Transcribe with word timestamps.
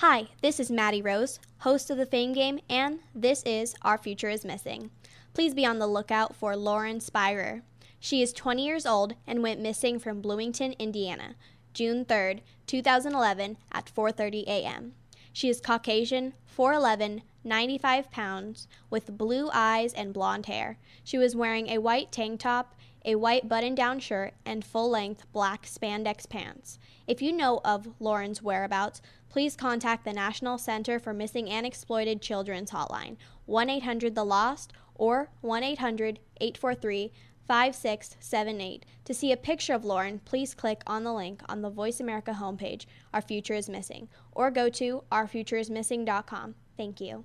Hi, 0.00 0.28
this 0.42 0.60
is 0.60 0.70
Maddie 0.70 1.02
Rose, 1.02 1.40
host 1.62 1.90
of 1.90 1.96
the 1.96 2.06
Fame 2.06 2.32
Game, 2.32 2.60
and 2.70 3.00
this 3.16 3.42
is 3.42 3.74
Our 3.82 3.98
Future 3.98 4.28
is 4.28 4.44
Missing. 4.44 4.90
Please 5.34 5.54
be 5.54 5.66
on 5.66 5.80
the 5.80 5.88
lookout 5.88 6.36
for 6.36 6.54
Lauren 6.54 7.00
Spierer. 7.00 7.62
She 7.98 8.22
is 8.22 8.32
20 8.32 8.64
years 8.64 8.86
old 8.86 9.16
and 9.26 9.42
went 9.42 9.60
missing 9.60 9.98
from 9.98 10.20
Bloomington, 10.20 10.76
Indiana, 10.78 11.34
June 11.74 12.04
3rd, 12.04 12.42
2011 12.68 13.56
at 13.72 13.90
4:30 13.92 14.44
a.m. 14.46 14.94
She 15.32 15.48
is 15.48 15.60
Caucasian, 15.60 16.34
4'11, 16.56 17.22
95 17.42 18.08
pounds, 18.12 18.68
with 18.90 19.18
blue 19.18 19.50
eyes 19.52 19.92
and 19.92 20.12
blonde 20.12 20.46
hair. 20.46 20.78
She 21.02 21.18
was 21.18 21.34
wearing 21.34 21.70
a 21.70 21.78
white 21.78 22.12
tank 22.12 22.38
top, 22.38 22.76
a 23.04 23.16
white 23.16 23.48
button 23.48 23.74
down 23.74 23.98
shirt, 23.98 24.34
and 24.44 24.64
full 24.64 24.90
length 24.90 25.24
black 25.32 25.66
spandex 25.66 26.28
pants. 26.28 26.78
If 27.06 27.22
you 27.22 27.32
know 27.32 27.60
of 27.64 27.88
Lauren's 27.98 28.42
whereabouts, 28.42 29.00
please 29.28 29.56
contact 29.56 30.04
the 30.04 30.12
National 30.12 30.58
Center 30.58 30.98
for 30.98 31.12
Missing 31.12 31.50
and 31.50 31.66
Exploited 31.66 32.22
Children's 32.22 32.70
Hotline, 32.70 33.16
1 33.46 33.70
800 33.70 34.14
The 34.14 34.24
Lost, 34.24 34.72
or 34.94 35.30
1 35.40 35.62
800 35.62 36.18
843 36.40 37.12
5678. 37.46 38.84
To 39.06 39.14
see 39.14 39.32
a 39.32 39.36
picture 39.36 39.72
of 39.74 39.84
Lauren, 39.84 40.20
please 40.24 40.54
click 40.54 40.82
on 40.86 41.02
the 41.02 41.14
link 41.14 41.42
on 41.48 41.62
the 41.62 41.70
Voice 41.70 41.98
America 41.98 42.36
homepage, 42.38 42.84
Our 43.14 43.22
Future 43.22 43.54
is 43.54 43.70
Missing, 43.70 44.08
or 44.32 44.50
go 44.50 44.68
to 44.68 45.02
ourfutureismissing.com. 45.10 46.54
Thank 46.76 47.00
you. 47.00 47.24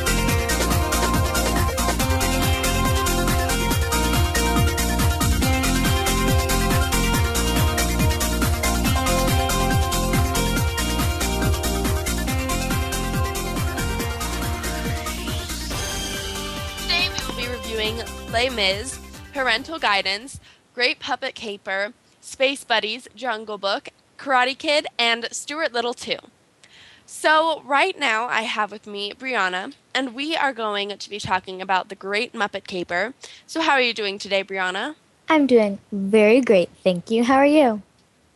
Les 18.41 18.49
Mis, 18.49 18.97
Parental 19.35 19.77
Guidance, 19.77 20.39
Great 20.73 20.99
Muppet 21.01 21.35
Caper, 21.35 21.93
Space 22.21 22.63
Buddies, 22.63 23.07
Jungle 23.15 23.59
Book, 23.59 23.89
Karate 24.17 24.57
Kid, 24.57 24.87
and 24.97 25.27
Stuart 25.31 25.73
Little 25.73 25.93
2. 25.93 26.15
So, 27.05 27.61
right 27.63 27.99
now 27.99 28.25
I 28.25 28.41
have 28.41 28.71
with 28.71 28.87
me 28.87 29.13
Brianna, 29.13 29.75
and 29.93 30.15
we 30.15 30.35
are 30.35 30.53
going 30.53 30.97
to 30.97 31.07
be 31.07 31.19
talking 31.19 31.61
about 31.61 31.89
the 31.89 31.95
Great 31.95 32.33
Muppet 32.33 32.65
Caper. 32.65 33.13
So, 33.45 33.61
how 33.61 33.73
are 33.73 33.81
you 33.81 33.93
doing 33.93 34.17
today, 34.17 34.43
Brianna? 34.43 34.95
I'm 35.29 35.45
doing 35.45 35.77
very 35.91 36.41
great, 36.41 36.71
thank 36.83 37.11
you. 37.11 37.23
How 37.23 37.35
are 37.35 37.45
you? 37.45 37.83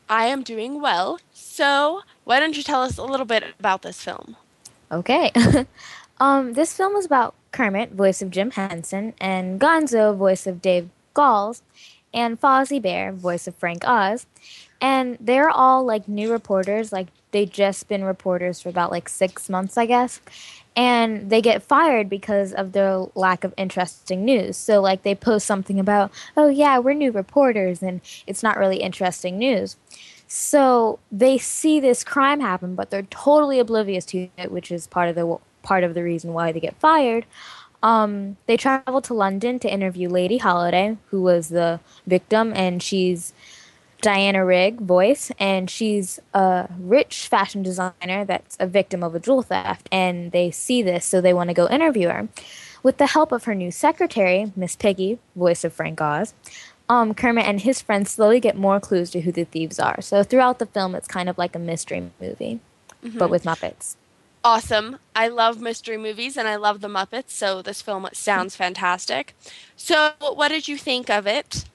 I 0.07 0.27
am 0.27 0.43
doing 0.43 0.81
well. 0.81 1.19
So, 1.33 2.03
why 2.25 2.39
don't 2.39 2.55
you 2.55 2.61
tell 2.61 2.83
us 2.83 2.99
a 2.99 3.03
little 3.03 3.25
bit 3.25 3.43
about 3.59 3.81
this 3.81 4.03
film? 4.03 4.35
Okay. 4.91 5.31
um, 6.19 6.53
this 6.53 6.77
film 6.77 6.95
is 6.95 7.07
about 7.07 7.33
Kermit, 7.55 7.93
voice 7.93 8.21
of 8.21 8.31
Jim 8.31 8.51
Henson, 8.51 9.13
and 9.19 9.61
Gonzo, 9.61 10.13
voice 10.15 10.45
of 10.45 10.61
Dave 10.61 10.89
Goelz, 11.13 11.61
and 12.13 12.39
Fozzie 12.39 12.81
Bear, 12.81 13.13
voice 13.13 13.47
of 13.47 13.55
Frank 13.55 13.87
Oz. 13.87 14.27
And 14.81 15.17
they're 15.21 15.49
all 15.49 15.85
like 15.85 16.07
new 16.09 16.29
reporters, 16.29 16.91
like 16.91 17.07
they 17.31 17.45
just 17.45 17.87
been 17.87 18.03
reporters 18.03 18.61
for 18.61 18.67
about 18.67 18.91
like 18.91 19.07
six 19.07 19.49
months, 19.49 19.77
I 19.77 19.85
guess. 19.85 20.19
And 20.75 21.29
they 21.29 21.41
get 21.41 21.63
fired 21.63 22.09
because 22.09 22.51
of 22.51 22.73
their 22.73 23.05
lack 23.15 23.45
of 23.45 23.53
interesting 23.55 24.25
news. 24.25 24.57
So, 24.57 24.81
like, 24.81 25.03
they 25.03 25.15
post 25.15 25.47
something 25.47 25.79
about, 25.79 26.11
oh, 26.35 26.49
yeah, 26.49 26.79
we're 26.79 26.93
new 26.93 27.13
reporters, 27.13 27.81
and 27.81 28.01
it's 28.27 28.43
not 28.43 28.57
really 28.57 28.81
interesting 28.81 29.37
news. 29.37 29.77
So 30.27 30.99
they 31.09 31.37
see 31.37 31.79
this 31.79 32.03
crime 32.03 32.41
happen, 32.41 32.75
but 32.75 32.89
they're 32.89 33.03
totally 33.03 33.57
oblivious 33.59 34.03
to 34.07 34.27
it, 34.37 34.51
which 34.51 34.69
is 34.69 34.85
part 34.85 35.07
of 35.07 35.15
the 35.15 35.37
part 35.65 35.83
of 35.83 35.93
the 35.93 36.03
reason 36.03 36.31
why 36.31 36.51
they 36.51 36.61
get 36.61 36.75
fired. 36.77 37.25
Um, 37.83 38.37
they 38.47 38.57
travel 38.57 39.01
to 39.01 39.13
London 39.13 39.59
to 39.59 39.71
interview 39.71 40.07
Lady 40.09 40.37
Holiday, 40.37 40.97
who 41.09 41.21
was 41.21 41.49
the 41.49 41.79
victim, 42.07 42.53
and 42.55 42.81
she's 42.81 43.33
Diana 44.01 44.45
Rigg 44.45 44.79
voice, 44.81 45.31
and 45.39 45.69
she's 45.69 46.19
a 46.33 46.67
rich 46.79 47.27
fashion 47.27 47.63
designer 47.63 48.25
that's 48.25 48.57
a 48.59 48.67
victim 48.67 49.03
of 49.03 49.13
a 49.13 49.19
jewel 49.19 49.41
theft, 49.41 49.89
and 49.91 50.31
they 50.31 50.51
see 50.51 50.81
this, 50.81 51.05
so 51.05 51.21
they 51.21 51.33
want 51.33 51.49
to 51.49 51.53
go 51.53 51.67
interview 51.67 52.07
her. 52.09 52.27
With 52.81 52.97
the 52.97 53.07
help 53.07 53.31
of 53.31 53.45
her 53.45 53.55
new 53.55 53.71
secretary, 53.71 54.51
Miss 54.55 54.75
Piggy, 54.75 55.19
voice 55.35 55.63
of 55.63 55.73
Frank 55.73 55.99
Oz, 56.01 56.33
um, 56.87 57.13
Kermit 57.13 57.47
and 57.47 57.61
his 57.61 57.81
friends 57.81 58.11
slowly 58.11 58.39
get 58.39 58.55
more 58.55 58.79
clues 58.79 59.09
to 59.11 59.21
who 59.21 59.31
the 59.31 59.43
thieves 59.43 59.79
are. 59.79 60.01
So 60.01 60.23
throughout 60.23 60.59
the 60.59 60.67
film, 60.67 60.93
it's 60.93 61.07
kind 61.07 61.29
of 61.29 61.37
like 61.37 61.55
a 61.55 61.59
mystery 61.59 62.11
movie, 62.21 62.59
but 63.17 63.29
with 63.29 63.43
Muppets. 63.43 63.95
Awesome. 64.45 64.99
I 65.15 65.27
love 65.27 65.59
mystery 65.59 65.97
movies 65.97 66.37
and 66.37 66.47
I 66.47 66.55
love 66.55 66.81
the 66.81 66.87
Muppets, 66.87 67.31
so 67.31 67.63
this 67.63 67.81
film 67.81 68.07
sounds 68.13 68.55
fantastic. 68.55 69.33
So, 69.75 70.11
what 70.19 70.49
did 70.49 70.67
you 70.67 70.77
think 70.77 71.09
of 71.09 71.25
it? 71.25 71.65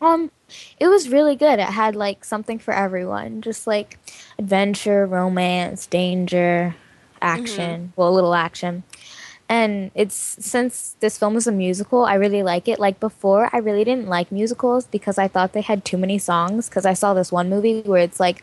Um, 0.00 0.30
it 0.80 0.88
was 0.88 1.10
really 1.10 1.36
good. 1.36 1.58
It 1.58 1.66
had 1.66 1.94
like 1.94 2.24
something 2.24 2.58
for 2.58 2.72
everyone, 2.72 3.42
just 3.42 3.66
like 3.66 3.98
adventure, 4.38 5.04
romance, 5.04 5.86
danger, 5.86 6.74
action. 7.20 7.92
Well, 7.96 8.08
a 8.08 8.14
little 8.16 8.34
action. 8.34 8.82
And 9.48 9.90
it's 9.94 10.14
since 10.14 10.94
this 11.00 11.16
film 11.18 11.36
is 11.36 11.46
a 11.46 11.52
musical, 11.52 12.04
I 12.04 12.14
really 12.14 12.42
like 12.42 12.68
it. 12.68 12.78
Like 12.78 13.00
before, 13.00 13.48
I 13.52 13.58
really 13.58 13.82
didn't 13.82 14.06
like 14.08 14.30
musicals 14.30 14.86
because 14.86 15.16
I 15.16 15.26
thought 15.26 15.52
they 15.54 15.62
had 15.62 15.84
too 15.86 15.96
many 15.96 16.18
songs. 16.18 16.68
Because 16.68 16.84
I 16.84 16.92
saw 16.92 17.14
this 17.14 17.32
one 17.32 17.48
movie 17.48 17.80
where 17.82 18.02
it's 18.02 18.20
like, 18.20 18.42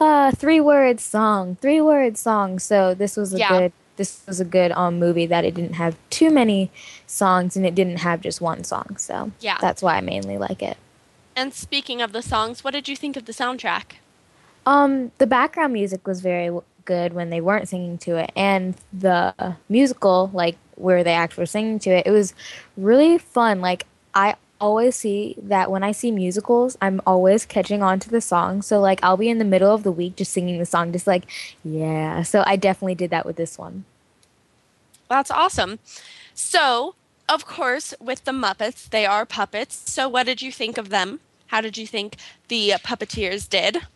uh, 0.00 0.30
three 0.32 0.60
words 0.60 1.02
song, 1.02 1.56
three 1.60 1.80
words 1.80 2.20
song. 2.20 2.58
So 2.60 2.94
this 2.94 3.16
was 3.16 3.34
a 3.34 3.38
Yeah. 3.38 3.48
good. 3.58 3.72
This 3.96 4.22
was 4.26 4.40
a 4.40 4.44
good 4.44 4.72
um 4.72 4.98
movie 4.98 5.26
that 5.26 5.44
it 5.44 5.54
didn't 5.54 5.74
have 5.74 5.96
too 6.10 6.30
many 6.30 6.70
songs 7.06 7.56
and 7.56 7.64
it 7.66 7.74
didn't 7.74 7.98
have 7.98 8.20
just 8.20 8.40
one 8.40 8.62
song. 8.64 8.96
So 8.96 9.32
Yeah. 9.40 9.58
that's 9.60 9.82
why 9.82 9.96
I 9.96 10.00
mainly 10.00 10.38
like 10.38 10.62
it. 10.62 10.76
And 11.36 11.52
speaking 11.52 12.00
of 12.00 12.12
the 12.12 12.22
songs, 12.22 12.62
what 12.62 12.72
did 12.74 12.88
you 12.88 12.96
think 12.96 13.16
of 13.16 13.24
the 13.24 13.32
soundtrack? 13.32 13.98
Um, 14.66 15.10
the 15.18 15.26
background 15.26 15.72
music 15.72 16.06
was 16.06 16.20
very 16.22 16.50
good 16.84 17.12
when 17.12 17.30
they 17.30 17.40
weren't 17.40 17.68
singing 17.68 17.98
to 17.98 18.16
it, 18.16 18.30
and 18.36 18.74
the 18.92 19.56
musical, 19.68 20.30
like 20.32 20.56
where 20.76 21.04
they 21.04 21.12
actually 21.12 21.42
were 21.42 21.46
singing 21.46 21.78
to 21.80 21.90
it, 21.90 22.06
it 22.06 22.10
was 22.10 22.34
really 22.76 23.18
fun. 23.18 23.60
Like 23.60 23.86
I 24.14 24.36
always 24.60 24.96
see 24.96 25.36
that 25.42 25.70
when 25.70 25.82
I 25.82 25.92
see 25.92 26.10
musicals, 26.10 26.76
I'm 26.80 27.00
always 27.06 27.44
catching 27.44 27.82
on 27.82 28.00
to 28.00 28.08
the 28.08 28.20
song. 28.20 28.62
So 28.62 28.80
like 28.80 29.00
I'll 29.02 29.16
be 29.16 29.28
in 29.28 29.38
the 29.38 29.44
middle 29.44 29.72
of 29.72 29.82
the 29.82 29.92
week 29.92 30.16
just 30.16 30.32
singing 30.32 30.58
the 30.58 30.66
song, 30.66 30.92
just 30.92 31.06
like 31.06 31.24
yeah. 31.64 32.22
So 32.22 32.42
I 32.46 32.56
definitely 32.56 32.94
did 32.94 33.10
that 33.10 33.26
with 33.26 33.36
this 33.36 33.58
one. 33.58 33.84
That's 35.08 35.30
awesome. 35.30 35.78
So, 36.34 36.94
of 37.28 37.46
course, 37.46 37.94
with 38.00 38.24
the 38.24 38.32
Muppets, 38.32 38.88
they 38.88 39.06
are 39.06 39.26
puppets. 39.26 39.90
So, 39.90 40.08
what 40.08 40.26
did 40.26 40.42
you 40.42 40.50
think 40.50 40.78
of 40.78 40.88
them? 40.88 41.20
How 41.48 41.60
did 41.60 41.76
you 41.76 41.86
think 41.86 42.16
the 42.48 42.70
puppeteers 42.82 43.48
did? 43.48 43.86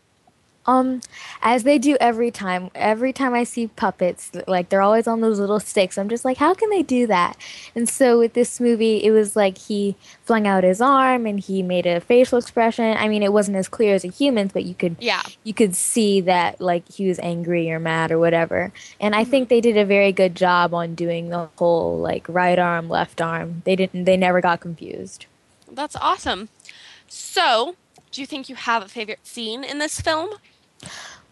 Um, 0.68 1.00
as 1.40 1.62
they 1.62 1.78
do 1.78 1.96
every 1.98 2.30
time. 2.30 2.70
Every 2.74 3.12
time 3.14 3.32
I 3.32 3.44
see 3.44 3.68
puppets, 3.68 4.30
like 4.46 4.68
they're 4.68 4.82
always 4.82 5.06
on 5.06 5.22
those 5.22 5.40
little 5.40 5.60
sticks. 5.60 5.96
I'm 5.96 6.10
just 6.10 6.26
like, 6.26 6.36
how 6.36 6.52
can 6.52 6.68
they 6.68 6.82
do 6.82 7.06
that? 7.06 7.38
And 7.74 7.88
so 7.88 8.18
with 8.18 8.34
this 8.34 8.60
movie, 8.60 9.02
it 9.02 9.10
was 9.10 9.34
like 9.34 9.56
he 9.56 9.96
flung 10.24 10.46
out 10.46 10.64
his 10.64 10.82
arm 10.82 11.24
and 11.24 11.40
he 11.40 11.62
made 11.62 11.86
a 11.86 12.00
facial 12.00 12.36
expression. 12.36 12.96
I 12.98 13.08
mean, 13.08 13.22
it 13.22 13.32
wasn't 13.32 13.56
as 13.56 13.66
clear 13.66 13.94
as 13.94 14.04
a 14.04 14.08
human's, 14.08 14.52
but 14.52 14.64
you 14.64 14.74
could 14.74 14.96
Yeah. 15.00 15.22
you 15.42 15.54
could 15.54 15.74
see 15.74 16.20
that 16.22 16.60
like 16.60 16.86
he 16.92 17.08
was 17.08 17.18
angry 17.20 17.70
or 17.72 17.78
mad 17.80 18.12
or 18.12 18.18
whatever. 18.18 18.70
And 19.00 19.14
I 19.14 19.24
think 19.24 19.48
they 19.48 19.62
did 19.62 19.78
a 19.78 19.86
very 19.86 20.12
good 20.12 20.34
job 20.34 20.74
on 20.74 20.94
doing 20.94 21.30
the 21.30 21.48
whole 21.56 21.96
like 21.98 22.28
right 22.28 22.58
arm, 22.58 22.90
left 22.90 23.22
arm. 23.22 23.62
They 23.64 23.74
didn't. 23.74 24.04
They 24.04 24.18
never 24.18 24.42
got 24.42 24.60
confused. 24.60 25.24
That's 25.72 25.96
awesome. 25.96 26.50
So, 27.06 27.76
do 28.10 28.20
you 28.20 28.26
think 28.26 28.48
you 28.50 28.54
have 28.54 28.82
a 28.82 28.88
favorite 28.88 29.26
scene 29.26 29.64
in 29.64 29.78
this 29.78 29.98
film? 30.00 30.30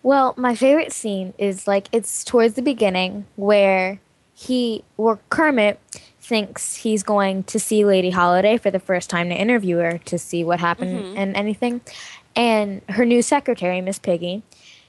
Well, 0.03 0.35
my 0.37 0.55
favorite 0.55 0.93
scene 0.93 1.35
is 1.39 1.67
like 1.67 1.89
it's 1.93 2.23
towards 2.25 2.55
the 2.55 2.63
beginning 2.63 3.27
where 3.37 4.01
he 4.35 4.85
or 4.97 5.19
Kermit 5.31 5.81
thinks 6.21 6.77
he's 6.77 7.03
going 7.03 7.45
to 7.45 7.59
see 7.59 7.85
Lady 7.85 8.11
Holiday 8.11 8.57
for 8.59 8.71
the 8.71 8.81
first 8.81 9.09
time 9.11 9.29
to 9.31 9.35
interview 9.35 9.79
her 9.79 9.99
to 9.99 10.19
see 10.19 10.45
what 10.45 10.61
happened 10.61 10.99
mm-hmm. 10.99 11.19
and 11.19 11.37
anything. 11.37 11.81
And 12.35 12.83
her 12.91 13.05
new 13.05 13.23
secretary, 13.23 13.81
Miss 13.81 13.99
Piggy, 13.99 14.43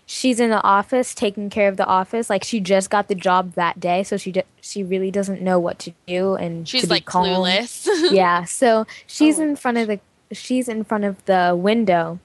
she's 0.05 0.39
in 0.39 0.49
the 0.49 0.61
office 0.63 1.15
taking 1.15 1.49
care 1.49 1.69
of 1.69 1.77
the 1.77 1.85
office. 1.85 2.29
Like 2.29 2.43
she 2.43 2.59
just 2.59 2.89
got 2.89 3.07
the 3.07 3.15
job 3.15 3.53
that 3.53 3.79
day, 3.79 4.03
so 4.03 4.17
she 4.17 4.31
d- 4.31 4.43
she 4.61 4.83
really 4.83 5.11
doesn't 5.11 5.41
know 5.41 5.59
what 5.59 5.79
to 5.79 5.93
do 6.07 6.35
and 6.35 6.67
She's 6.67 6.89
like 6.89 7.05
calm. 7.05 7.25
clueless. 7.25 7.87
yeah, 8.11 8.43
so 8.43 8.79
oh 8.79 8.85
she's 9.07 9.39
Oh. 9.39 9.43
in 9.43 9.55
front 9.55 9.77
of 9.77 9.87
the 9.87 9.99
she's 10.31 10.67
in 10.67 10.83
front 10.83 11.05
of 11.05 11.23
the 11.25 11.55
window. 11.57 12.19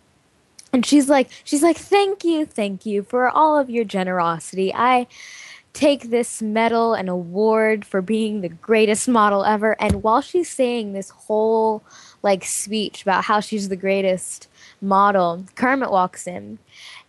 And 0.73 0.87
she's 0.87 1.09
like 1.09 1.29
she's 1.45 1.63
like 1.63 1.77
thank 1.77 2.25
you, 2.25 2.47
thank 2.47 2.87
you 2.87 3.03
for 3.03 3.29
all 3.29 3.59
of 3.59 3.69
your 3.69 3.85
generosity. 3.85 4.73
I 4.75 5.07
take 5.73 6.11
this 6.11 6.43
medal 6.43 6.95
and 6.95 7.09
award 7.09 7.85
for 7.85 8.03
being 8.03 8.41
the 8.41 8.49
greatest 8.49 9.09
model 9.09 9.45
ever. 9.45 9.81
And 9.81 10.03
while 10.03 10.21
she's 10.21 10.51
saying 10.51 10.93
this 10.93 11.11
whole 11.11 11.83
like 12.23 12.45
speech 12.45 13.03
about 13.03 13.25
how 13.25 13.41
she's 13.41 13.69
the 13.69 13.77
greatest 13.77 14.49
model, 14.81 15.45
Kermit 15.55 15.91
walks 15.91 16.27
in 16.27 16.59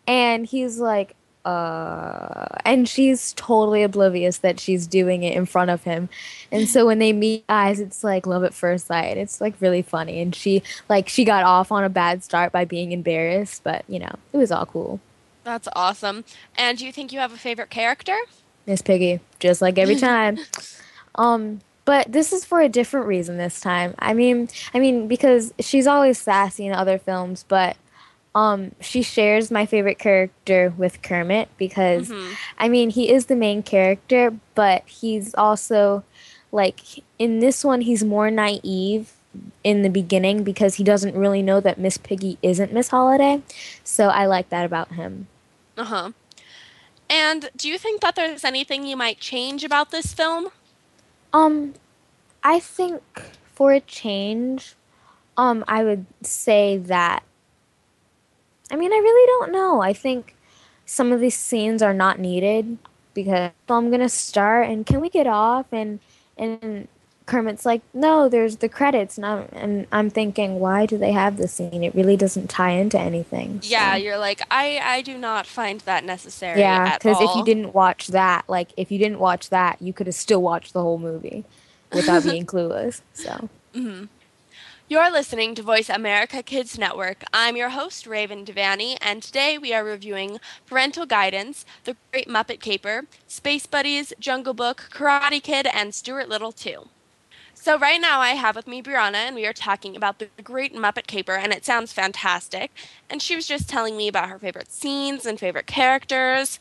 and 0.08 0.46
he's 0.46 0.80
like, 0.80 1.16
uh, 1.46 2.46
and 2.66 2.88
she's 2.88 3.34
totally 3.34 3.84
oblivious 3.84 4.38
that 4.40 4.60
she's 4.60 4.88
doing 4.88 5.24
it 5.24 5.36
in 5.36 5.46
front 5.46 5.70
of 5.70 5.84
him. 5.84 6.10
And 6.52 6.68
so 6.70 6.86
when 6.86 7.00
they 7.00 7.14
meet 7.14 7.44
eyes, 7.50 7.80
it's 7.80 8.04
like 8.04 8.26
love 8.26 8.44
at 8.44 8.54
first 8.54 8.88
sight. 8.88 9.18
It's 9.18 9.42
like 9.42 9.56
really 9.60 9.82
funny. 9.82 10.22
And 10.22 10.34
she, 10.34 10.64
like, 10.90 11.10
she 11.10 11.26
got 11.26 11.44
off 11.44 11.72
on 11.72 11.84
a 11.84 11.90
bad 11.90 12.24
start 12.24 12.52
by 12.52 12.66
being 12.66 12.92
embarrassed, 12.92 13.64
but 13.64 13.84
you 13.88 14.00
know, 14.00 14.16
it 14.32 14.38
was 14.38 14.52
all 14.52 14.66
cool. 14.66 15.00
That's 15.44 15.68
awesome. 15.76 16.24
And 16.58 16.78
do 16.78 16.86
you 16.86 16.92
think 16.92 17.12
you 17.12 17.20
have 17.20 17.34
a 17.34 17.38
favorite 17.38 17.70
character? 17.70 18.16
Miss 18.66 18.82
Piggy, 18.82 19.20
just 19.40 19.62
like 19.62 19.78
every 19.78 19.96
time. 19.98 20.38
um, 21.16 21.60
but 21.86 22.10
this 22.10 22.32
is 22.32 22.46
for 22.46 22.62
a 22.62 22.70
different 22.70 23.08
reason 23.08 23.38
this 23.38 23.60
time. 23.60 23.94
I 24.00 24.14
mean, 24.14 24.48
I 24.74 24.80
mean 24.80 25.10
because 25.10 25.54
she's 25.60 25.86
always 25.86 26.18
sassy 26.18 26.66
in 26.66 26.74
other 26.74 26.98
films, 26.98 27.44
but 27.48 27.76
um, 28.36 28.72
she 28.80 29.02
shares 29.04 29.52
my 29.52 29.66
favorite 29.66 30.00
character 30.00 30.74
with 30.76 31.02
Kermit 31.02 31.50
because 31.58 32.10
Mhm. 32.10 32.34
I 32.58 32.68
mean 32.70 32.90
he 32.90 33.10
is 33.12 33.28
the 33.28 33.36
main 33.36 33.62
character, 33.64 34.34
but 34.56 34.84
he's 34.88 35.34
also 35.36 36.04
like 36.52 36.80
in 37.20 37.40
this 37.40 37.64
one 37.64 37.82
he's 37.82 38.04
more 38.04 38.32
naive 38.32 39.14
in 39.64 39.82
the 39.82 39.90
beginning 39.90 40.44
because 40.44 40.76
he 40.76 40.84
doesn't 40.84 41.16
really 41.16 41.42
know 41.42 41.60
that 41.60 41.80
Miss 41.80 41.98
Piggy 41.98 42.38
isn't 42.42 42.72
Miss 42.74 42.90
Holiday. 42.90 43.42
So 43.84 44.10
I 44.10 44.26
like 44.26 44.50
that 44.50 44.66
about 44.66 44.94
him. 44.94 45.28
Uh 45.78 45.86
huh. 45.86 46.12
And 47.10 47.50
do 47.56 47.68
you 47.68 47.78
think 47.78 48.02
that 48.02 48.16
there's 48.16 48.44
anything 48.44 48.86
you 48.86 48.96
might 48.98 49.20
change 49.20 49.64
about 49.64 49.92
this 49.92 50.14
film? 50.14 50.48
Um, 51.32 51.74
I 52.44 52.60
think 52.60 53.02
for 53.54 53.72
a 53.74 53.80
change, 53.80 54.76
um, 55.38 55.64
I 55.68 55.84
would 55.84 56.06
say 56.22 56.78
that. 56.78 57.24
I 58.74 58.76
mean, 58.76 58.92
I 58.92 58.98
really 58.98 59.28
don't 59.28 59.52
know. 59.52 59.82
I 59.82 59.94
think 59.94 60.36
some 60.86 61.12
of 61.12 61.20
these 61.20 61.38
scenes 61.38 61.84
are 61.84 61.94
not 61.94 62.18
needed 62.20 62.80
because 63.14 63.52
so 63.68 63.76
I'm 63.76 63.92
gonna 63.92 64.10
start 64.10 64.68
and 64.68 64.84
can 64.86 65.00
we 65.00 65.10
get 65.10 65.28
off 65.28 65.68
and 65.72 66.00
and 66.38 66.88
Kermit's 67.26 67.66
like, 67.66 67.82
no, 67.94 68.28
there's 68.28 68.58
the 68.58 68.68
credits, 68.68 69.18
and 69.18 69.26
I'm 69.26 69.48
and 69.54 69.88
I'm 69.92 70.10
thinking, 70.10 70.60
why 70.60 70.86
do 70.86 70.98
they 70.98 71.14
have 71.14 71.38
this 71.38 71.54
scene? 71.54 71.84
It 71.84 71.96
really 71.96 72.18
doesn't 72.18 72.50
tie 72.50 72.72
into 72.72 73.00
anything. 73.00 73.62
so- 73.62 73.70
Yeah, 73.70 73.96
you're 73.96 74.18
like 74.18 74.42
I. 74.52 74.80
I 74.84 75.02
do 75.02 75.18
not 75.18 75.46
find 75.46 75.80
that 75.82 76.04
necessary. 76.04 76.60
yeah, 76.60 76.98
because 76.98 77.22
if 77.22 77.34
you 77.36 77.46
didn't 77.46 77.74
watch 77.74 78.08
that, 78.08 78.44
like 78.50 78.74
if 78.76 78.92
you 78.92 78.98
didn't 79.00 79.20
watch 79.20 79.52
that, 79.52 79.82
you 79.82 79.94
could 79.94 80.08
have 80.08 80.16
still 80.16 80.42
watched 80.42 80.74
the 80.74 80.82
whole 80.82 80.98
movie 80.98 81.46
without 81.94 82.24
being 82.24 82.46
clueless. 82.54 83.02
So 83.14 83.50
mm-hmm. 83.74 84.06
You're 84.94 85.12
listening 85.12 85.56
to 85.56 85.64
Voice 85.64 85.90
America 85.90 86.44
Kids 86.44 86.78
Network. 86.78 87.24
I'm 87.34 87.58
your 87.58 87.70
host, 87.70 88.06
Raven 88.06 88.46
Devanney, 88.46 88.96
and 89.02 89.24
today 89.24 89.58
we 89.58 89.74
are 89.74 89.84
reviewing 89.84 90.40
Parental 90.68 91.08
Guidance, 91.08 91.66
The 91.86 91.98
Great 92.12 92.28
Muppet 92.28 92.60
Caper, 92.60 93.06
Space 93.26 93.66
Buddies, 93.66 94.14
Jungle 94.20 94.54
Book, 94.54 94.92
Karate 94.94 95.42
Kid, 95.42 95.66
and 95.66 95.96
Stuart 95.96 96.30
Little 96.30 96.52
2. 96.52 96.90
So, 97.56 97.80
right 97.80 98.00
now 98.00 98.20
I 98.20 98.36
have 98.36 98.56
with 98.56 98.68
me 98.68 98.84
Brianna, 98.84 99.16
and 99.16 99.36
we 99.36 99.48
are 99.48 99.52
talking 99.52 99.96
about 99.96 100.20
The 100.20 100.30
Great 100.44 100.76
Muppet 100.76 101.08
Caper, 101.08 101.34
and 101.34 101.52
it 101.52 101.66
sounds 101.66 101.92
fantastic. 101.92 102.70
And 103.10 103.20
she 103.20 103.36
was 103.36 103.48
just 103.48 103.68
telling 103.68 103.98
me 103.98 104.08
about 104.08 104.30
her 104.30 104.38
favorite 104.38 104.72
scenes 104.72 105.26
and 105.26 105.40
favorite 105.40 105.66
characters. 105.66 106.60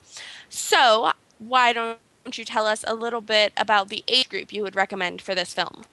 So, 0.49 1.13
why 1.39 1.75
don't 1.75 1.99
you 2.33 2.47
tell 2.47 2.67
us 2.67 2.83
a 2.87 2.95
little 2.95 3.21
bit 3.21 3.53
about 3.59 3.91
the 3.91 4.03
age 4.09 4.31
group 4.31 4.55
you 4.55 4.63
would 4.63 4.75
recommend 4.75 5.21
for 5.21 5.35
this 5.35 5.53
film? 5.53 5.85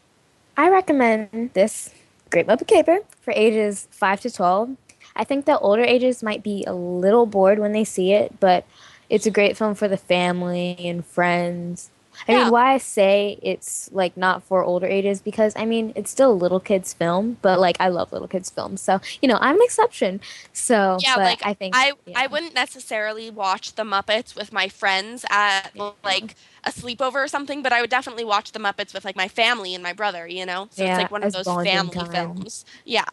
I 0.56 0.70
recommend 0.70 1.52
this 1.54 1.94
Great 2.32 2.48
Muppet 2.48 2.68
Caper 2.68 3.00
for 3.22 3.34
ages 3.36 3.88
5 3.92 4.22
to 4.22 4.32
12. 4.32 4.78
I 5.16 5.24
think 5.24 5.46
the 5.46 5.60
older 5.60 5.84
ages 5.84 6.24
might 6.24 6.44
be 6.44 6.64
a 6.66 6.74
little 6.74 7.26
bored 7.26 7.60
when 7.60 7.72
they 7.74 7.84
see 7.84 8.14
it, 8.14 8.40
but 8.40 8.66
it's 9.10 9.26
a 9.26 9.32
great 9.32 9.58
film 9.58 9.76
for 9.76 9.88
the 9.88 9.98
family 9.98 10.76
and 10.80 11.06
friends. 11.06 11.90
I 12.28 12.34
Yeah. 12.34 12.44
mean, 12.44 12.50
why 12.50 12.74
I 12.74 12.78
say 12.78 13.40
it's 13.42 13.90
like 13.92 14.16
not 14.18 14.44
for 14.44 14.64
older 14.64 14.86
ages 14.88 15.22
because 15.22 15.54
I 15.56 15.66
mean 15.66 15.94
it's 15.96 16.12
still 16.12 16.32
a 16.32 16.34
little 16.34 16.60
kids 16.60 16.94
film, 16.94 17.38
but 17.42 17.60
like 17.60 17.78
I 17.80 17.88
love 17.90 18.12
little 18.12 18.28
kids 18.28 18.50
films, 18.50 18.82
so 18.82 19.00
you 19.22 19.28
know 19.30 19.38
I'm 19.42 19.56
an 19.56 19.62
exception. 19.64 20.20
So 20.54 20.98
Yeah, 21.04 21.16
like 21.16 21.46
I 21.46 21.54
think 21.54 21.76
I 21.76 21.94
yeah. 22.06 22.22
I 22.24 22.28
wouldn't 22.28 22.54
necessarily 22.54 23.30
watch 23.30 23.76
the 23.76 23.84
Muppets 23.84 24.36
with 24.36 24.52
my 24.52 24.68
friends 24.68 25.26
at 25.30 25.70
like 26.04 26.36
a 26.64 26.72
sleepover 26.72 27.16
or 27.16 27.28
something, 27.28 27.62
but 27.62 27.72
I 27.72 27.82
would 27.82 27.90
definitely 27.90 28.26
watch 28.26 28.52
the 28.52 28.60
Muppets 28.60 28.94
with 28.94 29.06
like 29.06 29.16
my 29.16 29.28
family 29.28 29.74
and 29.74 29.84
my 29.84 29.94
brother, 29.94 30.28
you 30.28 30.46
know? 30.46 30.68
So 30.72 30.84
Yeah, 30.84 30.92
it's 30.92 31.02
like 31.04 31.12
one 31.12 31.24
of 31.24 31.34
those 31.34 31.46
family 31.46 31.96
time. 31.96 32.12
films. 32.12 32.66
Yeah. 32.86 33.06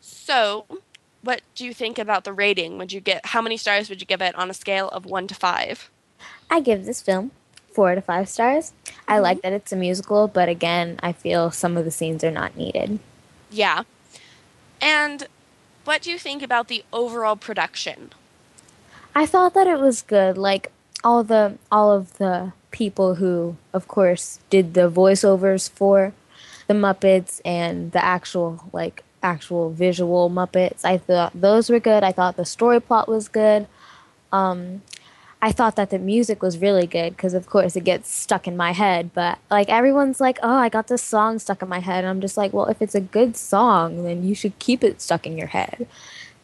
So, 0.00 0.66
what 1.22 1.42
do 1.54 1.64
you 1.64 1.72
think 1.72 1.98
about 1.98 2.24
the 2.24 2.32
rating? 2.32 2.78
Would 2.78 2.92
you 2.92 3.00
get 3.00 3.26
how 3.26 3.40
many 3.42 3.56
stars 3.56 3.88
would 3.88 4.00
you 4.00 4.06
give 4.06 4.22
it 4.22 4.34
on 4.34 4.50
a 4.50 4.54
scale 4.54 4.88
of 4.90 5.06
1 5.06 5.26
to 5.28 5.34
5? 5.34 5.90
I 6.50 6.60
give 6.60 6.84
this 6.84 7.00
film 7.00 7.30
four 7.78 7.94
to 7.94 8.00
five 8.00 8.28
stars. 8.28 8.72
I 9.06 9.14
mm-hmm. 9.14 9.22
like 9.22 9.42
that 9.42 9.52
it's 9.52 9.70
a 9.70 9.76
musical, 9.76 10.26
but 10.26 10.48
again, 10.48 10.98
I 11.00 11.12
feel 11.12 11.52
some 11.52 11.76
of 11.76 11.84
the 11.84 11.92
scenes 11.92 12.24
are 12.24 12.30
not 12.30 12.56
needed. 12.56 12.98
Yeah. 13.50 13.84
And 14.80 15.28
what 15.84 16.02
do 16.02 16.10
you 16.10 16.18
think 16.18 16.42
about 16.42 16.66
the 16.66 16.84
overall 16.92 17.36
production? 17.36 18.10
I 19.14 19.26
thought 19.26 19.54
that 19.54 19.68
it 19.68 19.78
was 19.78 20.02
good. 20.02 20.36
Like 20.36 20.72
all 21.04 21.22
the 21.24 21.58
all 21.70 21.92
of 21.92 22.18
the 22.18 22.52
people 22.70 23.16
who, 23.16 23.56
of 23.72 23.88
course, 23.88 24.40
did 24.50 24.74
the 24.74 24.90
voiceovers 24.90 25.70
for 25.70 26.12
the 26.66 26.74
Muppets 26.74 27.40
and 27.44 27.92
the 27.92 28.04
actual 28.04 28.68
like 28.72 29.02
actual 29.22 29.70
visual 29.70 30.30
Muppets. 30.30 30.84
I 30.84 30.98
thought 30.98 31.32
those 31.34 31.70
were 31.70 31.80
good. 31.80 32.04
I 32.04 32.12
thought 32.12 32.36
the 32.36 32.44
story 32.44 32.80
plot 32.80 33.08
was 33.08 33.28
good. 33.28 33.66
Um, 34.32 34.82
I 35.40 35.52
thought 35.52 35.76
that 35.76 35.90
the 35.90 36.00
music 36.00 36.42
was 36.42 36.58
really 36.58 36.86
good 36.86 37.16
because, 37.16 37.32
of 37.32 37.46
course, 37.46 37.76
it 37.76 37.84
gets 37.84 38.12
stuck 38.12 38.48
in 38.48 38.56
my 38.56 38.72
head. 38.72 39.12
But 39.14 39.38
like 39.50 39.68
everyone's 39.68 40.20
like, 40.20 40.38
"Oh, 40.42 40.56
I 40.56 40.68
got 40.68 40.88
this 40.88 41.02
song 41.02 41.38
stuck 41.38 41.62
in 41.62 41.68
my 41.68 41.78
head," 41.78 42.04
and 42.04 42.08
I'm 42.08 42.20
just 42.20 42.36
like, 42.36 42.52
"Well, 42.52 42.66
if 42.66 42.82
it's 42.82 42.94
a 42.96 43.00
good 43.00 43.36
song, 43.36 44.04
then 44.04 44.24
you 44.24 44.34
should 44.34 44.58
keep 44.58 44.82
it 44.82 45.00
stuck 45.00 45.26
in 45.26 45.38
your 45.38 45.48
head." 45.48 45.86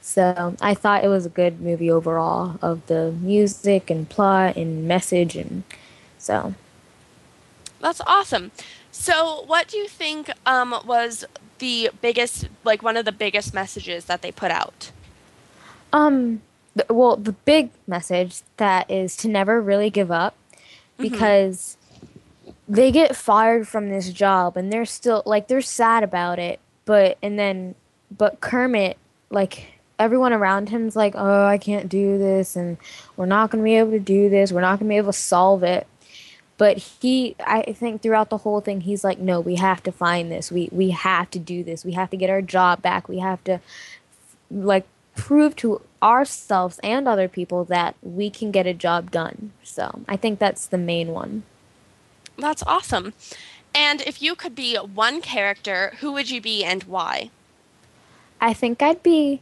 So 0.06 0.54
I 0.61 0.75
thought 0.75 1.02
it 1.02 1.08
was 1.08 1.25
a 1.25 1.30
good 1.30 1.62
movie 1.62 1.90
overall 1.90 2.58
of 2.61 2.87
the 2.88 3.12
music 3.12 3.88
and 3.88 4.06
plot 4.06 4.54
and 4.54 4.87
message 4.87 5.34
and 5.34 5.62
so 6.18 6.54
That's 7.80 8.02
awesome. 8.06 8.50
So, 8.92 9.44
what 9.46 9.66
do 9.66 9.78
you 9.78 9.88
think 9.88 10.30
um, 10.46 10.75
was 10.87 11.25
the 11.58 11.90
biggest, 12.00 12.49
like 12.64 12.82
one 12.82 12.96
of 12.96 13.06
the 13.06 13.12
biggest 13.12 13.54
messages 13.54 14.04
that 14.04 14.23
they 14.23 14.30
put 14.30 14.50
out? 14.50 14.92
um 15.94 16.42
th- 16.76 16.88
well 16.90 17.16
the 17.16 17.32
big 17.32 17.70
message 17.87 18.42
that 18.58 18.90
is 18.90 19.16
to 19.16 19.28
never 19.28 19.61
really 19.62 19.88
give 19.88 20.11
up 20.11 20.34
because 20.99 21.76
they 22.68 22.90
get 22.90 23.16
fired 23.16 23.66
from 23.66 23.88
this 23.88 24.11
job 24.11 24.56
and 24.56 24.73
they're 24.73 24.84
still 24.84 25.23
like 25.25 25.49
they're 25.49 25.62
sad 25.62 26.02
about 26.02 26.38
it 26.38 26.58
but 26.84 27.16
and 27.23 27.38
then 27.38 27.75
but 28.16 28.40
Kermit 28.40 28.99
like 29.30 29.74
everyone 29.99 30.33
around 30.33 30.69
him's 30.69 30.97
like 30.97 31.15
oh 31.17 31.47
I 31.47 31.59
can't 31.59 31.89
do 31.89 32.19
this 32.19 32.57
and 32.57 32.77
we're 33.17 33.27
not 33.27 33.51
going 33.51 33.63
to 33.63 33.65
be 33.65 33.77
able 33.77 33.93
to 33.93 34.01
do 34.01 34.29
this. 34.29 34.53
We're 34.53 34.61
not 34.61 34.79
going 34.79 34.89
to 34.89 34.93
be 34.93 34.97
able 34.97 35.13
to 35.13 35.19
solve 35.19 35.63
it. 35.63 35.87
But 36.57 36.79
he 36.79 37.35
i 37.45 37.73
think 37.73 38.03
throughout 38.03 38.31
the 38.31 38.39
whole 38.39 38.61
thing 38.61 38.83
he's 38.83 39.03
like 39.03 39.19
no 39.19 39.41
we 39.41 39.57
have 39.57 39.83
to 39.85 39.93
find 39.93 40.31
this. 40.31 40.53
We 40.53 40.69
we 40.73 40.91
have 40.91 41.31
to 41.31 41.39
do 41.39 41.65
this. 41.65 41.85
We 41.85 41.93
have 41.93 42.11
to 42.11 42.17
get 42.17 42.31
our 42.31 42.43
job 42.43 42.83
back. 42.83 43.09
We 43.09 43.19
have 43.19 43.43
to 43.45 43.61
like 44.51 44.87
prove 45.17 45.57
to 45.57 45.81
ourselves 46.03 46.81
and 46.83 47.09
other 47.09 47.29
people 47.29 47.65
that 47.65 47.95
we 48.03 48.31
can 48.31 48.51
get 48.51 48.67
a 48.67 48.75
job 48.75 49.11
done. 49.11 49.53
So 49.63 50.03
i 50.09 50.17
think 50.17 50.39
that's 50.39 50.67
the 50.67 50.79
main 50.79 51.09
one. 51.09 51.45
That's 52.39 52.63
awesome. 52.67 53.15
And 53.77 54.03
if 54.03 54.23
you 54.23 54.37
could 54.37 54.55
be 54.55 54.77
one 54.77 55.21
character, 55.21 55.95
who 56.01 56.13
would 56.13 56.31
you 56.31 56.41
be 56.41 56.65
and 56.65 56.85
why? 56.85 57.31
i 58.41 58.53
think 58.53 58.83
i'd 58.83 59.03
be 59.03 59.41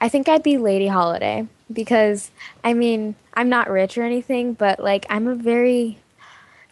i 0.00 0.08
think 0.08 0.28
i'd 0.28 0.42
be 0.42 0.56
lady 0.58 0.86
holiday 0.86 1.46
because 1.72 2.30
i 2.64 2.72
mean 2.72 3.14
i'm 3.34 3.48
not 3.48 3.70
rich 3.70 3.96
or 3.98 4.02
anything 4.02 4.52
but 4.52 4.80
like 4.80 5.06
i'm 5.10 5.26
a 5.26 5.34
very 5.34 5.98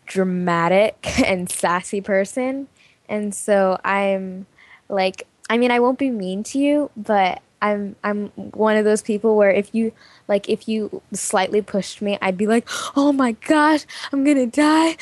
dramatic 0.06 1.06
and 1.26 1.50
sassy 1.50 2.00
person 2.00 2.68
and 3.09 3.35
so 3.35 3.78
i'm 3.85 4.47
like 4.88 5.26
i 5.50 5.59
mean 5.59 5.71
i 5.71 5.80
won't 5.80 5.99
be 5.99 6.11
mean 6.11 6.42
to 6.42 6.59
you 6.59 6.90
but 6.97 7.40
I'm 7.62 7.97
I'm 8.04 8.28
one 8.52 8.76
of 8.76 8.85
those 8.85 9.02
people 9.02 9.37
where 9.37 9.50
if 9.50 9.75
you 9.75 9.92
like 10.28 10.49
if 10.49 10.68
you 10.68 11.02
slightly 11.12 11.62
pushed 11.62 12.02
me, 12.02 12.18
I'd 12.21 12.37
be 12.37 12.47
like, 12.47 12.68
"Oh 12.97 13.12
my 13.12 13.33
gosh, 13.33 13.87
I'm 14.12 14.25
gonna 14.25 14.47
die," 14.47 14.97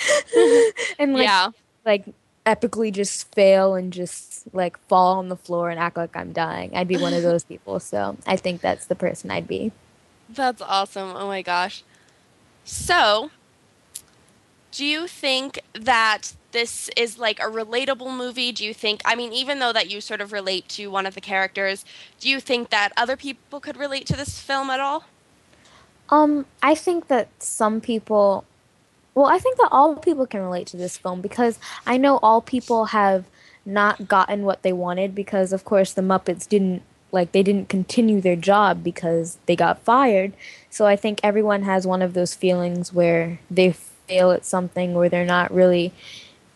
and 0.98 1.14
like 1.14 1.24
yeah. 1.24 1.48
like 1.84 2.06
epically 2.46 2.92
just 2.92 3.34
fail 3.34 3.74
and 3.74 3.92
just 3.92 4.44
like 4.52 4.78
fall 4.88 5.18
on 5.18 5.28
the 5.28 5.36
floor 5.36 5.70
and 5.70 5.80
act 5.80 5.96
like 5.96 6.16
I'm 6.16 6.32
dying. 6.32 6.74
I'd 6.74 6.88
be 6.88 6.96
one 6.96 7.14
of 7.14 7.22
those 7.22 7.44
people. 7.52 7.80
So 7.80 8.16
I 8.26 8.36
think 8.36 8.60
that's 8.60 8.86
the 8.86 8.94
person 8.94 9.30
I'd 9.30 9.48
be. 9.48 9.72
That's 10.28 10.62
awesome. 10.62 11.14
Oh 11.16 11.26
my 11.26 11.42
gosh. 11.42 11.82
So, 12.64 13.30
do 14.72 14.84
you 14.84 15.06
think 15.06 15.60
that 15.74 16.34
this 16.52 16.88
is 16.96 17.18
like 17.18 17.38
a 17.38 17.44
relatable 17.44 18.16
movie? 18.16 18.52
Do 18.52 18.64
you 18.64 18.72
think, 18.72 19.02
I 19.04 19.14
mean, 19.14 19.32
even 19.32 19.58
though 19.58 19.72
that 19.72 19.90
you 19.90 20.00
sort 20.00 20.20
of 20.20 20.32
relate 20.32 20.68
to 20.70 20.88
one 20.88 21.04
of 21.04 21.14
the 21.14 21.20
characters, 21.20 21.84
do 22.20 22.28
you 22.30 22.40
think 22.40 22.70
that 22.70 22.92
other 22.96 23.16
people 23.16 23.60
could 23.60 23.76
relate 23.76 24.06
to 24.06 24.16
this 24.16 24.40
film 24.40 24.70
at 24.70 24.80
all? 24.80 25.04
Um, 26.08 26.46
I 26.62 26.74
think 26.74 27.08
that 27.08 27.28
some 27.42 27.80
people, 27.80 28.44
well, 29.14 29.26
I 29.26 29.38
think 29.38 29.56
that 29.58 29.68
all 29.70 29.96
people 29.96 30.26
can 30.26 30.40
relate 30.40 30.66
to 30.68 30.76
this 30.76 30.98
film 30.98 31.20
because 31.20 31.58
I 31.86 31.96
know 31.96 32.18
all 32.22 32.40
people 32.40 32.86
have 32.86 33.26
not 33.64 34.08
gotten 34.08 34.42
what 34.42 34.62
they 34.62 34.72
wanted 34.72 35.14
because, 35.14 35.52
of 35.52 35.64
course, 35.64 35.92
the 35.92 36.02
Muppets 36.02 36.48
didn't 36.48 36.82
like 37.12 37.30
they 37.30 37.44
didn't 37.44 37.68
continue 37.68 38.20
their 38.20 38.36
job 38.36 38.82
because 38.82 39.38
they 39.46 39.54
got 39.54 39.78
fired. 39.78 40.32
So 40.68 40.84
I 40.86 40.96
think 40.96 41.20
everyone 41.22 41.62
has 41.62 41.86
one 41.86 42.02
of 42.02 42.12
those 42.12 42.34
feelings 42.34 42.92
where 42.92 43.38
they 43.48 43.72
fail 43.72 44.32
at 44.32 44.44
something 44.44 44.96
or 44.96 45.08
they're 45.08 45.24
not 45.24 45.54
really 45.54 45.92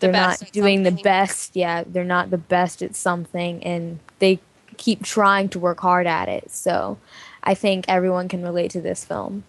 they're 0.00 0.10
not 0.12 0.38
doing 0.52 0.84
something. 0.84 0.96
the 0.96 1.02
best. 1.02 1.54
Yeah, 1.54 1.84
they're 1.86 2.04
not 2.04 2.30
the 2.30 2.38
best 2.38 2.82
at 2.82 2.96
something 2.96 3.62
and 3.62 4.00
they 4.18 4.40
keep 4.76 5.04
trying 5.04 5.48
to 5.50 5.58
work 5.60 5.80
hard 5.80 6.08
at 6.08 6.28
it. 6.28 6.50
So 6.50 6.98
I 7.44 7.54
think 7.54 7.84
everyone 7.88 8.28
can 8.28 8.42
relate 8.42 8.72
to 8.72 8.80
this 8.80 9.04
film. 9.04 9.44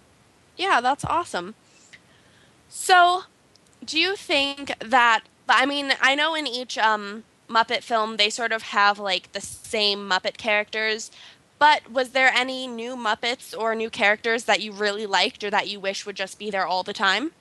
Yeah, 0.58 0.80
that's 0.80 1.06
awesome. 1.06 1.56
So, 2.70 3.24
do 3.84 4.00
you 4.00 4.16
think 4.16 4.74
that 4.80 5.24
I 5.50 5.66
mean, 5.66 5.94
I 6.00 6.16
know 6.16 6.36
in 6.36 6.48
each 6.48 6.78
um 6.78 7.24
Muppet 7.50 7.82
film, 7.84 8.18
they 8.18 8.30
sort 8.30 8.52
of 8.52 8.62
have 8.62 9.00
like 9.00 9.32
the 9.32 9.42
same 9.42 10.08
Muppet 10.08 10.38
characters. 10.38 11.12
But 11.58 11.92
was 11.92 12.12
there 12.12 12.32
any 12.34 12.68
new 12.68 12.96
Muppets 12.96 13.58
or 13.58 13.76
new 13.76 13.90
characters 13.90 14.46
that 14.46 14.62
you 14.62 14.72
really 14.72 15.06
liked 15.06 15.44
or 15.44 15.50
that 15.50 15.68
you 15.68 15.80
wish 15.80 16.06
would 16.06 16.16
just 16.16 16.40
be 16.40 16.50
there 16.50 16.66
all 16.66 16.84
the 16.84 16.94
time? 16.94 17.32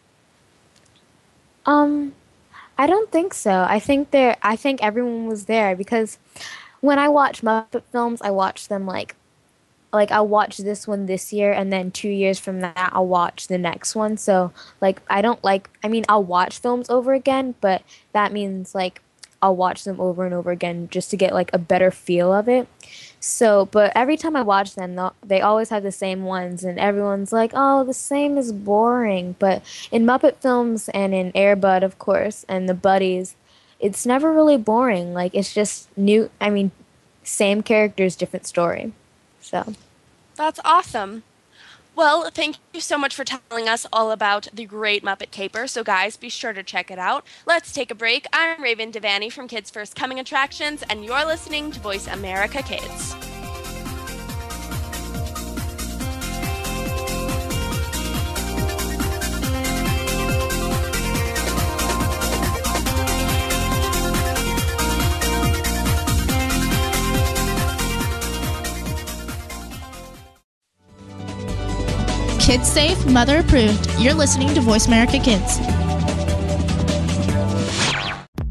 Um, 1.66 2.14
I 2.78 2.86
don't 2.86 3.12
think 3.12 3.34
so. 3.34 3.66
I 3.68 3.78
think 3.78 4.10
there. 4.10 4.36
I 4.42 4.56
think 4.56 4.82
everyone 4.82 5.26
was 5.26 5.44
there 5.44 5.76
because 5.76 6.18
when 6.80 6.98
I 6.98 7.08
watch 7.08 7.42
Muppet 7.42 7.82
films, 7.92 8.20
I 8.22 8.30
watch 8.30 8.68
them 8.68 8.86
like 8.86 9.14
like 9.92 10.10
I'll 10.10 10.28
watch 10.28 10.58
this 10.58 10.86
one 10.86 11.06
this 11.06 11.32
year 11.32 11.52
and 11.52 11.72
then 11.72 11.90
2 11.90 12.08
years 12.08 12.38
from 12.38 12.60
that 12.60 12.90
I'll 12.92 13.06
watch 13.06 13.48
the 13.48 13.58
next 13.58 13.94
one. 13.94 14.16
So 14.16 14.52
like 14.80 15.00
I 15.08 15.22
don't 15.22 15.42
like 15.42 15.70
I 15.82 15.88
mean 15.88 16.04
I'll 16.08 16.24
watch 16.24 16.58
films 16.58 16.90
over 16.90 17.12
again, 17.12 17.54
but 17.60 17.82
that 18.12 18.32
means 18.32 18.74
like 18.74 19.00
I'll 19.40 19.56
watch 19.56 19.84
them 19.84 20.00
over 20.00 20.24
and 20.24 20.34
over 20.34 20.50
again 20.50 20.88
just 20.90 21.10
to 21.10 21.16
get 21.16 21.32
like 21.32 21.50
a 21.52 21.58
better 21.58 21.90
feel 21.90 22.32
of 22.32 22.48
it. 22.48 22.68
So, 23.20 23.66
but 23.66 23.92
every 23.94 24.16
time 24.16 24.36
I 24.36 24.42
watch 24.42 24.74
them, 24.74 24.98
they 25.24 25.40
always 25.40 25.70
have 25.70 25.82
the 25.82 25.92
same 25.92 26.24
ones, 26.24 26.62
and 26.64 26.78
everyone's 26.78 27.32
like, 27.32 27.52
"Oh, 27.54 27.84
the 27.84 27.94
same 27.94 28.38
is 28.38 28.52
boring." 28.52 29.36
But 29.38 29.62
in 29.90 30.04
Muppet 30.04 30.36
films 30.36 30.88
and 30.90 31.14
in 31.14 31.32
Air 31.34 31.56
Bud, 31.56 31.82
of 31.82 31.98
course, 31.98 32.44
and 32.48 32.68
the 32.68 32.74
Buddies, 32.74 33.34
it's 33.80 34.06
never 34.06 34.32
really 34.32 34.56
boring. 34.56 35.14
Like 35.14 35.34
it's 35.34 35.52
just 35.52 35.88
new. 35.96 36.30
I 36.40 36.50
mean, 36.50 36.70
same 37.22 37.62
characters, 37.62 38.16
different 38.16 38.46
story. 38.46 38.92
So, 39.40 39.74
that's 40.36 40.60
awesome. 40.64 41.22
Well, 41.98 42.30
thank 42.30 42.58
you 42.72 42.80
so 42.80 42.96
much 42.96 43.14
for 43.16 43.24
telling 43.24 43.68
us 43.68 43.84
all 43.92 44.12
about 44.12 44.46
the 44.52 44.64
great 44.64 45.02
Muppet 45.02 45.32
Caper. 45.32 45.66
So, 45.66 45.82
guys, 45.82 46.16
be 46.16 46.28
sure 46.28 46.52
to 46.52 46.62
check 46.62 46.92
it 46.92 46.98
out. 46.98 47.24
Let's 47.44 47.72
take 47.72 47.90
a 47.90 47.94
break. 47.96 48.26
I'm 48.32 48.62
Raven 48.62 48.92
Devanney 48.92 49.32
from 49.32 49.48
Kids 49.48 49.68
First 49.68 49.96
Coming 49.96 50.20
Attractions, 50.20 50.84
and 50.88 51.04
you're 51.04 51.26
listening 51.26 51.72
to 51.72 51.80
Voice 51.80 52.06
America 52.06 52.62
Kids. 52.62 53.16
Kids 72.48 72.66
safe, 72.66 73.04
mother 73.04 73.40
approved. 73.40 73.90
You're 73.98 74.14
listening 74.14 74.54
to 74.54 74.62
Voice 74.62 74.86
America 74.86 75.18
Kids. 75.18 75.58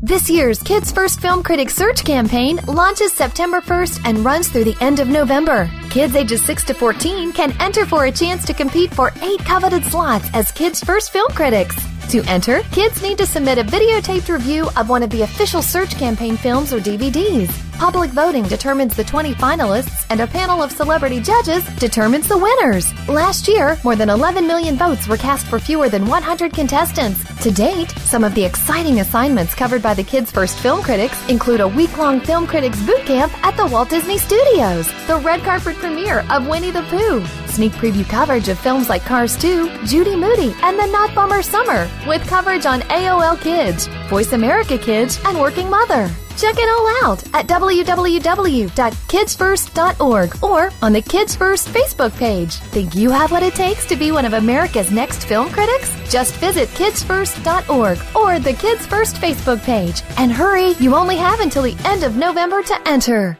This 0.03 0.29
year's 0.29 0.61
Kids 0.61 0.91
First 0.91 1.19
Film 1.19 1.41
Critics 1.41 1.73
Search 1.73 2.05
campaign 2.05 2.59
launches 2.67 3.11
September 3.11 3.59
1st 3.59 4.01
and 4.05 4.19
runs 4.19 4.49
through 4.49 4.65
the 4.65 4.77
end 4.81 4.99
of 4.99 5.07
November. 5.07 5.67
Kids 5.89 6.15
ages 6.15 6.43
6 6.43 6.65
to 6.65 6.73
14 6.73 7.31
can 7.31 7.55
enter 7.61 7.85
for 7.85 8.05
a 8.05 8.11
chance 8.11 8.45
to 8.45 8.53
compete 8.53 8.93
for 8.93 9.13
eight 9.21 9.39
coveted 9.39 9.83
slots 9.85 10.29
as 10.33 10.51
Kids 10.51 10.83
First 10.83 11.11
Film 11.11 11.31
Critics. 11.31 11.75
To 12.09 12.23
enter, 12.23 12.61
kids 12.71 13.01
need 13.01 13.17
to 13.17 13.25
submit 13.25 13.57
a 13.57 13.63
videotaped 13.63 14.29
review 14.29 14.69
of 14.77 14.89
one 14.89 15.03
of 15.03 15.09
the 15.09 15.23
official 15.23 15.61
search 15.61 15.91
campaign 15.97 16.37
films 16.37 16.71
or 16.71 16.79
DVDs. 16.79 17.51
Public 17.77 18.09
voting 18.09 18.43
determines 18.43 18.95
the 18.95 19.03
20 19.03 19.33
finalists, 19.35 20.05
and 20.09 20.21
a 20.21 20.25
panel 20.25 20.63
of 20.63 20.71
celebrity 20.71 21.21
judges 21.21 21.63
determines 21.75 22.27
the 22.27 22.37
winners. 22.37 22.91
Last 23.07 23.47
year, 23.47 23.77
more 23.83 23.95
than 23.95 24.09
11 24.09 24.47
million 24.47 24.77
votes 24.77 25.07
were 25.07 25.17
cast 25.17 25.45
for 25.45 25.59
fewer 25.59 25.87
than 25.87 26.07
100 26.07 26.53
contestants. 26.53 27.23
To 27.43 27.51
date, 27.51 27.91
some 27.99 28.23
of 28.23 28.33
the 28.33 28.43
exciting 28.43 29.01
assignments 29.01 29.53
covered 29.53 29.83
by 29.83 29.93
the 29.93 30.03
Kids 30.03 30.31
First 30.31 30.57
Film 30.57 30.81
Critics 30.81 31.17
include 31.29 31.59
a 31.59 31.67
week 31.67 31.95
long 31.99 32.19
film 32.19 32.47
critics 32.47 32.81
boot 32.83 33.05
camp 33.05 33.31
at 33.45 33.55
the 33.57 33.67
Walt 33.67 33.89
Disney 33.89 34.17
Studios, 34.17 34.87
the 35.05 35.17
red 35.17 35.41
carpet 35.41 35.76
premiere 35.77 36.25
of 36.29 36.47
Winnie 36.47 36.71
the 36.71 36.83
Pooh, 36.83 37.25
sneak 37.47 37.71
preview 37.73 38.07
coverage 38.07 38.49
of 38.49 38.59
films 38.59 38.89
like 38.89 39.05
Cars 39.05 39.37
2, 39.37 39.85
Judy 39.85 40.15
Moody, 40.15 40.53
and 40.63 40.77
The 40.77 40.87
Not 40.87 41.15
Bummer 41.15 41.41
Summer, 41.41 41.89
with 42.07 42.27
coverage 42.27 42.65
on 42.65 42.81
AOL 42.81 43.39
Kids, 43.39 43.87
Voice 44.09 44.33
America 44.33 44.77
Kids, 44.77 45.19
and 45.25 45.39
Working 45.39 45.69
Mother. 45.69 46.09
Check 46.37 46.55
it 46.59 46.69
all 46.69 46.87
out 47.03 47.23
at 47.33 47.47
www.kidsfirst.org 47.47 50.43
or 50.43 50.71
on 50.83 50.93
the 50.93 51.01
Kids 51.01 51.35
First 51.35 51.67
Facebook 51.69 52.15
page. 52.17 52.53
Think 52.53 52.93
you 52.93 53.09
have 53.09 53.31
what 53.31 53.41
it 53.41 53.55
takes 53.55 53.87
to 53.87 53.95
be 53.95 54.11
one 54.11 54.25
of 54.25 54.33
America's 54.33 54.91
next 54.91 55.25
film 55.25 55.49
critics? 55.49 55.91
Just 56.11 56.35
visit 56.35 56.69
kidsfirst.org 56.69 57.97
or 58.15 58.37
the 58.39 58.53
Kids 58.53 58.85
First 58.85 59.15
Facebook 59.15 59.63
page. 59.63 60.03
And 60.17 60.31
hurry, 60.31 60.73
you 60.73 60.95
only 60.95 61.17
have 61.17 61.39
until 61.39 61.63
the 61.63 61.75
end 61.85 62.03
of 62.03 62.17
November 62.17 62.61
to 62.61 62.87
enter. 62.87 63.39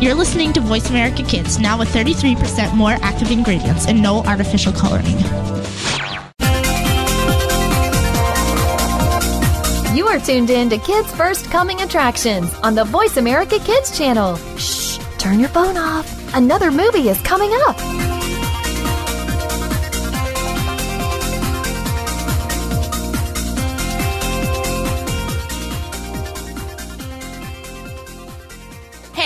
You're 0.00 0.14
listening 0.14 0.54
to 0.54 0.62
Voice 0.62 0.88
America 0.88 1.22
Kids, 1.22 1.58
now 1.58 1.78
with 1.78 1.90
33% 1.90 2.74
more 2.74 2.92
active 3.02 3.30
ingredients 3.30 3.86
and 3.86 4.02
no 4.02 4.22
artificial 4.24 4.72
coloring. 4.72 5.18
You 9.94 10.06
are 10.08 10.18
tuned 10.18 10.48
in 10.48 10.70
to 10.70 10.78
Kids 10.78 11.12
First 11.12 11.50
Coming 11.50 11.82
Attractions 11.82 12.50
on 12.62 12.74
the 12.74 12.84
Voice 12.84 13.18
America 13.18 13.58
Kids 13.58 13.94
channel. 13.96 14.36
Shh, 14.56 14.96
turn 15.18 15.38
your 15.38 15.50
phone 15.50 15.76
off. 15.76 16.34
Another 16.34 16.70
movie 16.70 17.10
is 17.10 17.20
coming 17.20 17.50
up. 17.66 18.09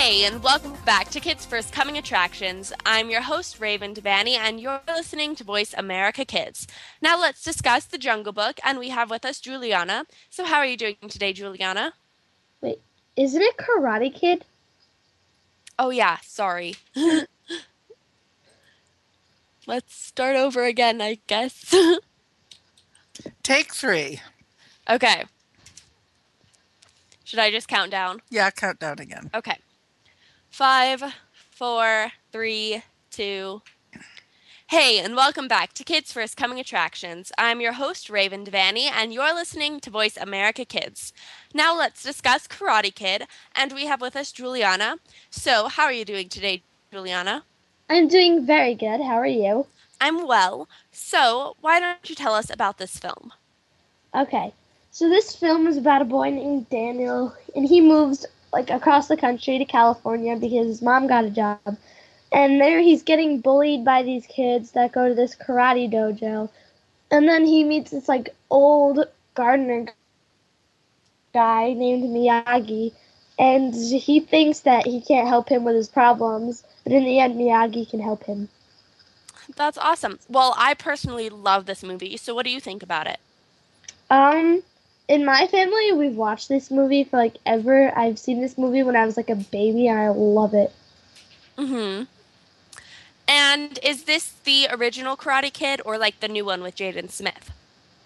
And 0.05 0.43
welcome 0.43 0.71
back 0.85 1.09
to 1.09 1.19
Kids 1.19 1.47
First 1.47 1.73
Coming 1.73 1.97
Attractions. 1.97 2.71
I'm 2.85 3.09
your 3.09 3.21
host, 3.21 3.59
Raven 3.59 3.95
Devanney, 3.95 4.37
and 4.37 4.59
you're 4.59 4.79
listening 4.87 5.35
to 5.35 5.43
Voice 5.43 5.73
America 5.75 6.23
Kids. 6.23 6.67
Now 7.01 7.19
let's 7.19 7.43
discuss 7.43 7.85
the 7.85 7.97
Jungle 7.97 8.31
Book, 8.31 8.59
and 8.63 8.77
we 8.77 8.89
have 8.89 9.09
with 9.09 9.25
us 9.25 9.39
Juliana. 9.39 10.05
So, 10.29 10.45
how 10.45 10.57
are 10.57 10.65
you 10.65 10.77
doing 10.77 10.97
today, 11.09 11.33
Juliana? 11.33 11.93
Wait, 12.61 12.81
isn't 13.15 13.41
it 13.41 13.57
Karate 13.57 14.13
Kid? 14.13 14.45
Oh 15.79 15.89
yeah, 15.89 16.17
sorry. 16.21 16.75
Let's 19.65 19.95
start 19.95 20.35
over 20.35 20.65
again, 20.65 21.01
I 21.01 21.17
guess. 21.25 21.73
Take 23.43 23.73
three. 23.73 24.21
okay. 24.87 25.23
Should 27.23 27.39
I 27.39 27.49
just 27.49 27.67
count 27.67 27.89
down? 27.89 28.21
Yeah, 28.29 28.51
count 28.51 28.77
down 28.77 28.99
again. 28.99 29.31
Okay. 29.33 29.57
Five, 30.55 31.03
four, 31.51 32.13
three, 32.31 32.81
two. 33.11 33.61
Hey, 34.67 34.99
and 34.99 35.13
welcome 35.13 35.49
back 35.49 35.73
to 35.73 35.83
Kids 35.83 36.13
First 36.13 36.37
Coming 36.37 36.61
Attractions. 36.61 37.33
I'm 37.37 37.59
your 37.59 37.73
host, 37.73 38.09
Raven 38.09 38.45
Devanney, 38.45 38.89
and 38.89 39.13
you're 39.13 39.35
listening 39.35 39.81
to 39.81 39.89
Voice 39.89 40.15
America 40.15 40.63
Kids. 40.63 41.11
Now 41.53 41.77
let's 41.77 42.01
discuss 42.01 42.47
Karate 42.47 42.95
Kid, 42.95 43.25
and 43.53 43.73
we 43.73 43.87
have 43.87 43.99
with 43.99 44.15
us 44.15 44.31
Juliana. 44.31 44.95
So, 45.29 45.67
how 45.67 45.83
are 45.83 45.91
you 45.91 46.05
doing 46.05 46.29
today, 46.29 46.63
Juliana? 46.89 47.43
I'm 47.89 48.07
doing 48.07 48.45
very 48.45 48.75
good. 48.75 49.01
How 49.01 49.15
are 49.15 49.27
you? 49.27 49.67
I'm 49.99 50.25
well. 50.25 50.69
So, 50.89 51.57
why 51.59 51.81
don't 51.81 52.09
you 52.09 52.15
tell 52.15 52.33
us 52.33 52.49
about 52.49 52.77
this 52.77 52.97
film? 52.97 53.33
Okay. 54.15 54.53
So 54.91 55.09
this 55.09 55.35
film 55.35 55.67
is 55.67 55.75
about 55.75 56.01
a 56.01 56.05
boy 56.05 56.29
named 56.29 56.69
Daniel, 56.69 57.35
and 57.53 57.67
he 57.67 57.81
moves 57.81 58.25
like 58.55 58.71
across 58.71 59.09
the 59.09 59.17
country 59.17 59.59
to 59.59 59.65
California 59.65 60.35
because 60.35 60.67
his 60.67 60.81
mom 60.81 61.07
got 61.07 61.25
a 61.25 61.29
job. 61.29 61.77
And 62.31 62.59
there 62.59 62.79
he's 62.79 63.03
getting 63.03 63.41
bullied 63.41 63.85
by 63.85 64.01
these 64.03 64.25
kids 64.27 64.71
that 64.71 64.93
go 64.93 65.09
to 65.09 65.15
this 65.15 65.35
karate 65.35 65.91
dojo. 65.91 66.49
And 67.11 67.27
then 67.27 67.45
he 67.45 67.63
meets 67.63 67.91
this 67.91 68.07
like 68.07 68.35
old 68.49 68.99
gardener 69.35 69.85
guy 71.33 71.73
named 71.73 72.03
Miyagi, 72.05 72.93
and 73.37 73.73
he 73.75 74.19
thinks 74.19 74.61
that 74.61 74.85
he 74.85 75.01
can't 75.01 75.27
help 75.27 75.49
him 75.49 75.65
with 75.65 75.75
his 75.75 75.89
problems, 75.89 76.63
but 76.83 76.93
in 76.93 77.03
the 77.03 77.19
end 77.19 77.35
Miyagi 77.35 77.89
can 77.89 77.99
help 77.99 78.23
him. 78.23 78.49
That's 79.55 79.77
awesome. 79.77 80.19
Well, 80.29 80.55
I 80.57 80.73
personally 80.73 81.29
love 81.29 81.65
this 81.65 81.83
movie. 81.83 82.17
So, 82.17 82.33
what 82.33 82.45
do 82.45 82.51
you 82.51 82.59
think 82.59 82.81
about 82.81 83.07
it? 83.07 83.19
Um, 84.09 84.63
in 85.07 85.25
my 85.25 85.47
family, 85.47 85.91
we've 85.93 86.15
watched 86.15 86.49
this 86.49 86.71
movie 86.71 87.03
for 87.03 87.17
like 87.17 87.37
ever. 87.45 87.97
I've 87.97 88.17
seen 88.17 88.41
this 88.41 88.57
movie 88.57 88.83
when 88.83 88.95
I 88.95 89.05
was 89.05 89.17
like 89.17 89.29
a 89.29 89.35
baby, 89.35 89.87
and 89.87 89.99
I 89.99 90.09
love 90.09 90.53
it. 90.53 90.73
Mm-hmm. 91.57 92.03
And 93.27 93.79
is 93.83 94.03
this 94.03 94.33
the 94.43 94.67
original 94.71 95.17
Karate 95.17 95.51
Kid 95.51 95.81
or 95.85 95.97
like 95.97 96.19
the 96.19 96.27
new 96.27 96.45
one 96.45 96.61
with 96.61 96.75
Jaden 96.75 97.09
Smith? 97.09 97.51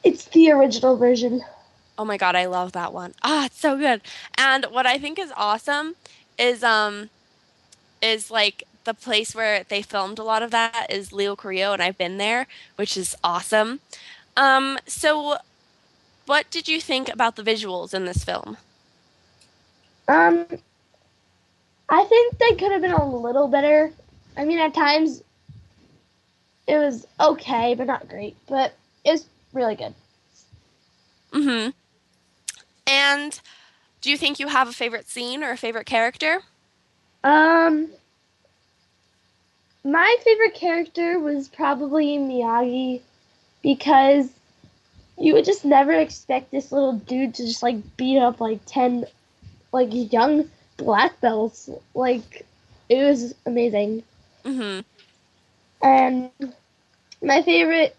It's 0.04 0.26
the 0.26 0.52
original 0.52 0.98
version. 0.98 1.42
Oh 1.98 2.06
my 2.06 2.18
god, 2.18 2.36
I 2.36 2.46
love 2.46 2.72
that 2.74 2.94
one. 2.94 3.14
Ah, 3.24 3.46
it's 3.46 3.60
so 3.60 3.78
good. 3.78 4.02
And 4.38 4.66
what 4.66 4.86
I 4.86 4.98
think 4.98 5.20
is 5.20 5.34
awesome 5.36 5.96
is 6.38 6.64
um 6.64 7.10
is 8.02 8.32
like 8.32 8.64
the 8.86 8.94
place 8.94 9.36
where 9.36 9.64
they 9.64 9.82
filmed 9.82 10.20
a 10.20 10.24
lot 10.24 10.42
of 10.42 10.52
that 10.52 10.88
is 10.90 11.12
Leo 11.12 11.36
Carrillo 11.36 11.74
and 11.74 11.82
I've 11.82 11.98
been 11.98 12.18
there, 12.18 12.48
which 12.78 12.96
is 12.96 13.16
awesome. 13.24 13.82
Um 14.38 14.80
so 14.88 15.38
what 16.30 16.52
did 16.52 16.68
you 16.68 16.80
think 16.80 17.10
about 17.10 17.36
the 17.36 17.42
visuals 17.42 17.92
in 17.92 18.06
this 18.06 18.24
film? 18.24 18.56
Um, 20.08 20.46
I 21.90 22.04
think 22.04 22.38
they 22.38 22.52
could 22.52 22.72
have 22.72 22.82
been 22.82 22.92
a 22.92 23.10
little 23.10 23.48
better. 23.48 23.92
I 24.38 24.46
mean, 24.46 24.60
at 24.60 24.76
times 24.76 25.24
it 26.68 26.78
was 26.78 27.08
okay, 27.20 27.74
but 27.74 27.88
not 27.88 28.08
great. 28.08 28.38
But 28.48 28.76
it 29.04 29.12
was 29.12 29.26
really 29.54 29.76
good. 29.76 29.96
Mhm. 31.32 31.74
And 32.86 33.42
do 34.02 34.12
you 34.12 34.18
think 34.18 34.40
you 34.40 34.50
have 34.50 34.68
a 34.68 34.74
favorite 34.74 35.10
scene 35.10 35.44
or 35.44 35.50
a 35.50 35.58
favorite 35.58 35.88
character? 35.88 36.44
Um, 37.24 37.90
my 39.84 40.16
favorite 40.24 40.54
character 40.54 41.18
was 41.18 41.48
probably 41.48 42.20
Miyagi 42.20 43.02
because 43.64 44.30
you 45.20 45.34
would 45.34 45.46
just 45.46 45.66
never 45.66 45.94
expect 45.94 46.52
this 46.52 46.72
little 46.72 46.94
dude 46.94 47.36
to 47.36 47.46
just 47.46 47.62
like 47.62 47.98
beat 47.98 48.20
up 48.20 48.40
like 48.40 48.62
10 48.66 49.06
like 49.72 49.90
young 49.92 50.50
black 50.78 51.20
belts. 51.22 51.70
Like, 51.94 52.46
it 52.88 53.04
was 53.04 53.36
amazing. 53.46 54.04
Mhm. 54.44 54.84
And 55.82 56.32
my 57.22 57.42
favorite 57.42 57.96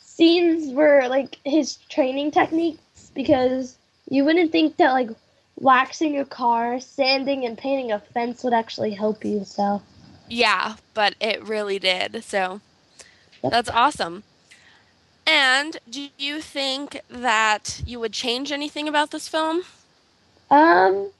scenes 0.00 0.72
were 0.72 1.06
like 1.08 1.38
his 1.44 1.76
training 1.88 2.30
techniques 2.30 3.10
because 3.14 3.76
you 4.08 4.24
wouldn't 4.24 4.52
think 4.52 4.76
that 4.78 4.92
like 4.92 5.10
waxing 5.56 6.14
your 6.14 6.24
car, 6.24 6.80
sanding, 6.80 7.44
and 7.44 7.56
painting 7.56 7.92
a 7.92 7.98
fence 7.98 8.42
would 8.42 8.52
actually 8.52 8.92
help 8.92 9.24
you. 9.24 9.44
So 9.44 9.82
Yeah, 10.28 10.76
but 10.94 11.14
it 11.20 11.42
really 11.46 11.78
did. 11.78 12.24
So 12.24 12.60
that's 13.42 13.70
awesome. 13.70 14.24
And 15.26 15.78
do 15.88 16.08
you 16.18 16.40
think 16.40 17.00
that 17.08 17.82
you 17.86 17.98
would 18.00 18.12
change 18.12 18.52
anything 18.52 18.88
about 18.88 19.10
this 19.10 19.28
film? 19.28 19.62
Um, 20.50 21.10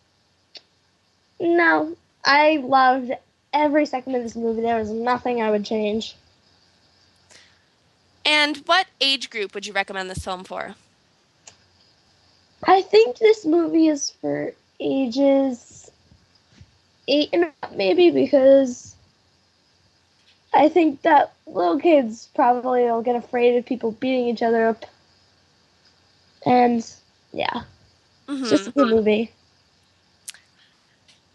no, 1.40 1.96
I 2.24 2.58
loved 2.58 3.12
every 3.52 3.86
second 3.86 4.14
of 4.14 4.22
this 4.22 4.36
movie. 4.36 4.60
There 4.60 4.78
was 4.78 4.90
nothing 4.90 5.40
I 5.40 5.50
would 5.50 5.64
change. 5.64 6.16
And 8.26 8.58
what 8.66 8.86
age 9.00 9.30
group 9.30 9.54
would 9.54 9.66
you 9.66 9.72
recommend 9.72 10.10
this 10.10 10.24
film 10.24 10.44
for? 10.44 10.74
I 12.66 12.82
think 12.82 13.18
this 13.18 13.44
movie 13.44 13.88
is 13.88 14.10
for 14.10 14.52
ages 14.80 15.90
eight 17.08 17.30
and 17.32 17.44
up, 17.62 17.72
maybe 17.74 18.10
because 18.10 18.93
I 20.56 20.68
think 20.68 21.02
that 21.02 21.34
little 21.46 21.78
kids 21.80 22.28
probably 22.34 22.84
will 22.84 23.02
get 23.02 23.16
afraid 23.16 23.56
of 23.56 23.66
people 23.66 23.92
beating 23.92 24.28
each 24.28 24.42
other 24.42 24.66
up. 24.66 24.86
And 26.46 26.86
yeah, 27.32 27.64
it's 28.40 28.50
just 28.50 28.68
a 28.68 28.70
good 28.70 28.88
Mhm. 28.88 28.90
movie. 28.90 29.32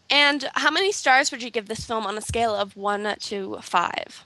And 0.10 0.50
how 0.56 0.72
many 0.72 0.92
stars 0.92 1.32
would 1.32 1.44
you 1.44 1.52
give 1.52 1.68
this 1.68 1.86
film 1.86 2.06
on 2.08 2.18
a 2.18 2.22
scale 2.22 2.56
of 2.56 2.76
1 2.76 3.16
to 3.22 3.60
5? 3.62 4.26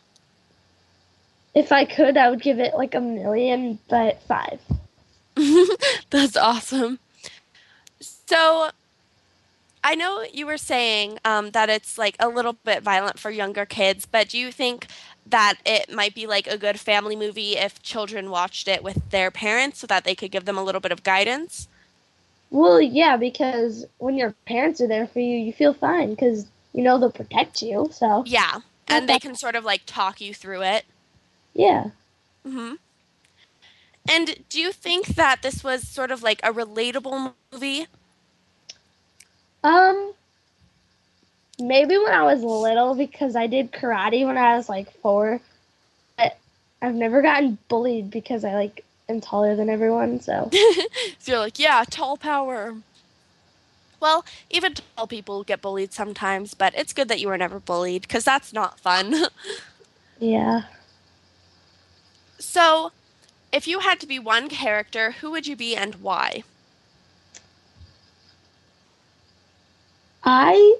If 1.55 1.71
I 1.71 1.85
could, 1.85 2.17
I 2.17 2.29
would 2.29 2.41
give 2.41 2.59
it 2.59 2.75
like 2.75 2.95
a 2.95 3.01
million, 3.01 3.79
but 3.89 4.21
five. 4.23 4.59
That's 6.09 6.37
awesome. 6.37 6.99
So, 8.01 8.71
I 9.83 9.95
know 9.95 10.23
you 10.31 10.45
were 10.45 10.57
saying 10.57 11.19
um, 11.25 11.51
that 11.51 11.69
it's 11.69 11.97
like 11.97 12.15
a 12.19 12.29
little 12.29 12.53
bit 12.53 12.83
violent 12.83 13.19
for 13.19 13.29
younger 13.31 13.65
kids, 13.65 14.05
but 14.05 14.29
do 14.29 14.37
you 14.37 14.51
think 14.51 14.87
that 15.25 15.55
it 15.65 15.91
might 15.93 16.15
be 16.15 16.25
like 16.27 16.47
a 16.47 16.57
good 16.57 16.79
family 16.79 17.15
movie 17.15 17.57
if 17.57 17.81
children 17.81 18.29
watched 18.29 18.67
it 18.67 18.83
with 18.83 19.09
their 19.09 19.31
parents 19.31 19.79
so 19.79 19.87
that 19.87 20.05
they 20.05 20.15
could 20.15 20.31
give 20.31 20.45
them 20.45 20.57
a 20.57 20.63
little 20.63 20.81
bit 20.81 20.91
of 20.93 21.03
guidance? 21.03 21.67
Well, 22.51 22.81
yeah, 22.81 23.17
because 23.17 23.85
when 23.97 24.15
your 24.15 24.33
parents 24.45 24.79
are 24.79 24.87
there 24.87 25.07
for 25.07 25.19
you, 25.19 25.37
you 25.37 25.51
feel 25.51 25.73
fine 25.73 26.11
because 26.11 26.47
you 26.73 26.81
know 26.83 26.97
they'll 26.99 27.11
protect 27.11 27.61
you. 27.61 27.89
So 27.91 28.25
Yeah. 28.25 28.61
And 28.87 29.07
they 29.07 29.19
can 29.19 29.35
sort 29.35 29.55
of 29.55 29.63
like 29.63 29.83
talk 29.85 30.19
you 30.21 30.33
through 30.33 30.63
it. 30.63 30.85
yeah. 31.53 31.91
hmm 32.45 32.73
And 34.07 34.45
do 34.49 34.59
you 34.59 34.71
think 34.71 35.07
that 35.15 35.41
this 35.41 35.63
was 35.63 35.87
sort 35.87 36.11
of 36.11 36.21
like 36.23 36.39
a 36.43 36.53
relatable 36.53 37.35
movie? 37.51 37.87
Um, 39.63 40.13
maybe 41.59 41.97
when 41.97 42.13
I 42.13 42.23
was 42.23 42.43
little 42.43 42.95
because 42.95 43.35
I 43.35 43.47
did 43.47 43.71
karate 43.71 44.25
when 44.25 44.37
I 44.37 44.57
was 44.57 44.67
like 44.67 44.91
four, 45.01 45.39
but 46.17 46.37
I've 46.81 46.95
never 46.95 47.21
gotten 47.21 47.57
bullied 47.69 48.11
because 48.11 48.43
I 48.43 48.53
like 48.55 48.83
am 49.07 49.21
taller 49.21 49.55
than 49.55 49.69
everyone. 49.69 50.19
So 50.19 50.49
so 51.19 51.31
you're 51.31 51.39
like, 51.39 51.59
yeah, 51.59 51.83
tall 51.89 52.17
power. 52.17 52.75
Well, 53.99 54.25
even 54.49 54.73
tall 54.73 55.07
people 55.07 55.45
get 55.45 55.61
bullied 55.61 55.93
sometimes, 55.93 56.53
but 56.53 56.73
it's 56.75 56.91
good 56.91 57.07
that 57.07 57.21
you 57.21 57.29
were 57.29 57.37
never 57.37 57.59
bullied 57.59 58.01
because 58.01 58.25
that's 58.25 58.51
not 58.51 58.77
fun. 58.77 59.15
yeah. 60.19 60.63
so, 62.37 62.91
if 63.53 63.65
you 63.65 63.79
had 63.79 64.01
to 64.01 64.07
be 64.07 64.19
one 64.19 64.49
character, 64.49 65.11
who 65.11 65.31
would 65.31 65.47
you 65.47 65.55
be 65.55 65.73
and 65.77 65.95
why? 65.95 66.43
I 70.23 70.77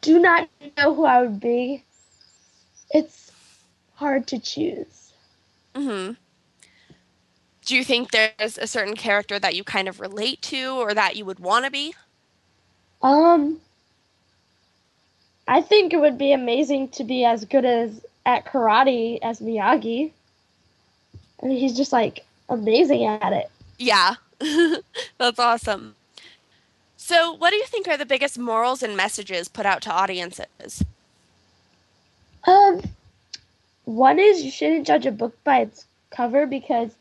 do 0.00 0.18
not 0.18 0.48
know 0.76 0.94
who 0.94 1.04
I 1.04 1.22
would 1.22 1.40
be. 1.40 1.84
It's 2.90 3.30
hard 3.94 4.26
to 4.28 4.38
choose. 4.38 5.12
hmm 5.76 6.12
Do 7.64 7.76
you 7.76 7.84
think 7.84 8.10
there's 8.10 8.58
a 8.58 8.66
certain 8.66 8.96
character 8.96 9.38
that 9.38 9.54
you 9.54 9.62
kind 9.64 9.88
of 9.88 10.00
relate 10.00 10.42
to 10.42 10.74
or 10.76 10.94
that 10.94 11.16
you 11.16 11.24
would 11.24 11.40
want 11.40 11.64
to 11.64 11.70
be? 11.70 11.94
Um, 13.02 13.60
I 15.46 15.60
think 15.62 15.92
it 15.92 15.98
would 16.00 16.18
be 16.18 16.32
amazing 16.32 16.88
to 16.90 17.04
be 17.04 17.24
as 17.24 17.44
good 17.44 17.64
as 17.64 18.04
at 18.26 18.46
karate 18.46 19.18
as 19.22 19.40
Miyagi. 19.40 20.12
I 21.42 21.46
mean, 21.46 21.58
he's 21.58 21.76
just 21.76 21.92
like 21.92 22.24
amazing 22.48 23.04
at 23.04 23.32
it. 23.32 23.50
Yeah, 23.78 24.14
that's 25.18 25.38
awesome. 25.38 25.96
So, 27.02 27.32
what 27.32 27.48
do 27.50 27.56
you 27.56 27.64
think 27.64 27.88
are 27.88 27.96
the 27.96 28.04
biggest 28.04 28.38
morals 28.38 28.82
and 28.82 28.94
messages 28.94 29.48
put 29.48 29.64
out 29.64 29.80
to 29.82 29.90
audiences? 29.90 30.84
Um, 32.46 32.82
one 33.86 34.18
is 34.18 34.42
you 34.42 34.50
shouldn't 34.50 34.86
judge 34.86 35.06
a 35.06 35.10
book 35.10 35.34
by 35.42 35.60
its 35.62 35.86
cover 36.10 36.46
because 36.46 36.94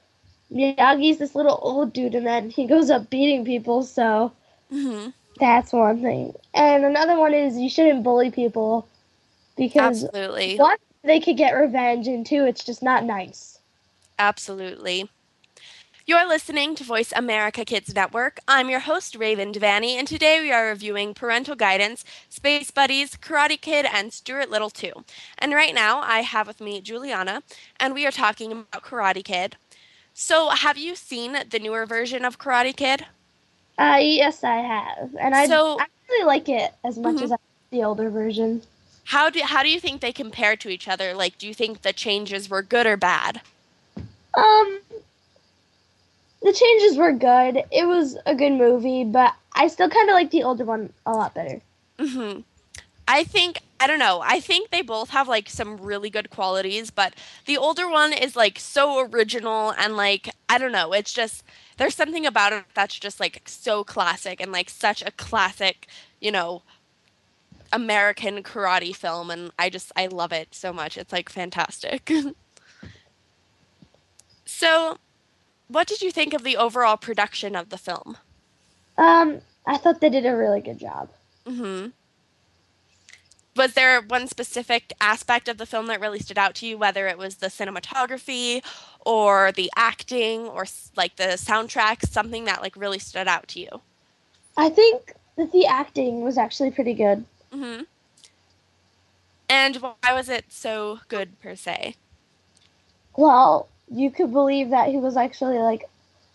Miyagi's 0.53 1.17
this 1.17 1.35
little 1.35 1.59
old 1.61 1.91
dude 1.91 2.15
and 2.15 2.25
then 2.25 2.49
he 2.49 2.65
goes 2.65 2.89
up 2.89 3.09
beating 3.09 3.43
people, 3.43 3.83
so 3.83 4.31
hmm 4.69 5.09
that's 5.37 5.73
one 5.73 6.01
thing. 6.01 6.33
And 6.53 6.85
another 6.85 7.17
one 7.19 7.33
is 7.33 7.57
you 7.57 7.69
shouldn't 7.69 8.03
bully 8.03 8.31
people 8.31 8.87
because 9.57 10.05
Absolutely. 10.05 10.57
one, 10.57 10.77
they 11.03 11.19
could 11.19 11.37
get 11.37 11.51
revenge, 11.51 12.07
and 12.07 12.25
two, 12.25 12.45
it's 12.45 12.63
just 12.63 12.81
not 12.81 13.03
nice. 13.03 13.59
Absolutely. 14.17 15.09
You're 16.09 16.27
listening 16.27 16.73
to 16.73 16.83
Voice 16.83 17.13
America 17.15 17.63
Kids 17.63 17.93
Network. 17.93 18.39
I'm 18.47 18.67
your 18.67 18.79
host, 18.79 19.13
Raven 19.15 19.51
Devanney, 19.51 19.93
and 19.93 20.07
today 20.07 20.41
we 20.41 20.51
are 20.51 20.69
reviewing 20.69 21.13
Parental 21.13 21.53
Guidance, 21.53 22.03
Space 22.29 22.71
Buddies, 22.71 23.11
Karate 23.11 23.61
Kid, 23.61 23.85
and 23.85 24.11
Stuart 24.11 24.49
Little 24.49 24.71
2. 24.71 24.91
And 25.37 25.53
right 25.53 25.75
now, 25.75 25.99
I 25.99 26.21
have 26.21 26.47
with 26.47 26.61
me 26.61 26.81
Juliana, 26.81 27.43
and 27.79 27.93
we 27.93 28.07
are 28.07 28.11
talking 28.11 28.51
about 28.51 28.81
Karate 28.83 29.23
Kid. 29.23 29.55
So, 30.15 30.49
have 30.49 30.79
you 30.79 30.95
seen 30.95 31.43
the 31.47 31.59
newer 31.59 31.85
version 31.85 32.25
of 32.25 32.39
Karate 32.39 32.75
Kid? 32.75 33.05
Uh, 33.77 33.99
yes, 34.01 34.43
I 34.43 34.55
have, 34.55 35.15
and 35.19 35.35
I 35.35 35.45
So- 35.45 35.79
I 35.79 35.85
really 36.09 36.25
like 36.25 36.49
it 36.49 36.73
as 36.83 36.97
much 36.97 37.17
Mhm. 37.17 37.21
as 37.21 37.31
I 37.33 37.35
like 37.35 37.69
the 37.69 37.83
older 37.83 38.09
version. 38.09 38.63
How 39.03 39.29
do 39.29 39.43
how 39.43 39.61
do 39.61 39.69
you 39.69 39.79
think 39.79 40.01
they 40.01 40.11
compare 40.11 40.55
to 40.55 40.69
each 40.69 40.87
other? 40.87 41.13
Like, 41.13 41.37
do 41.37 41.45
you 41.45 41.53
think 41.53 41.83
the 41.83 41.93
changes 41.93 42.49
were 42.49 42.63
good 42.63 42.87
or 42.87 42.97
bad? 42.97 43.41
Um, 44.33 44.79
the 46.41 46.53
changes 46.53 46.97
were 46.97 47.11
good. 47.11 47.63
It 47.71 47.87
was 47.87 48.17
a 48.25 48.35
good 48.35 48.53
movie, 48.53 49.03
but 49.03 49.33
I 49.53 49.67
still 49.67 49.89
kind 49.89 50.09
of 50.09 50.13
like 50.13 50.31
the 50.31 50.43
older 50.43 50.65
one 50.65 50.93
a 51.05 51.11
lot 51.11 51.33
better. 51.33 51.61
hmm 51.99 52.41
I 53.07 53.23
think 53.23 53.59
I 53.79 53.87
don't 53.87 53.99
know. 53.99 54.21
I 54.23 54.39
think 54.39 54.69
they 54.69 54.81
both 54.83 55.09
have 55.09 55.27
like 55.27 55.49
some 55.49 55.77
really 55.77 56.09
good 56.09 56.29
qualities, 56.29 56.91
but 56.91 57.15
the 57.45 57.57
older 57.57 57.89
one 57.89 58.13
is 58.13 58.35
like 58.35 58.59
so 58.59 58.99
original 58.99 59.71
and 59.71 59.97
like 59.97 60.29
I 60.47 60.57
don't 60.57 60.71
know. 60.71 60.93
It's 60.93 61.13
just 61.13 61.43
there's 61.77 61.95
something 61.95 62.25
about 62.25 62.53
it 62.53 62.65
that's 62.75 62.99
just 62.99 63.19
like 63.19 63.41
so 63.45 63.83
classic 63.83 64.39
and 64.41 64.51
like 64.51 64.69
such 64.69 65.01
a 65.01 65.11
classic, 65.11 65.87
you 66.21 66.31
know, 66.31 66.61
American 67.71 68.43
karate 68.43 68.95
film, 68.95 69.31
and 69.31 69.51
I 69.57 69.69
just 69.69 69.91
I 69.95 70.07
love 70.07 70.31
it 70.31 70.53
so 70.53 70.73
much. 70.73 70.97
It's 70.97 71.11
like 71.11 71.29
fantastic. 71.29 72.11
so, 74.45 74.97
what 75.69 75.87
did 75.87 76.01
you 76.01 76.11
think 76.11 76.33
of 76.33 76.43
the 76.43 76.57
overall 76.57 76.97
production 76.97 77.55
of 77.55 77.69
the 77.69 77.77
film? 77.77 78.17
Um, 78.99 79.41
I 79.65 79.77
thought 79.77 79.99
they 79.99 80.11
did 80.11 80.27
a 80.27 80.35
really 80.35 80.61
good 80.61 80.77
job. 80.77 81.09
hmm 81.47 81.93
Was 83.55 83.73
there 83.73 84.01
one 84.01 84.27
specific 84.27 84.93
aspect 85.01 85.47
of 85.49 85.57
the 85.59 85.65
film 85.67 85.87
that 85.87 85.99
really 85.99 86.19
stood 86.19 86.37
out 86.39 86.55
to 86.55 86.65
you, 86.67 86.77
whether 86.79 87.07
it 87.07 87.17
was 87.17 87.35
the 87.37 87.47
cinematography 87.47 88.63
or 89.05 89.51
the 89.51 89.71
acting 89.75 90.47
or 90.47 90.65
like 90.95 91.17
the 91.17 91.35
soundtrack, 91.37 92.07
something 92.07 92.45
that 92.45 92.61
like 92.63 92.75
really 92.75 92.99
stood 92.99 93.27
out 93.27 93.47
to 93.49 93.59
you? 93.59 93.81
I 94.55 94.69
think 94.69 95.15
that 95.37 95.51
the 95.51 95.65
acting 95.65 96.21
was 96.21 96.37
actually 96.37 96.69
pretty 96.69 96.93
good. 96.93 97.25
hmm 97.51 97.81
And 99.49 99.77
why 99.77 100.13
was 100.13 100.29
it 100.29 100.51
so 100.51 101.01
good 101.07 101.39
per 101.39 101.55
se? 101.55 101.95
Well, 103.15 103.69
you 103.91 104.11
could 104.11 104.31
believe 104.31 104.69
that 104.69 104.89
he 104.89 104.97
was 104.97 105.17
actually 105.17 105.59
like 105.59 105.89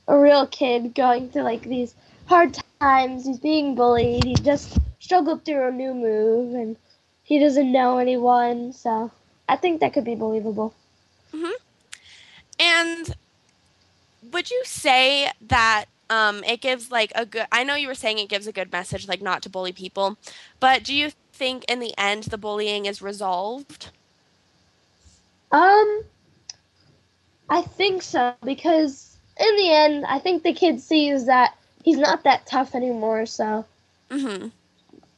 a 0.09 0.19
real 0.19 0.47
kid 0.47 0.95
going 0.95 1.31
through 1.31 1.43
like 1.43 1.63
these 1.63 1.95
hard 2.27 2.59
times. 2.81 3.27
He's 3.27 3.39
being 3.39 3.75
bullied. 3.75 4.25
He 4.25 4.35
just 4.35 4.79
struggled 5.01 5.45
through 5.45 5.69
a 5.69 5.73
new 5.73 5.95
move 5.95 6.55
and 6.55 6.77
he 7.23 7.39
doesn't 7.39 7.71
know 7.71 7.99
anyone. 7.99 8.73
So 8.73 9.11
I 9.49 9.57
think 9.57 9.81
that 9.81 9.93
could 9.93 10.05
be 10.05 10.15
believable. 10.15 10.75
Hmm. 11.33 11.51
And 12.59 13.15
would 14.33 14.51
you 14.51 14.63
say 14.65 15.31
that 15.41 15.87
um, 16.11 16.45
it 16.45 16.61
gives 16.61 16.91
like 16.91 17.13
a 17.15 17.27
good? 17.27 17.47
I 17.51 17.65
know 17.65 17.75
you 17.75 17.89
were 17.89 17.95
saying 17.95 18.19
it 18.19 18.29
gives 18.29 18.47
a 18.47 18.53
good 18.53 18.71
message, 18.71 19.09
like 19.09 19.23
not 19.23 19.43
to 19.43 19.51
bully 19.51 19.73
people, 19.73 20.17
but 20.61 20.85
do 20.85 20.95
you 20.95 21.11
think 21.33 21.65
in 21.65 21.81
the 21.81 21.95
end 21.99 22.25
the 22.25 22.39
bullying 22.39 22.87
is 22.87 23.03
resolved? 23.03 23.91
Um, 25.51 26.05
I 27.49 27.63
think 27.63 28.03
so 28.03 28.35
because 28.45 29.19
in 29.39 29.57
the 29.57 29.71
end, 29.73 30.07
I 30.07 30.19
think 30.19 30.43
the 30.43 30.53
kid 30.55 30.81
sees 30.81 31.27
that 31.27 31.57
he's 31.85 31.99
not 31.99 32.25
that 32.25 32.47
tough 32.47 32.75
anymore. 32.75 33.27
So 33.27 33.67
hmm 34.11 34.49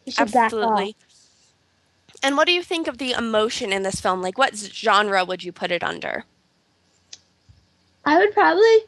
he 0.05 0.11
should 0.13 0.33
back 0.33 0.63
off. 0.63 0.89
Absolutely. 0.89 0.97
And 2.23 2.37
what 2.37 2.47
do 2.47 2.53
you 2.53 2.63
think 2.63 2.89
of 2.89 2.99
the 2.99 3.13
emotion 3.13 3.73
in 3.73 3.83
this 3.83 4.01
film? 4.01 4.23
Like, 4.23 4.39
what 4.39 4.57
genre 4.57 5.25
would 5.25 5.45
you 5.45 5.53
put 5.53 5.71
it 5.73 5.83
under? 5.85 6.25
I 8.05 8.19
would 8.19 8.33
probably 8.35 8.79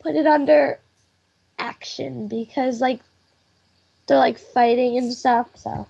put 0.00 0.16
it 0.16 0.26
under 0.26 0.80
action 1.58 2.28
because 2.28 2.80
like 2.80 3.00
they're 4.06 4.18
like 4.18 4.38
fighting 4.38 4.98
and 4.98 5.12
stuff. 5.12 5.50
So 5.56 5.86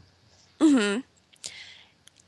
hmm 0.60 1.00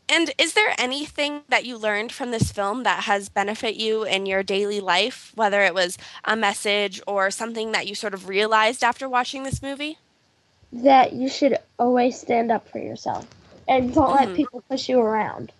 And 0.08 0.32
is 0.38 0.54
there 0.54 0.74
anything 0.78 1.42
that 1.48 1.64
you 1.66 1.76
learned 1.76 2.12
from 2.12 2.30
this 2.30 2.52
film 2.52 2.84
that 2.84 3.04
has 3.04 3.28
benefit 3.28 3.74
you 3.76 4.04
in 4.04 4.26
your 4.26 4.42
daily 4.42 4.80
life, 4.80 5.32
whether 5.34 5.62
it 5.62 5.74
was 5.74 5.98
a 6.24 6.36
message 6.36 7.00
or 7.06 7.30
something 7.30 7.72
that 7.72 7.88
you 7.88 7.94
sort 7.94 8.14
of 8.14 8.28
realized 8.28 8.84
after 8.84 9.08
watching 9.08 9.42
this 9.42 9.62
movie? 9.62 9.98
that 10.72 11.12
you 11.12 11.28
should 11.28 11.58
always 11.78 12.18
stand 12.18 12.50
up 12.50 12.68
for 12.68 12.78
yourself 12.78 13.26
and 13.68 13.94
don't 13.94 14.10
Mhm. 14.10 14.16
let 14.16 14.34
people 14.34 14.62
push 14.68 14.88
you 14.88 15.00
around. 15.00 15.52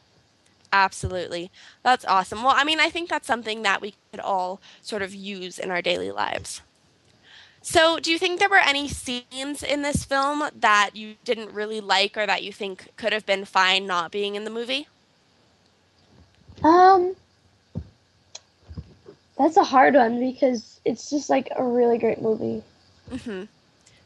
Absolutely. 0.73 1.51
That's 1.83 2.05
awesome. 2.05 2.43
Well, 2.43 2.55
I 2.57 2.65
mean, 2.65 2.81
I 2.81 2.91
think 2.91 3.09
that's 3.09 3.27
something 3.27 3.63
that 3.63 3.81
we 3.81 3.95
could 4.13 4.21
all 4.21 4.61
sort 4.83 5.03
of 5.03 5.15
use 5.15 5.59
in 5.59 5.71
our 5.71 5.83
daily 5.83 6.11
lives. 6.11 6.63
So, 7.67 7.99
do 7.99 8.13
you 8.13 8.19
think 8.19 8.39
there 8.39 8.49
were 8.49 8.59
any 8.59 8.89
scenes 8.89 9.63
in 9.65 9.83
this 9.83 10.05
film 10.05 10.49
that 10.55 10.95
you 10.95 11.17
didn't 11.25 11.53
really 11.53 11.81
like 11.81 12.17
or 12.17 12.25
that 12.25 12.45
you 12.45 12.53
think 12.53 12.91
could 12.97 13.13
have 13.13 13.27
been 13.27 13.45
fine 13.45 13.87
not 13.87 14.13
being 14.13 14.37
in 14.37 14.45
the 14.45 14.51
movie? 14.51 14.87
Um, 16.63 17.17
that's 19.39 19.57
a 19.57 19.65
hard 19.65 19.95
one 19.95 20.21
because 20.21 20.81
it's 20.85 21.11
just 21.11 21.31
like 21.31 21.49
a 21.57 21.65
really 21.65 21.99
great 21.99 22.21
movie. 22.21 22.63
hmm 23.11 23.45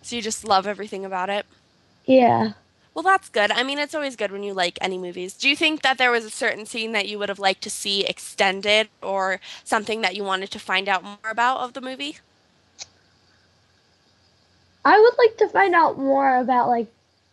So, 0.03 0.17
you 0.17 0.23
just 0.23 0.45
love 0.45 0.67
everything 0.67 1.05
about 1.05 1.31
it? 1.31 1.47
Yeah. 2.07 2.53
Well, 2.95 3.03
that's 3.03 3.29
good. 3.29 3.51
I 3.53 3.63
mean, 3.65 3.79
it's 3.79 3.95
always 3.95 4.17
good 4.17 4.33
when 4.33 4.43
you 4.45 4.53
like 4.55 4.79
any 4.81 4.99
movies. 4.99 5.35
Do 5.35 5.49
you 5.49 5.57
think 5.57 5.83
that 5.83 5.99
there 5.99 6.11
was 6.11 6.25
a 6.25 6.31
certain 6.31 6.67
scene 6.67 6.93
that 6.93 7.09
you 7.09 7.19
would 7.19 7.29
have 7.29 7.39
liked 7.39 7.63
to 7.63 7.71
see 7.71 8.05
extended 8.05 8.91
or 9.03 9.41
something 9.65 10.01
that 10.03 10.17
you 10.17 10.25
wanted 10.25 10.51
to 10.53 10.59
find 10.61 10.89
out 10.89 11.05
more 11.05 11.19
about 11.31 11.61
of 11.61 11.73
the 11.75 11.81
movie? 11.81 12.19
I 14.85 14.99
would 15.01 15.15
like 15.19 15.37
to 15.39 15.49
find 15.49 15.75
out 15.75 15.99
more 15.99 16.37
about 16.39 16.69
like 16.69 16.89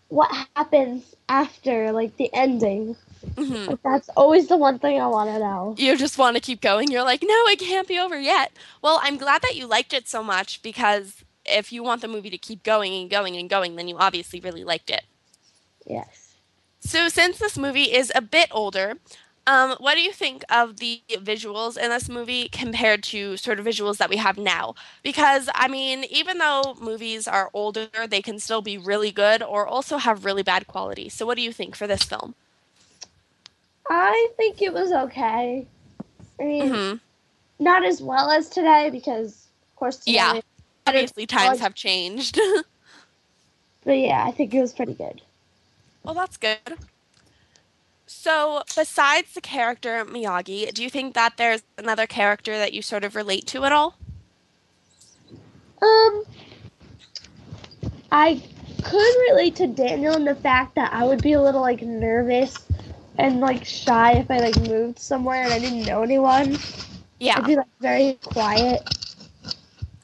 what 0.09 0.31
happens 0.55 1.15
after 1.29 1.91
like 1.91 2.17
the 2.17 2.29
ending. 2.33 2.95
hmm 3.37 3.67
Like, 3.67 3.81
that's 3.83 4.09
always 4.17 4.47
the 4.47 4.57
one 4.57 4.79
thing 4.79 5.01
I 5.01 5.07
want 5.07 5.29
to 5.31 5.39
know. 5.39 5.75
you 5.77 5.97
just 5.97 6.17
want 6.17 6.35
to 6.35 6.41
keep 6.41 6.61
going. 6.61 6.91
You're 6.91 7.03
like, 7.03 7.21
no, 7.23 7.47
it 7.47 7.59
can't 7.59 7.87
be 7.87 7.99
over 7.99 8.19
yet. 8.19 8.51
Well, 8.81 8.99
I'm 9.03 9.17
glad 9.17 9.41
that 9.43 9.55
you 9.55 9.67
liked 9.67 9.93
it 9.93 10.07
so 10.07 10.23
much 10.23 10.61
because 10.61 11.23
if 11.45 11.71
you 11.71 11.83
want 11.83 12.01
the 12.01 12.07
movie 12.07 12.29
to 12.29 12.37
keep 12.37 12.63
going 12.63 12.93
and 12.93 13.09
going 13.09 13.35
and 13.37 13.49
going, 13.49 13.75
then 13.75 13.87
you 13.87 13.97
obviously 13.97 14.39
really 14.39 14.63
liked 14.63 14.89
it. 14.89 15.03
Yes. 15.85 16.35
So, 16.79 17.09
since 17.09 17.39
this 17.39 17.57
movie 17.57 17.93
is 17.93 18.11
a 18.15 18.21
bit 18.21 18.49
older, 18.51 18.95
um, 19.47 19.77
what 19.79 19.95
do 19.95 20.01
you 20.01 20.13
think 20.13 20.43
of 20.49 20.77
the 20.77 21.01
visuals 21.11 21.77
in 21.77 21.89
this 21.89 22.09
movie 22.09 22.49
compared 22.49 23.03
to 23.05 23.37
sort 23.37 23.59
of 23.59 23.65
visuals 23.65 23.97
that 23.97 24.09
we 24.11 24.17
have 24.17 24.37
now? 24.37 24.75
Because, 25.03 25.49
I 25.55 25.69
mean, 25.69 26.05
even 26.11 26.37
though 26.39 26.77
movies 26.81 27.27
are 27.27 27.49
older, 27.53 27.87
they 28.09 28.21
can 28.21 28.39
still 28.39 28.61
be 28.61 28.77
really 28.77 29.11
good 29.11 29.43
or 29.43 29.65
also 29.67 29.97
have 29.97 30.25
really 30.25 30.43
bad 30.43 30.67
quality. 30.67 31.09
So, 31.09 31.25
what 31.25 31.37
do 31.37 31.43
you 31.43 31.53
think 31.53 31.75
for 31.75 31.87
this 31.87 32.03
film? 32.03 32.35
I 33.89 34.29
think 34.37 34.61
it 34.61 34.73
was 34.73 34.91
okay. 34.91 35.67
I 36.39 36.43
mean, 36.43 36.69
hmm 36.69 36.95
not 37.59 37.85
as 37.85 38.01
well 38.01 38.31
as 38.31 38.49
today 38.49 38.89
because, 38.91 39.47
of 39.71 39.75
course, 39.77 39.97
today, 39.97 40.13
Yeah. 40.13 40.41
Obviously, 40.85 41.25
times 41.25 41.59
have 41.59 41.75
changed. 41.75 42.39
But 43.85 43.99
yeah, 43.99 44.25
I 44.25 44.31
think 44.31 44.53
it 44.53 44.61
was 44.61 44.73
pretty 44.73 44.93
good. 44.93 45.21
Well, 46.03 46.13
that's 46.15 46.37
good. 46.37 46.59
So, 48.07 48.63
besides 48.73 49.33
the 49.33 49.41
character 49.41 50.05
Miyagi, 50.05 50.73
do 50.73 50.81
you 50.81 50.89
think 50.89 51.13
that 51.13 51.35
there's 51.35 51.63
another 51.77 52.07
character 52.07 52.57
that 52.57 52.71
you 52.71 52.81
sort 52.81 53.03
of 53.03 53.15
relate 53.15 53.45
to 53.47 53.65
at 53.65 53.73
all? 53.73 53.95
Um, 55.81 56.23
I 58.09 58.41
could 58.81 59.15
relate 59.29 59.57
to 59.57 59.67
Daniel 59.67 60.15
in 60.15 60.23
the 60.23 60.35
fact 60.35 60.75
that 60.75 60.93
I 60.93 61.03
would 61.03 61.21
be 61.21 61.33
a 61.33 61.41
little 61.41 61.61
like 61.61 61.81
nervous 61.81 62.57
and 63.17 63.41
like 63.41 63.65
shy 63.65 64.13
if 64.13 64.31
I 64.31 64.39
like 64.39 64.57
moved 64.69 64.99
somewhere 64.99 65.43
and 65.43 65.51
I 65.51 65.59
didn't 65.59 65.85
know 65.85 66.01
anyone. 66.01 66.57
Yeah, 67.19 67.39
I'd 67.39 67.45
be 67.45 67.57
like 67.57 67.67
very 67.81 68.17
quiet. 68.23 68.81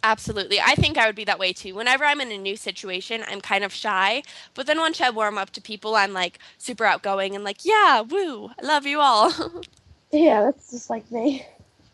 Absolutely. 0.03 0.59
I 0.59 0.75
think 0.75 0.97
I 0.97 1.07
would 1.07 1.15
be 1.15 1.23
that 1.23 1.39
way 1.39 1.53
too. 1.53 1.75
Whenever 1.75 2.03
I'm 2.03 2.19
in 2.19 2.31
a 2.31 2.37
new 2.37 2.57
situation, 2.57 3.23
I'm 3.25 3.39
kind 3.39 3.63
of 3.63 3.73
shy. 3.73 4.23
But 4.53 4.67
then 4.67 4.79
once 4.79 4.99
I 4.99 5.09
warm 5.09 5.37
up 5.37 5.51
to 5.51 5.61
people, 5.61 5.95
I'm 5.95 6.11
like 6.11 6.39
super 6.57 6.83
outgoing 6.83 7.35
and 7.35 7.43
like, 7.43 7.63
yeah, 7.63 8.01
woo, 8.01 8.51
I 8.61 8.65
love 8.65 8.85
you 8.85 8.99
all. 8.99 9.31
Yeah, 10.11 10.43
that's 10.43 10.69
just 10.69 10.91
like 10.91 11.09
me. 11.11 11.43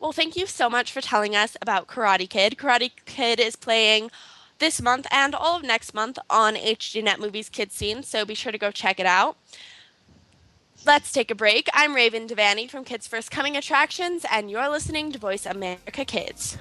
well, 0.02 0.12
thank 0.12 0.36
you 0.36 0.46
so 0.46 0.70
much 0.70 0.92
for 0.92 1.00
telling 1.00 1.38
us 1.38 1.56
about 1.62 1.88
Karate 1.88 2.30
Kid. 2.30 2.58
Karate 2.58 2.92
Kid 3.06 3.40
is 3.40 3.56
playing 3.56 4.12
this 4.58 4.82
month 4.82 5.08
and 5.10 5.34
all 5.34 5.56
of 5.56 5.64
next 5.64 5.94
month 5.94 6.20
on 6.30 6.56
HDNet 6.56 7.20
Movies 7.20 7.48
Kids 7.48 7.74
Scene, 7.74 8.04
so 8.04 8.26
be 8.26 8.36
sure 8.36 8.52
to 8.52 8.58
go 8.58 8.72
check 8.72 9.00
it 9.00 9.06
out. 9.06 9.38
Let's 10.86 11.14
take 11.14 11.32
a 11.32 11.36
break. 11.36 11.70
I'm 11.74 11.96
Raven 11.96 12.28
Devanney 12.28 12.70
from 12.70 12.84
Kids 12.84 13.08
First 13.08 13.32
Coming 13.32 13.56
Attractions, 13.56 14.26
and 14.30 14.52
you're 14.52 14.70
listening 14.70 15.14
to 15.14 15.20
Voice 15.20 15.46
America 15.46 16.04
Kids. 16.04 16.58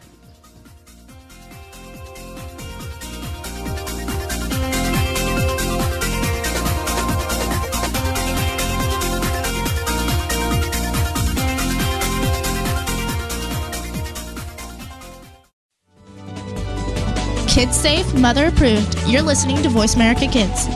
Kids 17.58 17.76
safe, 17.76 18.14
mother 18.14 18.46
approved. 18.46 18.96
You're 19.08 19.20
listening 19.20 19.60
to 19.64 19.68
Voice 19.68 19.96
America 19.96 20.28
Kids. 20.28 20.68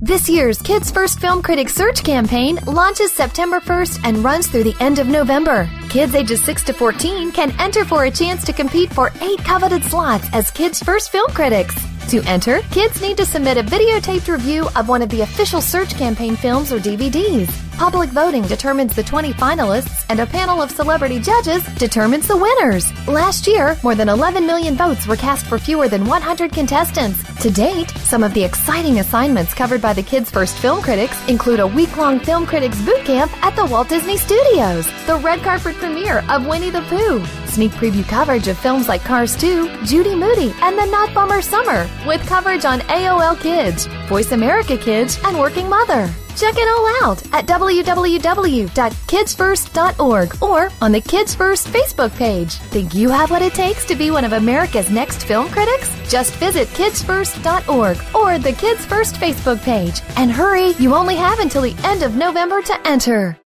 This 0.00 0.28
year's 0.28 0.62
Kids 0.62 0.88
First 0.88 1.18
Film 1.18 1.42
Critics 1.42 1.74
Search 1.74 2.04
campaign 2.04 2.60
launches 2.68 3.10
September 3.10 3.58
1st 3.58 4.00
and 4.04 4.18
runs 4.18 4.46
through 4.46 4.62
the 4.62 4.76
end 4.78 5.00
of 5.00 5.08
November. 5.08 5.68
Kids 5.88 6.14
ages 6.14 6.40
6 6.44 6.62
to 6.66 6.72
14 6.72 7.32
can 7.32 7.50
enter 7.58 7.84
for 7.84 8.04
a 8.04 8.10
chance 8.10 8.44
to 8.44 8.52
compete 8.52 8.92
for 8.92 9.10
eight 9.20 9.40
coveted 9.40 9.82
slots 9.82 10.28
as 10.32 10.52
Kids 10.52 10.80
First 10.80 11.10
Film 11.10 11.28
Critics. 11.32 11.74
To 12.10 12.22
enter, 12.22 12.60
kids 12.70 13.02
need 13.02 13.16
to 13.16 13.26
submit 13.26 13.58
a 13.58 13.64
videotaped 13.64 14.28
review 14.28 14.68
of 14.76 14.88
one 14.88 15.02
of 15.02 15.08
the 15.08 15.22
official 15.22 15.60
search 15.60 15.96
campaign 15.96 16.36
films 16.36 16.72
or 16.72 16.78
DVDs. 16.78 17.67
Public 17.78 18.10
voting 18.10 18.42
determines 18.42 18.96
the 18.96 19.04
20 19.04 19.32
finalists, 19.34 20.04
and 20.08 20.18
a 20.18 20.26
panel 20.26 20.60
of 20.60 20.68
celebrity 20.68 21.20
judges 21.20 21.64
determines 21.76 22.26
the 22.26 22.36
winners. 22.36 22.90
Last 23.06 23.46
year, 23.46 23.78
more 23.84 23.94
than 23.94 24.08
11 24.08 24.44
million 24.44 24.74
votes 24.74 25.06
were 25.06 25.14
cast 25.14 25.46
for 25.46 25.60
fewer 25.60 25.86
than 25.86 26.04
100 26.04 26.50
contestants. 26.50 27.22
To 27.40 27.52
date, 27.52 27.88
some 27.98 28.24
of 28.24 28.34
the 28.34 28.42
exciting 28.42 28.98
assignments 28.98 29.54
covered 29.54 29.80
by 29.80 29.92
the 29.92 30.02
Kids 30.02 30.28
First 30.28 30.58
Film 30.58 30.82
Critics 30.82 31.16
include 31.28 31.60
a 31.60 31.66
week 31.68 31.96
long 31.96 32.18
film 32.18 32.46
critics 32.46 32.82
boot 32.82 33.04
camp 33.04 33.30
at 33.44 33.54
the 33.54 33.66
Walt 33.66 33.88
Disney 33.88 34.16
Studios, 34.16 34.88
the 35.06 35.20
red 35.22 35.40
carpet 35.42 35.76
premiere 35.76 36.24
of 36.28 36.48
Winnie 36.48 36.70
the 36.70 36.82
Pooh, 36.82 37.24
sneak 37.46 37.70
preview 37.72 38.06
coverage 38.08 38.48
of 38.48 38.58
films 38.58 38.88
like 38.88 39.04
Cars 39.04 39.36
2, 39.36 39.84
Judy 39.84 40.16
Moody, 40.16 40.52
and 40.62 40.76
The 40.76 40.86
Not 40.86 41.14
Bummer 41.14 41.40
Summer, 41.40 41.88
with 42.08 42.26
coverage 42.26 42.64
on 42.64 42.80
AOL 42.80 43.40
Kids, 43.40 43.86
Voice 44.08 44.32
America 44.32 44.76
Kids, 44.76 45.16
and 45.24 45.38
Working 45.38 45.68
Mother. 45.68 46.12
Check 46.38 46.54
it 46.56 46.68
all 46.68 47.04
out 47.08 47.20
at 47.34 47.46
www.kidsfirst.org 47.68 50.42
or 50.42 50.70
on 50.80 50.92
the 50.92 51.00
Kids 51.00 51.34
First 51.34 51.66
Facebook 51.68 52.14
page. 52.16 52.54
Think 52.54 52.94
you 52.94 53.10
have 53.10 53.30
what 53.30 53.42
it 53.42 53.54
takes 53.54 53.84
to 53.86 53.94
be 53.94 54.10
one 54.10 54.24
of 54.24 54.32
America's 54.32 54.90
next 54.90 55.24
film 55.24 55.48
critics? 55.48 55.90
Just 56.08 56.34
visit 56.34 56.68
kidsfirst.org 56.68 57.98
or 58.14 58.38
the 58.38 58.52
Kids 58.52 58.84
First 58.84 59.16
Facebook 59.16 59.60
page. 59.62 60.00
And 60.16 60.30
hurry, 60.30 60.72
you 60.78 60.94
only 60.94 61.16
have 61.16 61.38
until 61.38 61.62
the 61.62 61.74
end 61.84 62.02
of 62.02 62.16
November 62.16 62.62
to 62.62 62.86
enter. 62.86 63.38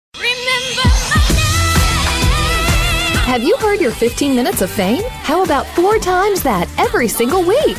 Have 3.26 3.42
you 3.42 3.56
heard 3.58 3.80
your 3.80 3.92
15 3.92 4.34
minutes 4.36 4.62
of 4.62 4.70
fame? 4.70 5.02
How 5.08 5.42
about 5.42 5.66
four 5.68 5.98
times 5.98 6.42
that 6.42 6.68
every 6.78 7.08
single 7.08 7.42
week? 7.42 7.78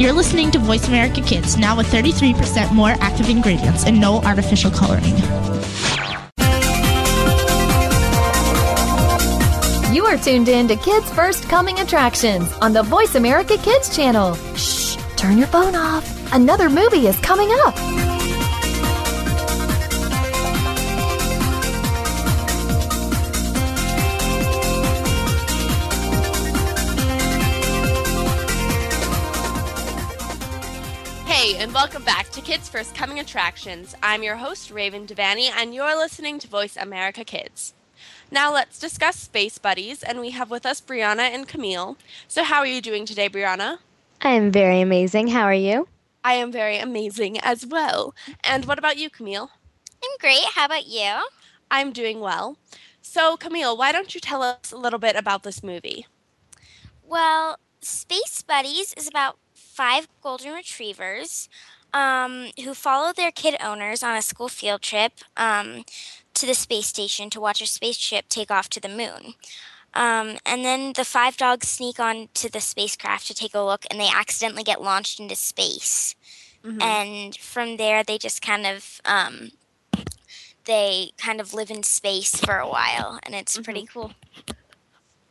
You're 0.00 0.14
listening 0.14 0.50
to 0.52 0.58
Voice 0.58 0.88
America 0.88 1.20
Kids, 1.20 1.58
now 1.58 1.76
with 1.76 1.86
33% 1.88 2.72
more 2.72 2.94
active 3.02 3.28
ingredients 3.28 3.84
and 3.84 4.00
no 4.00 4.22
artificial 4.22 4.70
coloring. 4.70 5.14
You 9.94 10.06
are 10.06 10.16
tuned 10.16 10.48
in 10.48 10.68
to 10.68 10.76
Kids 10.76 11.10
First 11.10 11.50
Coming 11.50 11.80
Attractions 11.80 12.50
on 12.62 12.72
the 12.72 12.82
Voice 12.82 13.14
America 13.14 13.58
Kids 13.58 13.94
channel. 13.94 14.36
Shh, 14.56 14.96
turn 15.16 15.36
your 15.36 15.48
phone 15.48 15.74
off. 15.74 16.32
Another 16.32 16.70
movie 16.70 17.06
is 17.06 17.18
coming 17.18 17.50
up. 17.66 18.19
And 31.70 31.74
welcome 31.76 32.02
back 32.02 32.28
to 32.30 32.40
Kids 32.40 32.68
First 32.68 32.96
Coming 32.96 33.20
Attractions. 33.20 33.94
I'm 34.02 34.24
your 34.24 34.34
host, 34.34 34.72
Raven 34.72 35.06
Devanney, 35.06 35.50
and 35.56 35.72
you're 35.72 35.96
listening 35.96 36.40
to 36.40 36.48
Voice 36.48 36.76
America 36.76 37.22
Kids. 37.22 37.74
Now 38.28 38.52
let's 38.52 38.80
discuss 38.80 39.14
Space 39.14 39.56
Buddies, 39.58 40.02
and 40.02 40.18
we 40.18 40.30
have 40.30 40.50
with 40.50 40.66
us 40.66 40.80
Brianna 40.80 41.30
and 41.32 41.46
Camille. 41.46 41.96
So, 42.26 42.42
how 42.42 42.58
are 42.58 42.66
you 42.66 42.80
doing 42.80 43.06
today, 43.06 43.28
Brianna? 43.28 43.78
I 44.20 44.30
am 44.30 44.50
very 44.50 44.80
amazing. 44.80 45.28
How 45.28 45.42
are 45.42 45.54
you? 45.54 45.86
I 46.24 46.32
am 46.32 46.50
very 46.50 46.76
amazing 46.76 47.38
as 47.38 47.64
well. 47.64 48.16
And 48.42 48.64
what 48.64 48.80
about 48.80 48.96
you, 48.96 49.08
Camille? 49.08 49.50
I'm 50.02 50.18
great. 50.18 50.42
How 50.56 50.64
about 50.64 50.88
you? 50.88 51.24
I'm 51.70 51.92
doing 51.92 52.18
well. 52.18 52.56
So, 53.00 53.36
Camille, 53.36 53.76
why 53.76 53.92
don't 53.92 54.12
you 54.12 54.20
tell 54.20 54.42
us 54.42 54.72
a 54.72 54.76
little 54.76 54.98
bit 54.98 55.14
about 55.14 55.44
this 55.44 55.62
movie? 55.62 56.08
Well, 57.06 57.60
Space 57.80 58.42
Buddies 58.42 58.92
is 58.94 59.06
about 59.06 59.38
five 59.80 60.08
golden 60.22 60.52
retrievers 60.52 61.48
um, 61.94 62.50
who 62.64 62.74
follow 62.74 63.14
their 63.14 63.32
kid 63.32 63.56
owners 63.64 64.02
on 64.02 64.14
a 64.14 64.20
school 64.20 64.48
field 64.48 64.82
trip 64.82 65.12
um, 65.38 65.84
to 66.34 66.44
the 66.44 66.52
space 66.52 66.86
station 66.86 67.30
to 67.30 67.40
watch 67.40 67.62
a 67.62 67.66
spaceship 67.66 68.28
take 68.28 68.50
off 68.50 68.68
to 68.68 68.78
the 68.78 68.90
moon. 68.90 69.32
Um, 69.94 70.36
and 70.44 70.66
then 70.66 70.92
the 70.94 71.04
five 71.04 71.38
dogs 71.38 71.70
sneak 71.70 71.98
on 71.98 72.28
to 72.34 72.52
the 72.52 72.60
spacecraft 72.60 73.26
to 73.28 73.34
take 73.34 73.54
a 73.54 73.62
look, 73.62 73.86
and 73.90 73.98
they 73.98 74.10
accidentally 74.14 74.64
get 74.64 74.82
launched 74.82 75.18
into 75.18 75.34
space. 75.34 76.14
Mhm. 76.62 76.82
And 76.82 77.36
from 77.36 77.78
there, 77.78 78.04
they 78.04 78.18
just 78.18 78.42
kind 78.42 78.66
of 78.66 79.00
um, 79.06 79.52
they 80.66 81.12
kind 81.16 81.40
of 81.40 81.54
live 81.54 81.70
in 81.70 81.82
space 81.84 82.36
for 82.36 82.58
a 82.58 82.68
while, 82.68 83.18
and 83.22 83.34
it's 83.34 83.56
pretty 83.56 83.86
cool. 83.86 84.12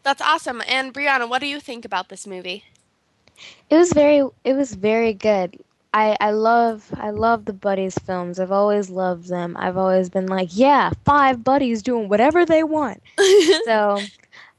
That's 0.02 0.24
awesome. 0.24 0.64
And 0.68 0.92
Brianna, 0.92 1.30
what 1.30 1.40
do 1.40 1.48
you 1.48 1.60
think 1.60 1.86
about 1.86 2.10
this 2.10 2.26
movie? 2.26 2.64
It 3.70 3.76
was 3.76 3.94
very 3.94 4.24
it 4.44 4.54
was 4.54 4.74
very 4.76 5.14
good. 5.14 5.58
I 5.94 6.16
I 6.20 6.32
love 6.32 6.92
I 6.98 7.10
love 7.12 7.46
the 7.46 7.54
buddies 7.54 7.98
films. 7.98 8.40
I've 8.40 8.52
always 8.52 8.90
loved 8.90 9.28
them. 9.30 9.56
I've 9.60 9.78
always 9.78 10.10
been 10.10 10.28
like, 10.28 10.50
yeah, 10.52 10.92
five 11.06 11.44
buddies 11.44 11.82
doing 11.82 12.10
whatever 12.10 12.46
they 12.46 12.64
want. 12.64 13.02
so, 13.66 14.10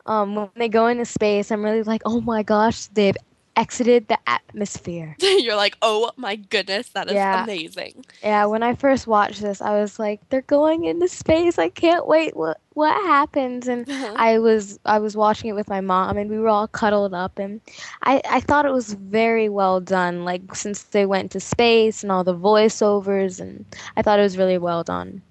um, 0.06 0.34
when 0.34 0.48
they 0.56 0.68
go 0.68 0.86
into 0.86 1.04
space, 1.04 1.50
I'm 1.50 1.64
really 1.64 1.82
like, 1.82 2.02
oh 2.04 2.20
my 2.20 2.42
gosh, 2.42 2.86
they've 2.88 3.16
exited 3.56 4.08
the 4.08 4.18
atmosphere. 4.26 5.16
You're 5.20 5.56
like, 5.56 5.76
oh 5.82 6.10
my 6.16 6.36
goodness, 6.36 6.88
that 6.90 7.08
is 7.08 7.14
Yeah. 7.14 7.42
amazing. 7.42 8.04
Yeah, 8.22 8.46
when 8.46 8.62
I 8.62 8.74
first 8.74 9.06
watched 9.06 9.40
this, 9.40 9.60
I 9.60 9.80
was 9.80 9.98
like, 9.98 10.20
they're 10.30 10.42
going 10.42 10.84
into 10.84 11.08
space. 11.08 11.58
I 11.58 11.68
can't 11.68 12.06
wait. 12.06 12.36
What 12.36 12.60
what 12.80 12.94
happens? 13.04 13.68
And 13.68 13.86
I 14.16 14.38
was 14.38 14.80
I 14.86 14.98
was 14.98 15.14
watching 15.14 15.50
it 15.50 15.54
with 15.54 15.68
my 15.68 15.82
mom, 15.82 16.16
and 16.16 16.30
we 16.30 16.38
were 16.38 16.48
all 16.48 16.66
cuddled 16.66 17.12
up, 17.12 17.38
and 17.38 17.60
I 18.02 18.22
I 18.28 18.40
thought 18.40 18.64
it 18.64 18.72
was 18.72 18.94
very 18.94 19.48
well 19.50 19.80
done. 19.80 20.24
Like 20.24 20.54
since 20.54 20.82
they 20.84 21.04
went 21.04 21.30
to 21.32 21.40
space 21.40 22.02
and 22.02 22.10
all 22.10 22.24
the 22.24 22.34
voiceovers, 22.34 23.38
and 23.38 23.66
I 23.96 24.02
thought 24.02 24.18
it 24.18 24.22
was 24.22 24.38
really 24.38 24.58
well 24.58 24.82
done. 24.82 25.22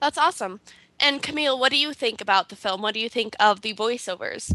That's 0.00 0.18
awesome. 0.18 0.60
And 1.00 1.22
Camille, 1.22 1.58
what 1.58 1.70
do 1.70 1.78
you 1.78 1.92
think 1.92 2.20
about 2.20 2.48
the 2.48 2.56
film? 2.56 2.82
What 2.82 2.94
do 2.94 3.00
you 3.00 3.08
think 3.08 3.36
of 3.38 3.62
the 3.62 3.74
voiceovers? 3.74 4.52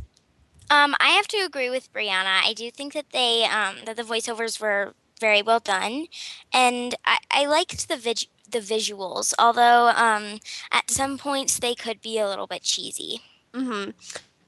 Um, 0.69 0.95
I 0.99 1.10
have 1.12 1.27
to 1.29 1.38
agree 1.38 1.69
with 1.69 1.93
Brianna. 1.93 2.41
I 2.43 2.53
do 2.53 2.69
think 2.71 2.93
that 2.93 3.12
they 3.12 3.45
um, 3.45 3.77
that 3.86 3.95
the 3.95 4.03
voiceovers 4.03 4.60
were 4.60 4.95
very 5.19 5.41
well 5.41 5.60
done, 5.62 6.08
and 6.51 6.95
I, 7.06 7.17
I 7.32 7.45
liked 7.45 7.88
the 7.88 7.95
vid- 7.95 8.27
the 8.53 8.59
visuals. 8.61 9.33
Although 9.39 9.89
um, 9.95 10.39
at 10.71 10.91
some 10.91 11.17
points 11.19 11.59
they 11.59 11.75
could 11.75 12.01
be 12.01 12.19
a 12.19 12.27
little 12.29 12.47
bit 12.47 12.63
cheesy. 12.63 13.21
hmm 13.55 13.91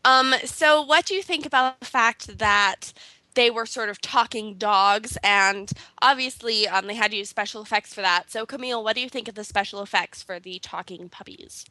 Um, 0.06 0.36
so 0.46 0.82
what 0.82 1.06
do 1.06 1.16
you 1.16 1.24
think 1.24 1.46
about 1.46 1.80
the 1.80 1.86
fact 1.86 2.38
that 2.40 2.94
they 3.36 3.52
were 3.52 3.66
sort 3.66 3.90
of 3.90 4.02
talking 4.02 4.56
dogs, 4.56 5.18
and 5.24 5.72
obviously 6.02 6.68
um, 6.68 6.88
they 6.88 6.96
had 6.96 7.12
to 7.12 7.18
use 7.18 7.30
special 7.30 7.62
effects 7.64 7.94
for 7.94 8.02
that. 8.02 8.32
So, 8.32 8.46
Camille, 8.46 8.84
what 8.84 8.96
do 8.96 9.02
you 9.02 9.10
think 9.10 9.28
of 9.30 9.36
the 9.36 9.44
special 9.46 9.82
effects 9.84 10.24
for 10.24 10.40
the 10.40 10.60
talking 10.60 11.10
puppies? 11.10 11.66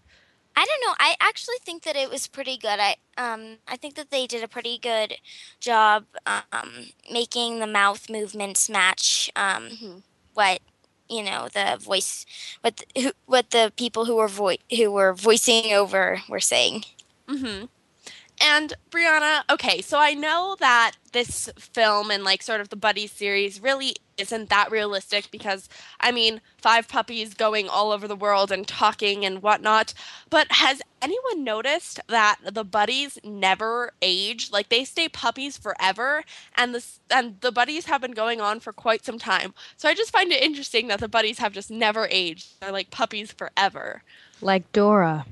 I 0.57 0.67
don't 0.67 0.81
know. 0.87 0.95
I 1.01 1.17
actually 1.21 1.57
think 1.65 1.83
that 1.83 1.97
it 1.97 2.11
was 2.11 2.29
pretty 2.29 2.57
good. 2.57 2.79
I 2.81 2.97
um 3.17 3.59
I 3.67 3.77
think 3.77 3.95
that 3.97 4.11
they 4.11 4.27
did 4.27 4.43
a 4.45 4.49
pretty 4.49 4.79
good 4.79 5.17
job 5.61 6.07
um 6.27 6.87
making 7.11 7.59
the 7.59 7.67
mouth 7.67 8.09
movements 8.11 8.69
match 8.71 9.31
um 9.37 9.71
Mhm. 9.71 10.03
what 10.35 10.61
you 11.09 11.23
know 11.23 11.49
the 11.53 11.79
voice 11.81 12.27
what 12.61 12.77
the, 12.79 13.03
who, 13.03 13.13
what 13.27 13.51
the 13.51 13.73
people 13.77 14.05
who 14.07 14.17
were 14.17 14.29
vo- 14.29 14.57
who 14.77 14.91
were 14.91 15.13
voicing 15.13 15.73
over 15.73 16.23
were 16.29 16.41
saying. 16.41 16.85
Mm-hmm. 17.29 17.67
And 18.41 18.75
Brianna, 18.91 19.43
okay, 19.49 19.81
so 19.81 19.99
I 19.99 20.15
know 20.15 20.57
that 20.59 20.93
this 21.13 21.49
film 21.57 22.11
and 22.11 22.25
like 22.25 22.43
sort 22.43 22.61
of 22.61 22.69
the 22.69 22.77
Buddy 22.77 23.07
series 23.07 23.63
really 23.63 23.95
isn't 24.17 24.49
that 24.49 24.71
realistic 24.71 25.31
because 25.31 25.69
I 26.01 26.13
mean, 26.13 26.41
five 26.61 26.89
puppies 26.89 27.35
going 27.35 27.69
all 27.69 27.93
over 27.93 28.09
the 28.09 28.17
world 28.17 28.51
and 28.51 28.67
talking 28.67 29.25
and 29.25 29.43
whatnot. 29.43 29.95
But 30.31 30.51
has 30.51 30.83
anyone 31.01 31.45
noticed 31.45 32.01
that 32.09 32.39
the 32.45 32.65
buddies 32.65 33.19
never 33.23 33.93
age? 34.03 34.51
Like 34.51 34.69
they 34.69 34.85
stay 34.85 35.09
puppies 35.09 35.57
forever, 35.57 36.25
and 36.57 36.75
the 36.75 36.85
and 37.11 37.41
the 37.41 37.53
buddies 37.53 37.87
have 37.87 38.01
been 38.01 38.13
going 38.13 38.41
on 38.41 38.61
for 38.61 38.73
quite 38.73 39.05
some 39.05 39.19
time. 39.19 39.55
So 39.77 39.89
I 39.89 39.95
just 39.95 40.13
find 40.13 40.33
it 40.33 40.43
interesting 40.43 40.89
that 40.89 41.01
the 41.01 41.09
buddies 41.09 41.39
have 41.39 41.53
just 41.53 41.71
never 41.71 42.09
aged. 42.11 42.61
They're 42.61 42.73
like 42.73 42.91
puppies 42.91 43.33
forever. 43.33 44.03
Like 44.41 44.71
Dora. 44.73 45.27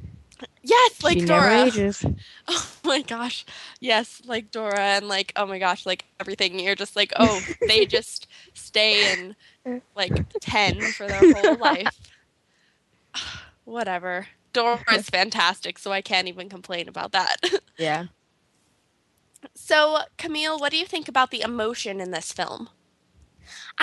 Yes, 0.63 1.03
like 1.03 1.19
she 1.19 1.25
Dora. 1.25 1.71
Oh 2.49 2.73
my 2.85 3.03
gosh. 3.03 3.45
Yes, 3.81 4.23
like 4.25 4.51
Dora 4.51 4.79
and 4.79 5.09
like 5.09 5.33
oh 5.37 5.47
my 5.47 5.59
gosh, 5.59 5.87
like 5.87 6.05
everything. 6.21 6.59
You're 6.59 6.75
just 6.75 6.97
like, 6.97 7.13
oh, 7.19 7.41
they 7.67 7.87
just 7.99 8.27
stay 8.55 9.13
in 9.13 9.37
like 9.95 10.13
10 10.41 10.81
for 10.93 11.07
their 11.07 11.33
whole 11.33 11.57
life. 11.59 12.01
Whatever. 13.65 14.29
Dora 14.53 14.83
is 14.93 15.09
fantastic, 15.09 15.79
so 15.79 15.93
I 15.93 16.03
can't 16.03 16.29
even 16.29 16.49
complain 16.51 16.89
about 16.89 17.13
that. 17.13 17.37
Yeah. 17.79 18.07
so, 19.55 20.01
Camille, 20.19 20.59
what 20.59 20.71
do 20.71 20.77
you 20.77 20.85
think 20.85 21.09
about 21.09 21.31
the 21.31 21.41
emotion 21.41 22.01
in 22.03 22.11
this 22.11 22.33
film? 22.33 22.69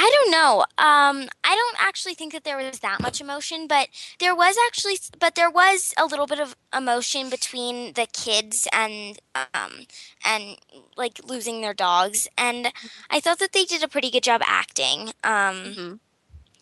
I 0.02 0.10
don't 0.14 0.32
know. 0.32 0.60
Um, 0.78 1.28
I 1.44 1.56
don't 1.56 1.76
actually 1.78 2.14
think 2.14 2.32
that 2.32 2.46
there 2.46 2.56
was 2.58 2.80
that 2.80 3.02
much 3.02 3.20
emotion, 3.20 3.68
but 3.68 3.90
there 4.20 4.34
was 4.36 4.56
actually, 4.68 4.98
but 5.20 5.36
there 5.36 5.50
was 5.50 5.94
a 5.98 6.06
little 6.06 6.26
bit 6.26 6.40
of 6.40 6.56
emotion 6.76 7.30
between 7.30 7.94
the 7.94 8.08
kids 8.12 8.66
and 8.72 9.20
um, 9.36 9.88
and 10.26 10.58
like 10.96 11.20
losing 11.26 11.62
their 11.62 11.74
dogs, 11.74 12.30
and 12.38 12.72
I 13.10 13.20
thought 13.20 13.40
that 13.40 13.52
they 13.52 13.66
did 13.66 13.84
a 13.84 13.90
pretty 13.90 14.10
good 14.10 14.24
job 14.24 14.42
acting. 14.46 15.10
Um, 15.24 15.76
Mhm. 15.76 16.00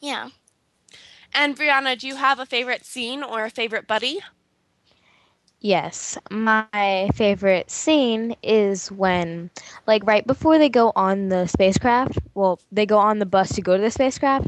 yeah. 0.02 0.30
And 1.34 1.56
Brianna, 1.58 1.98
do 1.98 2.08
you 2.08 2.16
have 2.16 2.40
a 2.40 2.46
favorite 2.46 2.86
scene 2.86 3.24
or 3.24 3.46
a 3.46 3.50
favorite 3.52 3.88
buddy? 3.88 4.20
Yes, 5.60 6.18
my 6.30 7.10
favorite 7.16 7.70
scene 7.72 8.36
is 8.44 8.92
when, 8.92 9.50
like, 9.88 10.06
right 10.06 10.26
before 10.26 10.58
they 10.58 10.70
go 10.70 10.92
on 10.96 11.30
the 11.30 11.48
spacecraft, 11.48 12.20
well, 12.36 12.60
they 12.72 12.86
go 12.86 12.98
on 12.98 13.20
the 13.20 13.26
bus 13.26 13.54
to 13.56 13.62
go 13.62 13.76
to 13.76 13.82
the 13.82 13.92
spacecraft, 13.92 14.48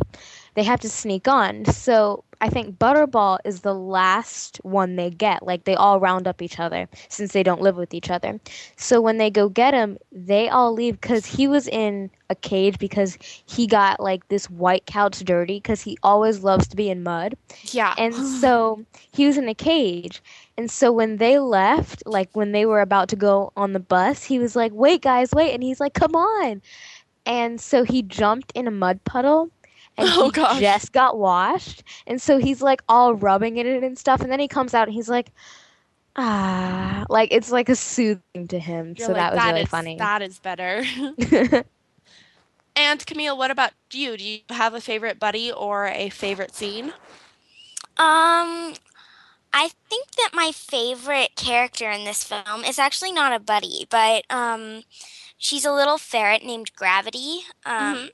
they 0.55 0.63
have 0.63 0.79
to 0.81 0.89
sneak 0.89 1.27
on. 1.27 1.65
So 1.65 2.23
I 2.41 2.49
think 2.49 2.77
Butterball 2.77 3.39
is 3.43 3.61
the 3.61 3.73
last 3.73 4.59
one 4.63 4.95
they 4.95 5.09
get. 5.09 5.45
Like, 5.45 5.65
they 5.65 5.75
all 5.75 5.99
round 5.99 6.27
up 6.27 6.41
each 6.41 6.59
other 6.59 6.87
since 7.09 7.33
they 7.33 7.43
don't 7.43 7.61
live 7.61 7.75
with 7.75 7.93
each 7.93 8.09
other. 8.09 8.39
So 8.77 9.01
when 9.01 9.17
they 9.17 9.29
go 9.29 9.49
get 9.49 9.73
him, 9.73 9.97
they 10.11 10.47
all 10.47 10.73
leave 10.73 10.99
because 11.01 11.25
he 11.25 11.47
was 11.47 11.67
in 11.67 12.09
a 12.29 12.35
cage 12.35 12.79
because 12.79 13.17
he 13.21 13.67
got, 13.67 13.99
like, 13.99 14.27
this 14.29 14.49
white 14.49 14.85
couch 14.85 15.19
dirty 15.19 15.57
because 15.57 15.81
he 15.81 15.97
always 16.01 16.43
loves 16.43 16.67
to 16.69 16.75
be 16.75 16.89
in 16.89 17.03
mud. 17.03 17.35
Yeah. 17.65 17.93
And 17.97 18.13
so 18.13 18.85
he 19.11 19.27
was 19.27 19.37
in 19.37 19.49
a 19.49 19.55
cage. 19.55 20.21
And 20.57 20.69
so 20.69 20.91
when 20.91 21.17
they 21.17 21.39
left, 21.39 22.03
like 22.05 22.29
when 22.33 22.51
they 22.51 22.65
were 22.65 22.81
about 22.81 23.07
to 23.09 23.15
go 23.15 23.53
on 23.55 23.71
the 23.71 23.79
bus, 23.79 24.25
he 24.25 24.39
was 24.39 24.57
like, 24.57 24.73
wait, 24.73 25.01
guys, 25.01 25.31
wait. 25.31 25.53
And 25.53 25.63
he's 25.63 25.79
like, 25.79 25.93
come 25.93 26.15
on. 26.15 26.61
And 27.25 27.61
so 27.61 27.83
he 27.83 28.01
jumped 28.01 28.51
in 28.55 28.67
a 28.67 28.71
mud 28.71 29.01
puddle. 29.05 29.51
And 29.99 30.09
Oh, 30.13 30.25
he 30.25 30.31
gosh. 30.31 30.59
just 30.59 30.91
got 30.93 31.17
washed. 31.17 31.83
And 32.07 32.21
so 32.21 32.37
he's 32.37 32.61
like 32.61 32.81
all 32.89 33.15
rubbing 33.15 33.57
in 33.57 33.67
it 33.67 33.83
and 33.83 33.97
stuff. 33.97 34.21
And 34.21 34.31
then 34.31 34.39
he 34.39 34.47
comes 34.47 34.73
out 34.73 34.87
and 34.87 34.93
he's 34.93 35.09
like, 35.09 35.31
ah. 36.15 37.05
Like 37.09 37.29
it's 37.31 37.51
like 37.51 37.69
a 37.69 37.75
soothing 37.75 38.47
to 38.49 38.59
him. 38.59 38.95
You're 38.97 39.07
so 39.07 39.13
like, 39.13 39.21
that 39.21 39.35
was 39.35 39.45
really 39.45 39.61
is- 39.61 39.69
funny. 39.69 39.97
That 39.97 40.21
is 40.21 40.39
better. 40.39 40.83
and 42.75 43.05
Camille, 43.05 43.37
what 43.37 43.51
about 43.51 43.71
you? 43.91 44.17
Do 44.17 44.23
you 44.23 44.39
have 44.49 44.73
a 44.73 44.81
favorite 44.81 45.19
buddy 45.19 45.51
or 45.51 45.87
a 45.87 46.09
favorite 46.09 46.55
scene? 46.55 46.93
Um, 47.97 48.75
I 49.51 49.71
think 49.89 50.11
that 50.11 50.29
my 50.33 50.51
favorite 50.53 51.35
character 51.35 51.89
in 51.91 52.05
this 52.05 52.23
film 52.23 52.63
is 52.63 52.79
actually 52.79 53.11
not 53.11 53.33
a 53.33 53.39
buddy, 53.39 53.87
but 53.89 54.23
um, 54.29 54.83
she's 55.37 55.65
a 55.65 55.73
little 55.73 55.97
ferret 55.97 56.43
named 56.45 56.71
Gravity, 56.75 57.41
um, 57.65 58.09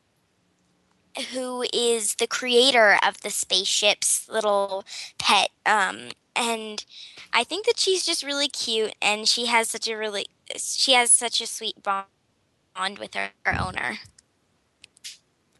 who 1.33 1.65
is 1.73 2.15
the 2.15 2.27
creator 2.27 2.97
of 3.05 3.21
the 3.21 3.29
spaceship's 3.29 4.27
little 4.29 4.83
pet. 5.17 5.49
Um, 5.65 6.09
and 6.35 6.85
I 7.33 7.43
think 7.43 7.65
that 7.65 7.79
she's 7.79 8.05
just 8.05 8.23
really 8.23 8.47
cute, 8.47 8.93
and 9.01 9.27
she 9.27 9.47
has 9.47 9.69
such 9.69 9.87
a 9.87 9.95
really 9.95 10.27
she 10.57 10.93
has 10.93 11.11
such 11.11 11.41
a 11.41 11.47
sweet 11.47 11.81
bond 11.83 12.99
with 12.99 13.13
her, 13.15 13.29
her 13.45 13.59
owner. 13.59 13.99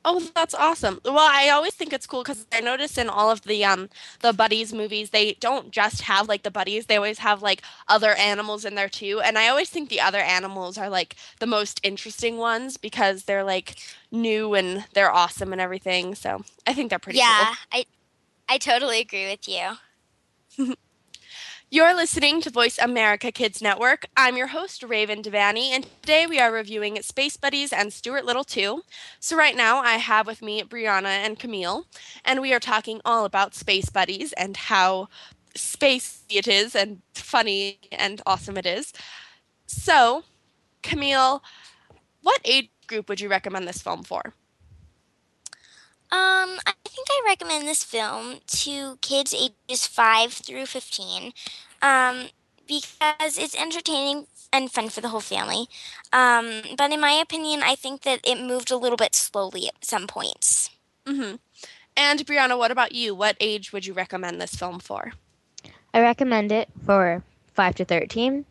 Oh, 0.07 0.19
that's 0.35 0.53
awesome. 0.53 0.99
Well, 1.03 1.17
I 1.19 1.49
always 1.49 1.73
think 1.73 1.91
it's 1.91 2.05
cool 2.05 2.21
because 2.21 2.45
I 2.53 2.61
notice 2.61 2.97
in 2.97 3.09
all 3.09 3.31
of 3.31 3.41
the 3.41 3.65
um 3.65 3.89
the 4.21 4.33
buddies 4.33 4.71
movies, 4.71 5.09
they 5.09 5.33
don't 5.39 5.71
just 5.71 6.03
have 6.03 6.27
like 6.29 6.43
the 6.43 6.51
buddies; 6.51 6.85
they 6.85 6.95
always 6.97 7.19
have 7.19 7.41
like 7.41 7.63
other 7.87 8.11
animals 8.13 8.65
in 8.65 8.75
there 8.75 8.89
too. 8.89 9.19
And 9.21 9.37
I 9.37 9.47
always 9.47 9.69
think 9.71 9.89
the 9.89 10.01
other 10.01 10.19
animals 10.19 10.77
are 10.77 10.89
like 10.89 11.15
the 11.39 11.47
most 11.47 11.79
interesting 11.83 12.37
ones 12.37 12.77
because 12.77 13.23
they're 13.23 13.43
like 13.43 13.77
new 14.11 14.53
and 14.53 14.85
they're 14.93 15.11
awesome 15.11 15.51
and 15.51 15.61
everything. 15.61 16.13
So 16.15 16.43
I 16.67 16.73
think 16.73 16.91
they're 16.91 16.99
pretty 16.99 17.19
yeah, 17.19 17.25
cool. 17.25 17.57
I 17.71 17.85
I 18.49 18.57
totally 18.59 18.99
agree 19.01 19.27
with 19.29 19.47
you. 19.47 19.77
You're 21.71 21.95
listening 21.95 22.41
to 22.41 22.51
Voice 22.51 22.77
America 22.77 23.31
Kids 23.31 23.59
Network. 23.59 24.05
I'm 24.15 24.37
your 24.37 24.47
host, 24.47 24.83
Raven 24.83 25.23
Devanney, 25.23 25.71
and 25.71 25.83
today 26.03 26.27
we 26.27 26.39
are 26.39 26.51
reviewing 26.51 27.01
Space 27.01 27.37
Buddies 27.37 27.73
and 27.73 27.91
Stuart 27.91 28.23
Little 28.23 28.43
2. 28.43 28.83
So, 29.19 29.35
right 29.35 29.55
now 29.55 29.79
I 29.79 29.93
have 29.93 30.27
with 30.27 30.43
me 30.43 30.61
Brianna 30.61 31.07
and 31.07 31.39
Camille, 31.39 31.87
and 32.23 32.39
we 32.39 32.53
are 32.53 32.59
talking 32.59 33.01
all 33.03 33.25
about 33.25 33.55
Space 33.55 33.89
Buddies 33.89 34.31
and 34.33 34.55
how 34.55 35.07
spacey 35.55 36.35
it 36.35 36.47
is, 36.47 36.75
and 36.75 37.01
funny 37.15 37.79
and 37.91 38.21
awesome 38.27 38.57
it 38.57 38.67
is. 38.67 38.93
So, 39.65 40.23
Camille, 40.83 41.41
what 42.21 42.39
age 42.45 42.69
group 42.85 43.09
would 43.09 43.19
you 43.19 43.27
recommend 43.27 43.67
this 43.67 43.81
film 43.81 44.03
for? 44.03 44.35
Um, 46.15 46.59
I 46.65 46.73
think 46.87 47.07
I 47.11 47.23
recommend 47.27 47.67
this 47.67 47.83
film 47.83 48.37
to 48.47 48.97
kids 49.01 49.33
ages 49.33 49.85
5 49.85 50.31
through 50.31 50.65
15 50.65 51.33
um, 51.81 52.27
because 52.65 53.37
it's 53.37 53.53
entertaining 53.53 54.27
and 54.53 54.71
fun 54.71 54.87
for 54.87 55.01
the 55.01 55.09
whole 55.09 55.19
family. 55.19 55.67
Um, 56.13 56.61
but 56.77 56.93
in 56.93 57.01
my 57.01 57.11
opinion, 57.11 57.63
I 57.63 57.75
think 57.75 58.03
that 58.03 58.21
it 58.23 58.39
moved 58.41 58.71
a 58.71 58.77
little 58.77 58.95
bit 58.95 59.13
slowly 59.13 59.67
at 59.67 59.83
some 59.83 60.07
points. 60.07 60.69
hmm 61.05 61.35
And, 61.97 62.25
Brianna, 62.25 62.57
what 62.57 62.71
about 62.71 62.93
you? 62.93 63.13
What 63.13 63.35
age 63.41 63.73
would 63.73 63.85
you 63.85 63.93
recommend 63.93 64.39
this 64.39 64.55
film 64.55 64.79
for? 64.79 65.13
I 65.93 65.99
recommend 65.99 66.51
it 66.53 66.69
for 66.85 67.23
5 67.53 67.75
to 67.75 67.85
13. 67.85 68.45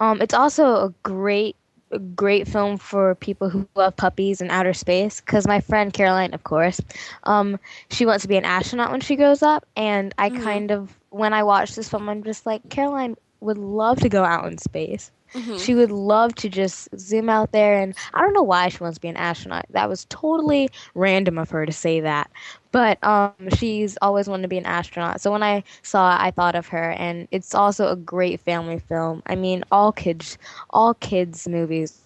Um, 0.00 0.22
it's 0.22 0.34
also 0.34 0.86
a 0.86 0.94
great 1.02 1.56
a 1.65 1.65
great 1.98 2.48
film 2.48 2.78
for 2.78 3.14
people 3.14 3.50
who 3.50 3.68
love 3.74 3.96
puppies 3.96 4.40
and 4.40 4.50
outer 4.50 4.72
space 4.72 5.20
because 5.20 5.46
my 5.46 5.60
friend 5.60 5.92
Caroline, 5.92 6.34
of 6.34 6.42
course, 6.44 6.80
um, 7.24 7.58
she 7.90 8.06
wants 8.06 8.22
to 8.22 8.28
be 8.28 8.36
an 8.36 8.44
astronaut 8.44 8.90
when 8.90 9.00
she 9.00 9.16
grows 9.16 9.42
up. 9.42 9.66
And 9.76 10.14
I 10.18 10.30
Mhm. 10.30 10.30
kind 10.30 10.70
of, 10.70 10.98
when 11.10 11.32
I 11.32 11.42
watch 11.42 11.74
this 11.74 11.88
film, 11.88 12.08
I'm 12.08 12.22
just 12.24 12.46
like, 12.46 12.68
Caroline 12.70 13.16
would 13.40 13.58
love 13.58 14.00
to 14.00 14.08
go 14.08 14.24
out 14.24 14.46
in 14.46 14.58
space. 14.58 15.10
Mhm. 15.34 15.58
She 15.58 15.74
would 15.74 15.90
love 15.90 16.34
to 16.36 16.48
just 16.48 16.88
zoom 16.98 17.28
out 17.28 17.52
there. 17.52 17.78
And 17.78 17.94
I 18.14 18.20
don't 18.20 18.32
know 18.32 18.42
why 18.42 18.68
she 18.68 18.78
wants 18.78 18.96
to 18.96 19.00
be 19.00 19.08
an 19.08 19.16
astronaut. 19.16 19.66
That 19.70 19.88
was 19.88 20.06
totally 20.08 20.70
random 20.94 21.38
of 21.38 21.50
her 21.50 21.66
to 21.66 21.72
say 21.72 22.00
that. 22.00 22.30
But 22.72 23.02
um, 23.04 23.32
she's 23.56 23.98
always 24.02 24.28
wanted 24.28 24.42
to 24.42 24.48
be 24.48 24.58
an 24.58 24.66
astronaut. 24.66 25.20
So 25.20 25.30
when 25.32 25.42
I 25.42 25.64
saw 25.82 26.14
it, 26.14 26.20
I 26.20 26.30
thought 26.30 26.54
of 26.54 26.68
her. 26.68 26.90
And 26.92 27.28
it's 27.30 27.54
also 27.54 27.88
a 27.88 27.96
great 27.96 28.40
family 28.40 28.78
film. 28.78 29.22
I 29.26 29.34
mean, 29.34 29.64
all 29.70 29.92
kids, 29.92 30.38
all 30.70 30.94
kids 30.94 31.48
movies 31.48 32.02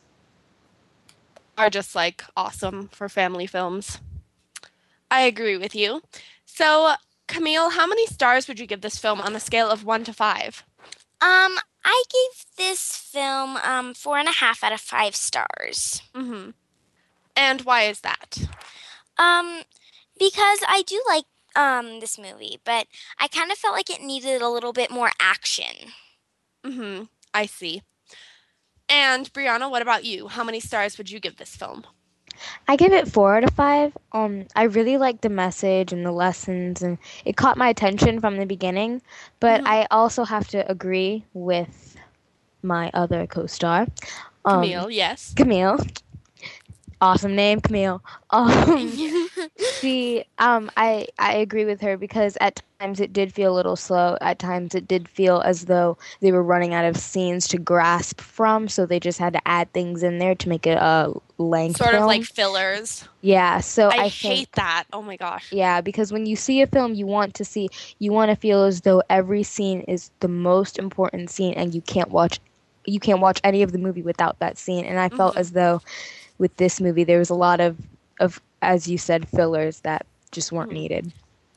are 1.59 1.71
just 1.71 1.95
like 1.95 2.25
awesome 2.37 2.89
for 2.89 3.09
family 3.09 3.47
films. 3.47 4.01
I 5.11 5.23
agree 5.23 5.57
with 5.57 5.75
you. 5.75 6.03
So, 6.45 6.95
Camille, 7.29 7.71
how 7.71 7.87
many 7.87 8.07
stars 8.07 8.49
would 8.49 8.59
you 8.59 8.67
give 8.67 8.81
this 8.81 8.99
film 8.99 9.21
on 9.21 9.37
a 9.37 9.41
scale 9.41 9.69
of 9.69 9.85
one 9.85 10.05
to 10.05 10.13
five? 10.13 10.65
Um, 11.23 11.59
I 11.85 12.03
gave 12.11 12.45
this 12.57 12.97
film 12.97 13.57
um, 13.59 13.95
four 13.95 14.19
and 14.19 14.29
a 14.29 14.33
half 14.33 14.65
out 14.65 14.73
of 14.73 14.81
five 14.81 15.15
stars. 15.15 16.03
Mm-hmm. 16.15 16.51
And 17.37 17.61
why 17.63 17.83
is 17.83 18.01
that? 18.01 18.49
Um, 19.19 19.63
because 20.19 20.61
I 20.67 20.83
do 20.87 21.03
like 21.09 21.25
um 21.57 22.01
this 22.01 22.19
movie, 22.19 22.61
but 22.65 22.87
I 23.19 23.27
kind 23.29 23.51
of 23.51 23.59
felt 23.59 23.75
like 23.75 23.91
it 23.91 24.03
needed 24.03 24.41
a 24.41 24.49
little 24.49 24.73
bit 24.73 24.91
more 24.91 25.11
action. 25.21 25.93
Mm-hmm. 26.65 27.05
I 27.35 27.47
see. 27.47 27.83
And 28.89 29.33
Brianna, 29.33 29.71
what 29.71 29.83
about 29.83 30.05
you? 30.05 30.29
How 30.29 30.45
many 30.45 30.61
stars 30.61 30.99
would 30.99 31.11
you 31.11 31.21
give 31.21 31.37
this 31.37 31.57
film? 31.57 31.85
I 32.69 32.77
give 32.77 32.93
it 32.93 33.09
four 33.09 33.37
out 33.37 33.45
of 33.45 33.51
five. 33.55 33.97
Um, 34.13 34.47
I 34.55 34.65
really 34.65 34.97
liked 34.97 35.23
the 35.23 35.29
message 35.29 35.93
and 35.93 36.05
the 36.05 36.13
lessons, 36.13 36.83
and 36.83 36.99
it 37.25 37.37
caught 37.37 37.57
my 37.57 37.69
attention 37.69 38.21
from 38.21 38.37
the 38.37 38.47
beginning. 38.47 39.03
But 39.41 39.61
Mhm. 39.61 39.67
I 39.67 39.87
also 39.91 40.25
have 40.25 40.49
to 40.49 40.69
agree 40.71 41.25
with 41.33 41.97
my 42.63 42.91
other 42.95 43.27
co-star, 43.27 43.87
um, 44.45 44.61
Camille, 44.63 44.91
yes. 44.91 45.35
Camille. 45.35 45.79
Awesome 47.03 47.35
name, 47.35 47.61
Camille. 47.63 48.03
Um, 48.31 48.93
she, 49.81 50.25
um, 50.39 50.71
I, 50.77 51.07
I 51.19 51.35
agree 51.35 51.65
with 51.65 51.81
her 51.81 51.97
because 51.97 52.37
at 52.41 52.61
times 52.79 53.01
it 53.01 53.13
did 53.13 53.33
feel 53.33 53.55
a 53.55 53.57
little 53.57 53.77
slow. 53.77 54.19
At 54.21 54.39
times 54.39 54.75
it 54.75 54.87
did 54.87 55.09
feel 55.09 55.41
as 55.41 55.65
though 55.65 55.97
they 56.21 56.31
were 56.31 56.43
running 56.43 56.75
out 56.75 56.85
of 56.85 56.99
scenes 56.99 57.49
to 57.49 57.59
grasp 57.59 58.21
from, 58.21 58.69
so 58.69 58.85
they 58.85 59.01
just 59.01 59.19
had 59.19 59.33
to 59.33 59.49
add 59.49 59.73
things 59.73 60.03
in 60.03 60.19
there 60.19 60.35
to 60.35 60.49
make 60.49 60.67
it 60.67 60.77
a 60.77 61.13
length 61.39 61.79
sort 61.79 61.95
of 61.95 62.05
like 62.05 62.25
fillers. 62.25 63.05
yeah. 63.23 63.61
So 63.61 63.89
I, 63.89 63.95
I, 64.05 64.09
hate 64.09 64.37
think, 64.37 64.53
that. 64.53 64.85
Oh 64.93 65.01
my 65.01 65.17
gosh. 65.17 65.51
yeah, 65.53 65.81
because 65.81 66.13
when 66.13 66.27
you 66.27 66.37
see 66.37 66.61
a 66.61 66.67
film, 66.67 66.93
you 66.95 67.07
want 67.07 67.33
to 67.35 67.45
see, 67.47 67.71
you 67.99 68.13
want 68.13 68.31
to 68.31 68.37
feel 68.37 68.65
as 68.65 68.83
though 68.83 69.03
every 69.09 69.43
scene 69.43 69.81
is 69.83 70.11
the 70.21 70.29
most 70.29 70.79
important 70.79 71.31
scene, 71.31 71.55
and 71.55 71.75
you 71.75 71.81
can't 71.81 72.11
watch, 72.11 72.41
you 72.85 73.01
can't 73.01 73.21
watch 73.21 73.41
any 73.43 73.63
of 73.63 73.73
the 73.73 73.79
movie 73.79 74.03
without 74.03 74.39
that 74.41 74.59
scene. 74.59 74.85
And 74.85 74.99
I 74.99 75.09
felt 75.09 75.35
Mhm. 75.37 75.41
as 75.41 75.53
though, 75.53 75.81
with 76.41 76.57
this 76.57 76.81
movie, 76.81 77.05
there 77.05 77.21
was 77.21 77.31
a 77.31 77.37
lot 77.37 77.61
of, 77.61 77.79
of 78.21 78.41
as 78.63 78.89
you 78.89 78.99
said, 78.99 79.29
fillers 79.29 79.81
that 79.83 80.07
just 80.33 80.53
weren't 80.53 80.71
Mhm. 80.71 80.75
needed. 80.75 81.13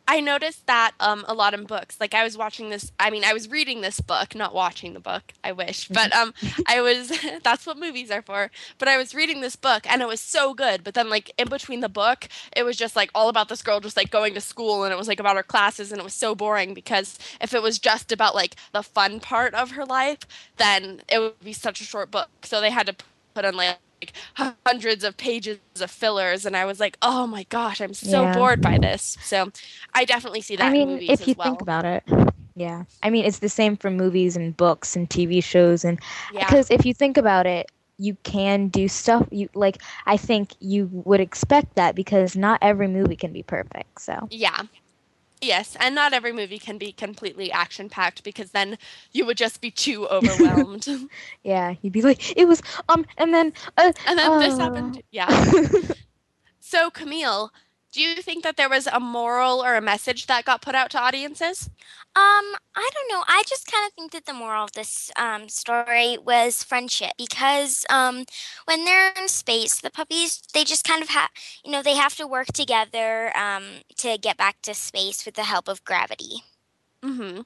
I 0.08 0.20
noticed 0.20 0.68
that 0.68 0.92
um, 1.00 1.26
a 1.30 1.34
lot 1.34 1.54
in 1.56 1.66
books. 1.66 1.98
Like 2.00 2.14
I 2.14 2.24
was 2.26 2.38
watching 2.38 2.70
this. 2.70 2.92
I 3.00 3.10
mean, 3.10 3.24
I 3.24 3.34
was 3.34 3.50
reading 3.50 3.82
this 3.82 4.02
book, 4.02 4.36
not 4.36 4.54
watching 4.54 4.94
the 4.94 5.00
book. 5.00 5.34
I 5.44 5.54
wish, 5.54 5.88
but 5.88 6.14
um, 6.14 6.34
I 6.68 6.82
was. 6.82 7.12
that's 7.44 7.66
what 7.66 7.80
movies 7.80 8.12
are 8.12 8.22
for. 8.22 8.52
But 8.80 8.90
I 8.90 8.98
was 8.98 9.16
reading 9.16 9.42
this 9.42 9.56
book, 9.56 9.86
and 9.90 10.02
it 10.02 10.08
was 10.08 10.20
so 10.20 10.54
good. 10.54 10.84
But 10.84 10.94
then, 10.94 11.10
like 11.10 11.32
in 11.38 11.50
between 11.50 11.80
the 11.80 11.90
book, 11.90 12.28
it 12.56 12.64
was 12.64 12.78
just 12.78 12.96
like 12.98 13.12
all 13.16 13.30
about 13.30 13.50
this 13.50 13.64
girl 13.64 13.80
just 13.80 13.98
like 13.98 14.12
going 14.12 14.34
to 14.36 14.42
school, 14.42 14.84
and 14.84 14.94
it 14.94 14.98
was 14.98 15.08
like 15.08 15.22
about 15.22 15.38
her 15.38 15.44
classes, 15.44 15.92
and 15.92 16.00
it 16.02 16.06
was 16.06 16.14
so 16.14 16.36
boring 16.36 16.74
because 16.74 17.18
if 17.42 17.54
it 17.54 17.64
was 17.64 17.80
just 17.80 18.12
about 18.12 18.36
like 18.36 18.56
the 18.74 18.84
fun 18.84 19.22
part 19.22 19.54
of 19.54 19.72
her 19.72 19.86
life, 19.86 20.20
then 20.58 21.02
it 21.10 21.20
would 21.20 21.40
be 21.40 21.54
such 21.54 21.80
a 21.80 21.86
short 21.86 22.12
book. 22.12 22.30
So 22.44 22.60
they 22.60 22.72
had 22.72 22.88
to 22.88 22.96
put 23.34 23.46
in 23.46 23.56
like 23.56 23.78
hundreds 24.36 25.04
of 25.04 25.18
pages 25.18 25.60
of 25.60 25.64
fillers 25.70 26.20
and 26.20 26.34
I 26.34 26.44
was 26.44 26.58
like, 26.58 26.76
"Oh 26.82 27.06
my 27.06 27.22
gosh, 27.30 27.62
I'm 27.62 27.78
so 27.78 28.02
Yeah. 28.02 28.28
bored 28.28 28.44
by 28.44 28.60
this." 28.64 29.04
So, 29.08 29.38
I 29.84 29.94
definitely 29.94 30.32
see 30.32 30.46
that 30.46 30.60
I 30.60 30.70
in 30.70 30.72
mean, 30.72 30.88
movies 30.88 31.08
if 31.08 31.28
you 31.28 31.34
well. 31.36 31.36
think 31.36 31.62
about 31.62 31.86
it, 31.86 32.04
yeah. 32.56 32.84
I 33.02 33.10
mean, 33.10 33.26
it's 33.26 33.40
the 33.40 33.50
same 33.50 33.76
for 33.76 33.90
movies 33.90 34.36
and 34.36 34.56
books 34.56 34.96
and 34.96 35.10
TV 35.10 35.42
shows, 35.42 35.84
and 35.84 36.00
yeah. 36.28 36.40
because 36.40 36.70
if 36.72 36.86
you 36.86 36.94
think 36.94 37.18
about 37.18 37.46
it, 37.46 37.68
you 37.98 38.16
can 38.24 38.68
do 38.70 38.88
stuff. 38.88 39.28
You 39.32 39.50
like, 39.54 39.82
I 40.06 40.18
think 40.18 40.52
you 40.60 40.90
would 40.92 41.20
expect 41.20 41.76
that 41.76 41.96
because 41.96 42.36
not 42.36 42.60
every 42.62 42.88
movie 42.88 43.16
can 43.16 43.34
be 43.34 43.44
perfect. 43.44 44.02
So 44.02 44.30
Yeah. 44.30 44.64
Yes, 45.44 45.76
and 45.80 45.94
not 45.94 46.14
every 46.14 46.32
movie 46.32 46.60
can 46.60 46.78
be 46.78 46.92
completely 46.92 47.52
action 47.52 47.90
packed 47.90 48.24
because 48.24 48.52
then 48.52 48.78
you 49.12 49.26
would 49.26 49.38
just 49.38 49.62
be 49.62 49.70
too 49.72 50.08
overwhelmed. 50.08 50.88
yeah, 51.44 51.76
you'd 51.82 51.94
be 51.94 52.02
like, 52.02 52.36
it 52.38 52.48
was 52.48 52.62
um, 52.90 53.06
and 53.18 53.34
then 53.34 53.54
uh, 53.78 53.92
and 54.08 54.18
then 54.18 54.40
this 54.40 54.56
uh, 54.56 54.60
happened. 54.60 55.04
Yeah. 55.12 55.54
So, 56.66 56.90
Camille, 56.90 57.52
do 57.94 58.02
you 58.02 58.22
think 58.22 58.44
that 58.44 58.58
there 58.58 58.70
was 58.70 58.88
a 58.88 59.00
moral 59.00 59.64
or 59.64 59.76
a 59.76 59.82
message 59.82 60.26
that 60.26 60.46
got 60.46 60.64
put 60.64 60.74
out 60.74 60.90
to 60.92 61.00
audiences? 61.00 61.70
Um, 62.16 62.56
I 62.76 62.90
don't 62.94 63.10
know. 63.10 63.24
I 63.28 63.44
just 63.48 63.72
kind 63.72 63.88
of 63.88 63.94
think 63.94 64.12
that 64.12 64.26
the 64.26 64.34
moral 64.34 64.66
of 64.66 64.72
this 64.72 65.12
um, 65.16 65.48
story 65.48 66.18
was 66.18 66.64
friendship 66.64 67.12
because 67.18 67.86
um, 67.90 68.26
when 68.66 68.84
they're 68.86 69.14
in 69.14 69.28
space, 69.28 69.80
the 69.80 69.92
puppies 69.92 70.42
they 70.54 70.64
just 70.64 70.88
kind 70.88 71.04
of 71.04 71.10
have, 71.10 71.30
you 71.64 71.72
know, 71.72 71.84
they 71.84 71.96
have 71.96 72.16
to 72.16 72.28
work 72.28 72.48
together 72.48 73.36
um, 73.38 73.64
to 73.98 74.18
get 74.18 74.38
back 74.38 74.62
to 74.64 74.74
space 74.74 75.24
with 75.26 75.36
the 75.36 75.44
help 75.44 75.68
of 75.68 75.86
gravity. 75.86 76.44
Mm-hmm. 77.04 77.42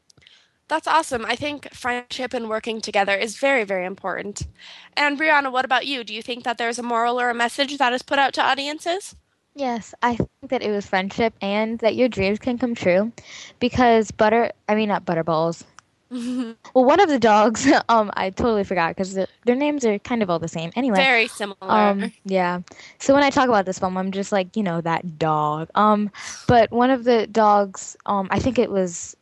That's 0.70 0.88
awesome. 0.88 1.26
I 1.26 1.36
think 1.36 1.74
friendship 1.74 2.34
and 2.34 2.50
working 2.50 2.82
together 2.82 3.16
is 3.16 3.38
very, 3.38 3.64
very 3.64 3.86
important. 3.86 4.48
And 4.96 5.20
Brianna, 5.20 5.52
what 5.52 5.66
about 5.66 5.88
you? 5.88 6.04
Do 6.04 6.14
you 6.14 6.22
think 6.22 6.44
that 6.44 6.58
there's 6.58 6.80
a 6.80 6.84
moral 6.84 7.20
or 7.20 7.30
a 7.30 7.34
message 7.34 7.78
that 7.78 7.94
is 7.94 8.02
put 8.02 8.20
out 8.20 8.34
to 8.34 8.44
audiences? 8.44 9.16
Yes, 9.58 9.96
I 10.04 10.16
think 10.16 10.50
that 10.50 10.62
it 10.64 10.72
was 10.72 10.86
friendship 10.86 11.34
and 11.42 11.80
that 11.80 11.96
your 11.96 12.10
dreams 12.10 12.40
can 12.40 12.58
come 12.58 12.76
true, 12.76 13.12
because 13.60 14.12
butter. 14.12 14.52
I 14.70 14.76
mean, 14.76 14.90
not 14.90 15.06
butterballs. 15.06 15.64
Well, 16.74 16.86
one 16.86 17.00
of 17.00 17.10
the 17.10 17.20
dogs, 17.20 17.68
um, 17.90 18.12
I 18.16 18.30
totally 18.30 18.64
forgot 18.64 18.96
because 18.96 19.16
their 19.16 19.56
names 19.56 19.86
are 19.86 20.00
kind 20.00 20.24
of 20.24 20.30
all 20.30 20.40
the 20.40 20.48
same. 20.48 20.72
Anyway, 20.76 20.98
very 20.98 21.28
similar. 21.28 21.58
Um, 21.62 22.14
yeah. 22.26 22.62
So 23.00 23.14
when 23.14 23.24
I 23.24 23.30
talk 23.30 23.50
about 23.50 23.66
this 23.66 23.80
film, 23.80 23.98
I'm 23.98 24.12
just 24.12 24.32
like, 24.32 24.56
you 24.56 24.64
know, 24.64 24.82
that 24.82 25.20
dog. 25.20 25.70
Um, 25.76 26.12
but 26.48 26.72
one 26.72 26.92
of 26.92 27.04
the 27.04 27.28
dogs, 27.28 27.98
um, 28.06 28.28
I 28.32 28.40
think 28.40 28.60
it 28.60 28.72
was, 28.72 29.18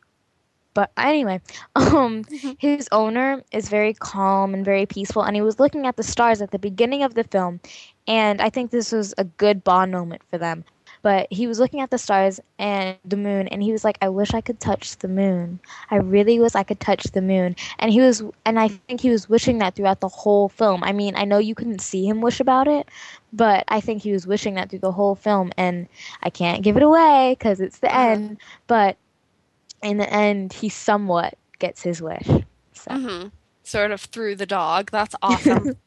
but 0.74 0.92
anyway, 0.96 1.40
um, 1.76 2.24
his 2.58 2.88
owner 2.92 3.42
is 3.52 3.68
very 3.68 3.94
calm 3.94 4.54
and 4.54 4.64
very 4.64 4.86
peaceful, 4.86 5.22
and 5.22 5.34
he 5.34 5.42
was 5.42 5.58
looking 5.58 5.86
at 5.86 5.96
the 5.96 6.02
stars 6.04 6.40
at 6.42 6.50
the 6.52 6.58
beginning 6.58 7.02
of 7.02 7.14
the 7.14 7.24
film, 7.24 7.60
and 8.06 8.40
I 8.40 8.50
think 8.50 8.70
this 8.70 8.92
was 8.92 9.14
a 9.18 9.24
good 9.24 9.64
bond 9.64 9.92
moment 9.92 10.22
for 10.30 10.38
them. 10.38 10.64
But 11.02 11.28
he 11.30 11.46
was 11.46 11.60
looking 11.60 11.80
at 11.80 11.90
the 11.90 11.98
stars 11.98 12.40
and 12.58 12.96
the 13.04 13.16
moon, 13.16 13.46
and 13.48 13.62
he 13.62 13.72
was 13.72 13.84
like, 13.84 13.98
"I 14.02 14.08
wish 14.08 14.34
I 14.34 14.40
could 14.40 14.58
touch 14.60 14.96
the 14.98 15.08
moon. 15.08 15.60
I 15.90 15.96
really 15.96 16.38
wish 16.40 16.54
I 16.56 16.64
could 16.64 16.80
touch 16.80 17.04
the 17.04 17.22
moon." 17.22 17.54
And 17.78 17.92
he 17.92 18.00
was, 18.00 18.24
and 18.44 18.58
I 18.58 18.68
think 18.68 19.00
he 19.00 19.10
was 19.10 19.28
wishing 19.28 19.58
that 19.58 19.74
throughout 19.76 20.00
the 20.00 20.08
whole 20.08 20.48
film. 20.48 20.82
I 20.82 20.92
mean, 20.92 21.14
I 21.16 21.24
know 21.24 21.38
you 21.38 21.54
couldn't 21.54 21.80
see 21.80 22.06
him 22.06 22.20
wish 22.20 22.40
about 22.40 22.66
it, 22.66 22.88
but 23.32 23.64
I 23.68 23.80
think 23.80 24.02
he 24.02 24.12
was 24.12 24.26
wishing 24.26 24.54
that 24.54 24.70
through 24.70 24.80
the 24.80 24.92
whole 24.92 25.14
film. 25.14 25.52
And 25.56 25.86
I 26.22 26.30
can't 26.30 26.62
give 26.62 26.76
it 26.76 26.82
away 26.82 27.36
because 27.38 27.60
it's 27.60 27.78
the 27.78 27.94
Uh-huh. 27.94 28.00
end. 28.00 28.38
But 28.66 28.96
in 29.82 29.98
the 29.98 30.12
end, 30.12 30.54
he 30.54 30.68
somewhat 30.68 31.34
gets 31.58 31.82
his 31.82 32.02
wish. 32.02 32.26
So. 32.72 32.90
hmm 32.90 33.26
Sort 33.62 33.90
of 33.90 34.00
through 34.00 34.36
the 34.36 34.46
dog. 34.46 34.90
That's 34.90 35.14
awesome. 35.22 35.76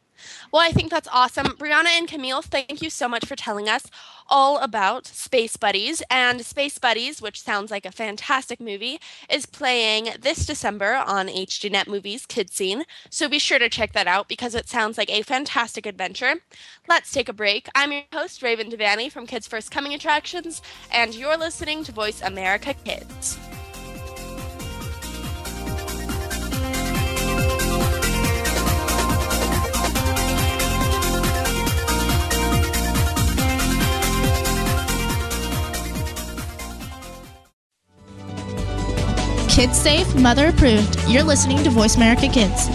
well, 0.51 0.61
I 0.61 0.71
think 0.71 0.89
that's 0.91 1.07
awesome. 1.11 1.47
Brianna 1.57 1.97
and 1.97 2.07
Camille, 2.07 2.41
thank 2.41 2.81
you 2.81 2.89
so 2.89 3.07
much 3.07 3.25
for 3.25 3.35
telling 3.35 3.69
us 3.69 3.85
all 4.29 4.59
about 4.59 5.07
Space 5.07 5.57
Buddies. 5.57 6.01
And 6.09 6.45
Space 6.45 6.77
Buddies, 6.77 7.21
which 7.21 7.41
sounds 7.41 7.71
like 7.71 7.85
a 7.85 7.91
fantastic 7.91 8.59
movie, 8.59 8.99
is 9.29 9.45
playing 9.45 10.09
this 10.19 10.45
December 10.45 10.95
on 11.05 11.27
HDNet 11.27 11.87
Movies 11.87 12.25
Kids 12.25 12.53
Scene. 12.53 12.83
So 13.09 13.27
be 13.27 13.39
sure 13.39 13.59
to 13.59 13.69
check 13.69 13.93
that 13.93 14.07
out 14.07 14.27
because 14.27 14.55
it 14.55 14.69
sounds 14.69 14.97
like 14.97 15.09
a 15.09 15.23
fantastic 15.23 15.85
adventure. 15.85 16.35
Let's 16.87 17.11
take 17.11 17.29
a 17.29 17.33
break. 17.33 17.67
I'm 17.75 17.91
your 17.91 18.03
host, 18.13 18.41
Raven 18.41 18.69
Devanney 18.69 19.11
from 19.11 19.27
Kids 19.27 19.47
First 19.47 19.71
Coming 19.71 19.93
Attractions, 19.93 20.61
and 20.91 21.13
you're 21.13 21.37
listening 21.37 21.83
to 21.83 21.91
Voice 21.91 22.21
America 22.21 22.73
Kids. 22.73 23.37
Kids 39.59 39.77
safe, 39.77 40.15
mother 40.15 40.47
approved. 40.47 40.97
You're 41.09 41.21
listening 41.21 41.61
to 41.65 41.69
Voice 41.69 41.97
America 41.97 42.29
Kids. 42.29 42.69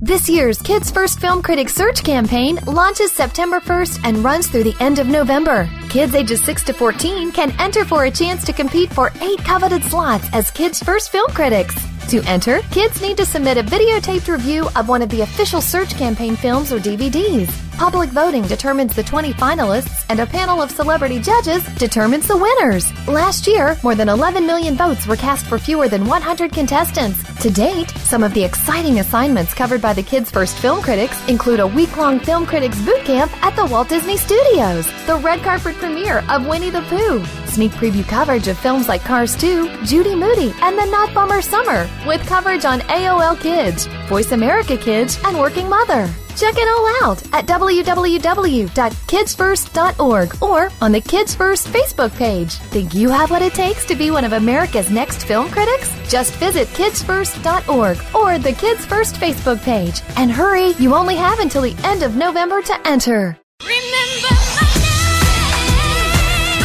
This 0.00 0.28
year's 0.28 0.62
Kids 0.62 0.88
First 0.88 1.18
Film 1.18 1.42
Critics 1.42 1.74
Search 1.74 2.04
campaign 2.04 2.60
launches 2.68 3.10
September 3.10 3.58
1st 3.58 3.98
and 4.04 4.18
runs 4.18 4.46
through 4.46 4.62
the 4.62 4.76
end 4.78 5.00
of 5.00 5.08
November. 5.08 5.68
Kids 5.88 6.14
ages 6.14 6.40
6 6.44 6.62
to 6.66 6.72
14 6.74 7.32
can 7.32 7.50
enter 7.58 7.84
for 7.84 8.04
a 8.04 8.10
chance 8.10 8.44
to 8.44 8.52
compete 8.52 8.92
for 8.92 9.10
eight 9.20 9.40
coveted 9.40 9.82
slots 9.82 10.28
as 10.32 10.52
Kids 10.52 10.80
First 10.80 11.10
Film 11.10 11.28
Critics. 11.32 11.74
To 12.10 12.22
enter, 12.22 12.60
kids 12.70 13.02
need 13.02 13.16
to 13.16 13.26
submit 13.26 13.58
a 13.58 13.64
videotaped 13.64 14.28
review 14.28 14.68
of 14.76 14.88
one 14.88 15.02
of 15.02 15.08
the 15.08 15.22
official 15.22 15.60
search 15.60 15.96
campaign 15.96 16.36
films 16.36 16.72
or 16.72 16.78
DVDs. 16.78 17.67
Public 17.78 18.10
voting 18.10 18.42
determines 18.42 18.96
the 18.96 19.04
20 19.04 19.32
finalists, 19.34 20.04
and 20.08 20.18
a 20.18 20.26
panel 20.26 20.60
of 20.60 20.68
celebrity 20.68 21.20
judges 21.20 21.64
determines 21.76 22.26
the 22.26 22.36
winners. 22.36 22.92
Last 23.06 23.46
year, 23.46 23.78
more 23.84 23.94
than 23.94 24.08
11 24.08 24.44
million 24.44 24.74
votes 24.74 25.06
were 25.06 25.14
cast 25.14 25.46
for 25.46 25.60
fewer 25.60 25.86
than 25.86 26.04
100 26.04 26.50
contestants. 26.50 27.22
To 27.40 27.50
date, 27.50 27.88
some 27.98 28.24
of 28.24 28.34
the 28.34 28.42
exciting 28.42 28.98
assignments 28.98 29.54
covered 29.54 29.80
by 29.80 29.92
the 29.92 30.02
Kids 30.02 30.28
First 30.28 30.58
Film 30.58 30.82
Critics 30.82 31.16
include 31.28 31.60
a 31.60 31.66
week 31.68 31.96
long 31.96 32.18
Film 32.18 32.46
Critics 32.46 32.82
Boot 32.82 33.04
Camp 33.04 33.30
at 33.44 33.54
the 33.54 33.66
Walt 33.66 33.88
Disney 33.88 34.16
Studios, 34.16 34.84
the 35.06 35.20
red 35.22 35.40
carpet 35.42 35.76
premiere 35.76 36.24
of 36.28 36.48
Winnie 36.48 36.70
the 36.70 36.82
Pooh, 36.82 37.24
sneak 37.46 37.70
preview 37.72 38.04
coverage 38.04 38.48
of 38.48 38.58
films 38.58 38.88
like 38.88 39.02
Cars 39.02 39.36
2, 39.36 39.84
Judy 39.84 40.16
Moody, 40.16 40.52
and 40.62 40.76
The 40.76 40.86
Not 40.86 41.14
Bummer 41.14 41.40
Summer, 41.40 41.88
with 42.08 42.26
coverage 42.26 42.64
on 42.64 42.80
AOL 42.80 43.38
Kids, 43.38 43.86
Voice 44.08 44.32
America 44.32 44.76
Kids, 44.76 45.16
and 45.24 45.38
Working 45.38 45.68
Mother. 45.68 46.12
Check 46.38 46.54
it 46.56 46.68
all 46.68 46.86
out 47.02 47.20
at 47.34 47.46
www.kidsfirst.org 47.46 50.40
or 50.40 50.70
on 50.80 50.92
the 50.92 51.00
Kids 51.00 51.34
First 51.34 51.66
Facebook 51.66 52.14
page. 52.14 52.52
Think 52.52 52.94
you 52.94 53.08
have 53.08 53.32
what 53.32 53.42
it 53.42 53.54
takes 53.54 53.84
to 53.86 53.96
be 53.96 54.12
one 54.12 54.24
of 54.24 54.34
America's 54.34 54.88
next 54.88 55.24
film 55.24 55.50
critics? 55.50 55.92
Just 56.08 56.32
visit 56.34 56.68
kidsfirst.org 56.68 57.98
or 58.14 58.38
the 58.38 58.52
Kids 58.52 58.86
First 58.86 59.16
Facebook 59.16 59.60
page. 59.62 60.00
And 60.14 60.30
hurry, 60.30 60.74
you 60.78 60.94
only 60.94 61.16
have 61.16 61.40
until 61.40 61.62
the 61.62 61.74
end 61.82 62.04
of 62.04 62.14
November 62.14 62.62
to 62.62 62.86
enter. 62.86 63.36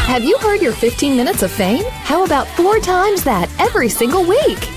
Have 0.06 0.24
you 0.24 0.38
heard 0.38 0.62
your 0.62 0.74
15 0.74 1.18
minutes 1.18 1.42
of 1.42 1.50
fame? 1.50 1.86
How 1.86 2.24
about 2.24 2.48
four 2.50 2.78
times 2.78 3.24
that 3.24 3.50
every 3.60 3.90
single 3.90 4.24
week? 4.24 4.60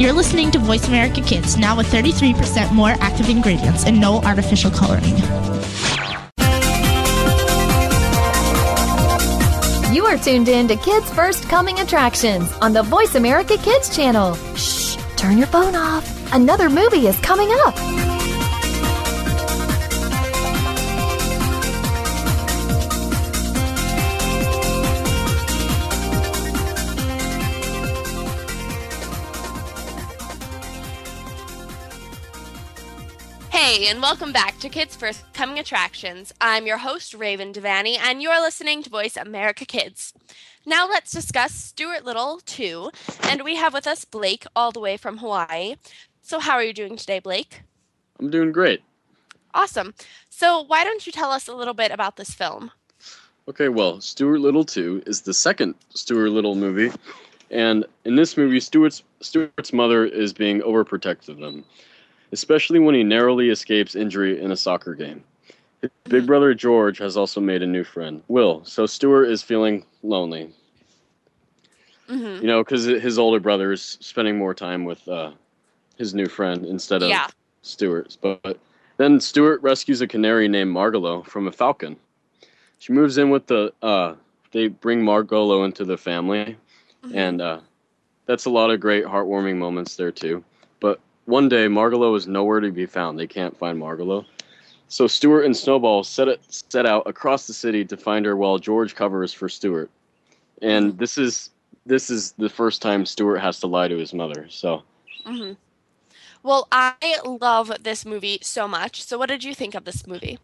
You're 0.00 0.14
listening 0.14 0.50
to 0.52 0.58
Voice 0.58 0.88
America 0.88 1.20
Kids, 1.20 1.58
now 1.58 1.76
with 1.76 1.86
33% 1.88 2.72
more 2.72 2.94
active 3.00 3.28
ingredients 3.28 3.84
and 3.84 4.00
no 4.00 4.22
artificial 4.22 4.70
coloring. 4.70 5.14
You 9.94 10.06
are 10.06 10.16
tuned 10.16 10.48
in 10.48 10.68
to 10.68 10.76
Kids 10.76 11.10
First 11.12 11.50
Coming 11.50 11.80
Attractions 11.80 12.50
on 12.62 12.72
the 12.72 12.82
Voice 12.82 13.14
America 13.14 13.58
Kids 13.58 13.94
channel. 13.94 14.36
Shh, 14.56 14.96
turn 15.18 15.36
your 15.36 15.48
phone 15.48 15.76
off. 15.76 16.32
Another 16.32 16.70
movie 16.70 17.06
is 17.06 17.20
coming 17.20 17.50
up. 17.66 18.19
Hey, 33.70 33.86
and 33.86 34.02
welcome 34.02 34.32
back 34.32 34.58
to 34.58 34.68
Kids 34.68 34.96
First 34.96 35.32
Coming 35.32 35.60
Attractions. 35.60 36.34
I'm 36.40 36.66
your 36.66 36.78
host, 36.78 37.14
Raven 37.14 37.52
Devanney, 37.52 37.96
and 38.00 38.20
you're 38.20 38.40
listening 38.40 38.82
to 38.82 38.90
Voice 38.90 39.16
America 39.16 39.64
Kids. 39.64 40.12
Now 40.66 40.88
let's 40.88 41.12
discuss 41.12 41.54
Stuart 41.54 42.04
Little 42.04 42.40
2, 42.46 42.90
and 43.22 43.44
we 43.44 43.54
have 43.54 43.72
with 43.72 43.86
us 43.86 44.04
Blake 44.04 44.44
all 44.56 44.72
the 44.72 44.80
way 44.80 44.96
from 44.96 45.18
Hawaii. 45.18 45.76
So, 46.20 46.40
how 46.40 46.54
are 46.54 46.64
you 46.64 46.72
doing 46.72 46.96
today, 46.96 47.20
Blake? 47.20 47.62
I'm 48.18 48.28
doing 48.28 48.50
great. 48.50 48.82
Awesome. 49.54 49.94
So, 50.30 50.62
why 50.62 50.82
don't 50.82 51.06
you 51.06 51.12
tell 51.12 51.30
us 51.30 51.46
a 51.46 51.54
little 51.54 51.72
bit 51.72 51.92
about 51.92 52.16
this 52.16 52.34
film? 52.34 52.72
Okay, 53.46 53.68
well, 53.68 54.00
Stuart 54.00 54.40
Little 54.40 54.64
2 54.64 55.04
is 55.06 55.20
the 55.20 55.32
second 55.32 55.76
Stuart 55.90 56.30
Little 56.30 56.56
movie, 56.56 56.90
and 57.52 57.86
in 58.04 58.16
this 58.16 58.36
movie, 58.36 58.58
Stuart's 58.58 59.04
Stuart's 59.20 59.72
mother 59.72 60.04
is 60.04 60.32
being 60.32 60.60
overprotective 60.60 61.28
of 61.28 61.38
him, 61.38 61.64
especially 62.32 62.78
when 62.78 62.94
he 62.94 63.02
narrowly 63.02 63.50
escapes 63.50 63.94
injury 63.94 64.40
in 64.40 64.50
a 64.52 64.56
soccer 64.56 64.94
game. 64.94 65.24
His 65.82 65.90
big 66.08 66.26
brother 66.26 66.54
George 66.54 66.98
has 66.98 67.16
also 67.16 67.40
made 67.40 67.62
a 67.62 67.66
new 67.66 67.84
friend, 67.84 68.22
Will. 68.28 68.64
So 68.64 68.86
Stuart 68.86 69.26
is 69.26 69.42
feeling 69.42 69.84
lonely, 70.02 70.52
Mm-hmm. 72.08 72.42
you 72.42 72.46
know, 72.48 72.62
because 72.62 72.84
his 72.84 73.18
older 73.18 73.40
brother 73.40 73.72
is 73.72 73.98
spending 74.00 74.38
more 74.38 74.54
time 74.54 74.84
with 74.84 75.06
uh, 75.08 75.32
his 75.96 76.14
new 76.14 76.26
friend 76.28 76.64
instead 76.66 77.02
of 77.02 77.08
Yeah. 77.10 77.26
Stuart's. 77.62 78.16
But 78.16 78.58
then 78.96 79.20
Stuart 79.20 79.62
rescues 79.62 80.00
a 80.00 80.06
canary 80.06 80.48
named 80.48 80.74
Margalo 80.74 81.24
from 81.24 81.46
a 81.48 81.52
falcon. 81.52 81.96
She 82.78 82.92
moves 82.92 83.18
in 83.18 83.30
with 83.30 83.46
the. 83.46 83.72
Uh, 83.82 84.14
they 84.52 84.68
bring 84.68 85.02
Margalo 85.02 85.64
into 85.64 85.84
the 85.84 85.96
family, 85.96 86.56
Mm-hmm. 87.04 87.16
and 87.16 87.40
uh, 87.40 87.60
that's 88.26 88.46
a 88.46 88.50
lot 88.50 88.70
of 88.70 88.80
great 88.80 89.04
heartwarming 89.04 89.56
moments 89.56 89.96
there 89.96 90.12
too. 90.12 90.44
One 91.30 91.48
day 91.48 91.68
Margalo 91.68 92.16
is 92.16 92.28
nowhere 92.28 92.60
to 92.60 92.72
be 92.72 92.86
found. 92.86 93.18
They 93.18 93.26
can't 93.28 93.56
find 93.58 93.80
Margalo. 93.80 94.26
So 94.88 95.06
Stuart 95.08 95.44
and 95.44 95.56
Snowball 95.56 96.04
set 96.04 96.28
it 96.28 96.40
set 96.48 96.86
out 96.86 97.08
across 97.08 97.46
the 97.46 97.54
city 97.54 97.84
to 97.86 97.96
find 97.96 98.26
her 98.26 98.36
while 98.36 98.58
George 98.58 98.94
covers 98.94 99.32
for 99.32 99.48
Stuart. 99.48 99.90
And 100.62 100.98
this 100.98 101.18
is 101.18 101.50
this 101.86 102.10
is 102.10 102.32
the 102.38 102.50
first 102.50 102.82
time 102.82 103.06
Stuart 103.06 103.38
has 103.38 103.60
to 103.60 103.68
lie 103.68 103.88
to 103.88 103.96
his 103.96 104.14
mother. 104.14 104.46
So 104.48 104.82
hmm 105.24 105.52
Well, 106.42 106.68
I 106.72 107.18
love 107.24 107.72
this 107.82 108.04
movie 108.06 108.38
so 108.42 108.68
much. 108.68 109.02
So, 109.02 109.18
what 109.18 109.28
did 109.28 109.44
you 109.44 109.54
think 109.54 109.74
of 109.74 109.84
this 109.84 110.06
movie? 110.06 110.38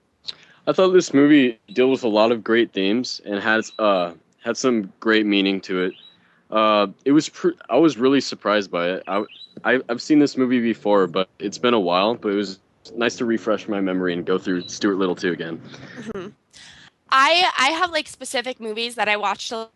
I 0.67 0.73
thought 0.73 0.91
this 0.93 1.15
movie 1.15 1.61
dealt 1.73 1.91
with 1.91 2.05
a 2.05 2.09
lot 2.09 2.33
of 2.33 2.45
great 2.45 2.73
themes 2.73 3.21
and 3.25 3.41
has 3.41 3.73
uh 3.79 4.13
had 4.45 4.57
some 4.57 4.93
great 5.01 5.27
meaning 5.27 5.61
to 5.63 5.83
it. 5.85 5.95
Uh, 6.51 6.89
it 7.05 7.13
was 7.13 7.29
pr- 7.29 7.59
I 7.69 7.77
was 7.77 7.97
really 7.99 8.21
surprised 8.21 8.71
by 8.71 8.89
it. 8.91 9.03
I, 9.07 9.25
I 9.65 9.81
I've 9.89 10.03
seen 10.03 10.19
this 10.19 10.37
movie 10.37 10.61
before, 10.61 11.07
but 11.07 11.29
it's 11.39 11.59
been 11.59 11.75
a 11.75 11.81
while. 11.81 12.15
But 12.15 12.33
it 12.33 12.37
was 12.37 12.61
nice 12.95 13.17
to 13.17 13.25
refresh 13.25 13.69
my 13.69 13.81
memory 13.81 14.13
and 14.13 14.25
go 14.25 14.39
through 14.39 14.69
Stuart 14.69 14.97
Little 14.97 15.17
2 15.17 15.33
again. 15.33 15.61
Mhm. 15.99 16.33
I 17.11 17.51
I 17.59 17.69
have 17.69 17.91
like 17.91 18.09
specific 18.09 18.61
movies 18.61 18.95
that 18.97 19.09
I 19.09 19.17
watched 19.17 19.53
a 19.53 19.69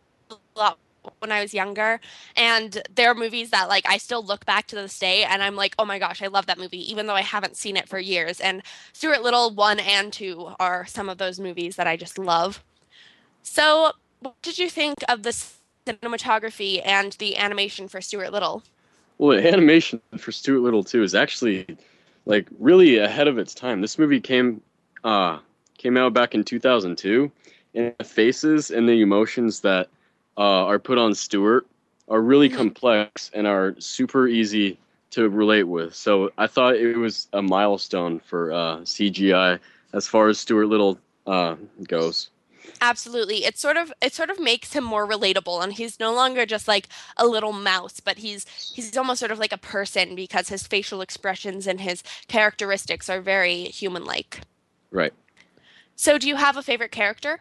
lot 0.57 0.78
when 1.20 1.33
I 1.33 1.41
was 1.41 1.55
younger, 1.55 1.99
and 2.37 2.83
there 2.95 3.11
are 3.11 3.14
movies 3.14 3.51
that 3.51 3.68
like 3.68 3.89
I 3.89 3.97
still 3.97 4.22
look 4.22 4.45
back 4.47 4.66
to 4.68 4.76
this 4.76 4.99
day, 4.99 5.24
and 5.24 5.43
I'm 5.43 5.57
like, 5.57 5.74
oh 5.78 5.85
my 5.85 5.99
gosh, 5.99 6.22
I 6.22 6.26
love 6.26 6.47
that 6.47 6.59
movie, 6.59 6.91
even 6.91 7.07
though 7.07 7.14
I 7.14 7.22
haven't 7.22 7.57
seen 7.57 7.76
it 7.76 7.89
for 7.89 7.99
years. 7.99 8.41
And 8.41 8.62
Stuart 8.93 9.22
Little 9.22 9.51
one 9.55 9.81
and 9.81 10.12
two 10.12 10.53
are 10.61 10.87
some 10.87 11.09
of 11.09 11.18
those 11.18 11.41
movies 11.41 11.76
that 11.76 11.87
I 11.87 11.97
just 11.97 12.18
love. 12.18 12.62
So, 13.43 13.93
what 14.20 14.41
did 14.43 14.59
you 14.59 14.68
think 14.68 14.99
of 15.09 15.22
the 15.22 15.35
cinematography 15.87 16.83
and 16.85 17.12
the 17.14 17.37
animation 17.39 17.89
for 17.89 18.01
Stuart 18.01 18.33
Little? 18.33 18.62
Well, 19.20 19.36
the 19.36 19.46
animation 19.52 20.00
for 20.16 20.32
Stuart 20.32 20.60
Little 20.60 20.82
2 20.82 21.02
is 21.02 21.14
actually 21.14 21.66
like 22.24 22.48
really 22.58 22.96
ahead 22.96 23.28
of 23.28 23.36
its 23.36 23.54
time. 23.54 23.82
This 23.82 23.98
movie 23.98 24.18
came 24.18 24.62
uh 25.04 25.40
came 25.76 25.98
out 25.98 26.14
back 26.14 26.34
in 26.34 26.42
2002 26.42 27.30
and 27.74 27.94
the 27.98 28.04
faces 28.04 28.70
and 28.70 28.88
the 28.88 29.02
emotions 29.02 29.60
that 29.60 29.88
uh, 30.38 30.64
are 30.64 30.78
put 30.78 30.96
on 30.96 31.14
Stuart 31.14 31.66
are 32.08 32.22
really 32.22 32.48
Mhm. 32.48 32.54
complex 32.56 33.30
and 33.34 33.46
are 33.46 33.74
super 33.78 34.26
easy 34.26 34.78
to 35.10 35.28
relate 35.28 35.64
with. 35.64 35.94
So 35.94 36.32
I 36.38 36.46
thought 36.46 36.76
it 36.76 36.96
was 36.96 37.28
a 37.34 37.42
milestone 37.42 38.20
for 38.20 38.52
uh, 38.52 38.76
CGI 38.86 39.58
as 39.92 40.08
far 40.08 40.28
as 40.28 40.38
Stuart 40.38 40.66
Little 40.68 40.98
uh, 41.26 41.56
goes. 41.86 42.30
Absolutely. 42.80 43.44
It 43.44 43.58
sort 43.58 43.76
of 43.76 43.92
it 44.00 44.14
sort 44.14 44.30
of 44.30 44.40
makes 44.40 44.72
him 44.72 44.84
more 44.84 45.06
relatable 45.06 45.62
and 45.62 45.72
he's 45.72 46.00
no 46.00 46.14
longer 46.14 46.46
just 46.46 46.66
like 46.66 46.88
a 47.16 47.26
little 47.26 47.52
mouse, 47.52 48.00
but 48.00 48.18
he's 48.18 48.46
he's 48.74 48.96
almost 48.96 49.20
sort 49.20 49.30
of 49.32 49.38
like 49.38 49.52
a 49.52 49.58
person 49.58 50.14
because 50.14 50.48
his 50.48 50.66
facial 50.66 51.00
expressions 51.00 51.66
and 51.66 51.80
his 51.80 52.02
characteristics 52.28 53.08
are 53.08 53.20
very 53.20 53.64
human-like. 53.64 54.40
Right. 54.90 55.12
So 55.96 56.16
do 56.16 56.28
you 56.28 56.36
have 56.36 56.56
a 56.56 56.62
favorite 56.62 56.92
character? 56.92 57.40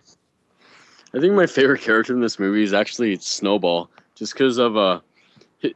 I 1.13 1.19
think 1.19 1.33
my 1.33 1.47
favorite 1.47 1.81
character 1.81 2.13
in 2.13 2.19
this 2.19 2.37
movie 2.37 2.63
is 2.63 2.73
actually 2.73 3.17
Snowball, 3.17 3.89
just 4.15 4.33
because 4.33 4.57
of 4.57 4.77
uh, 4.77 4.99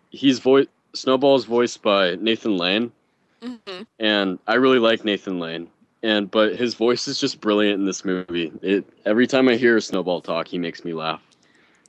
he's 0.09 0.39
voice 0.39 0.67
snowball's 0.93 1.43
is 1.43 1.47
voiced 1.47 1.81
by 1.81 2.15
Nathan 2.15 2.57
Lane, 2.57 2.91
hmm 3.41 3.81
and 3.99 4.39
I 4.47 4.55
really 4.55 4.79
like 4.79 5.05
Nathan 5.05 5.39
Lane. 5.39 5.69
And 6.03 6.29
but 6.29 6.55
his 6.57 6.75
voice 6.75 7.07
is 7.07 7.19
just 7.19 7.39
brilliant 7.41 7.79
in 7.79 7.85
this 7.85 8.03
movie. 8.05 8.51
It 8.61 8.85
every 9.05 9.25
time 9.27 9.47
I 9.47 9.55
hear 9.55 9.79
Snowball 9.79 10.21
talk, 10.21 10.47
he 10.47 10.57
makes 10.59 10.83
me 10.85 10.93
laugh. 10.93 11.21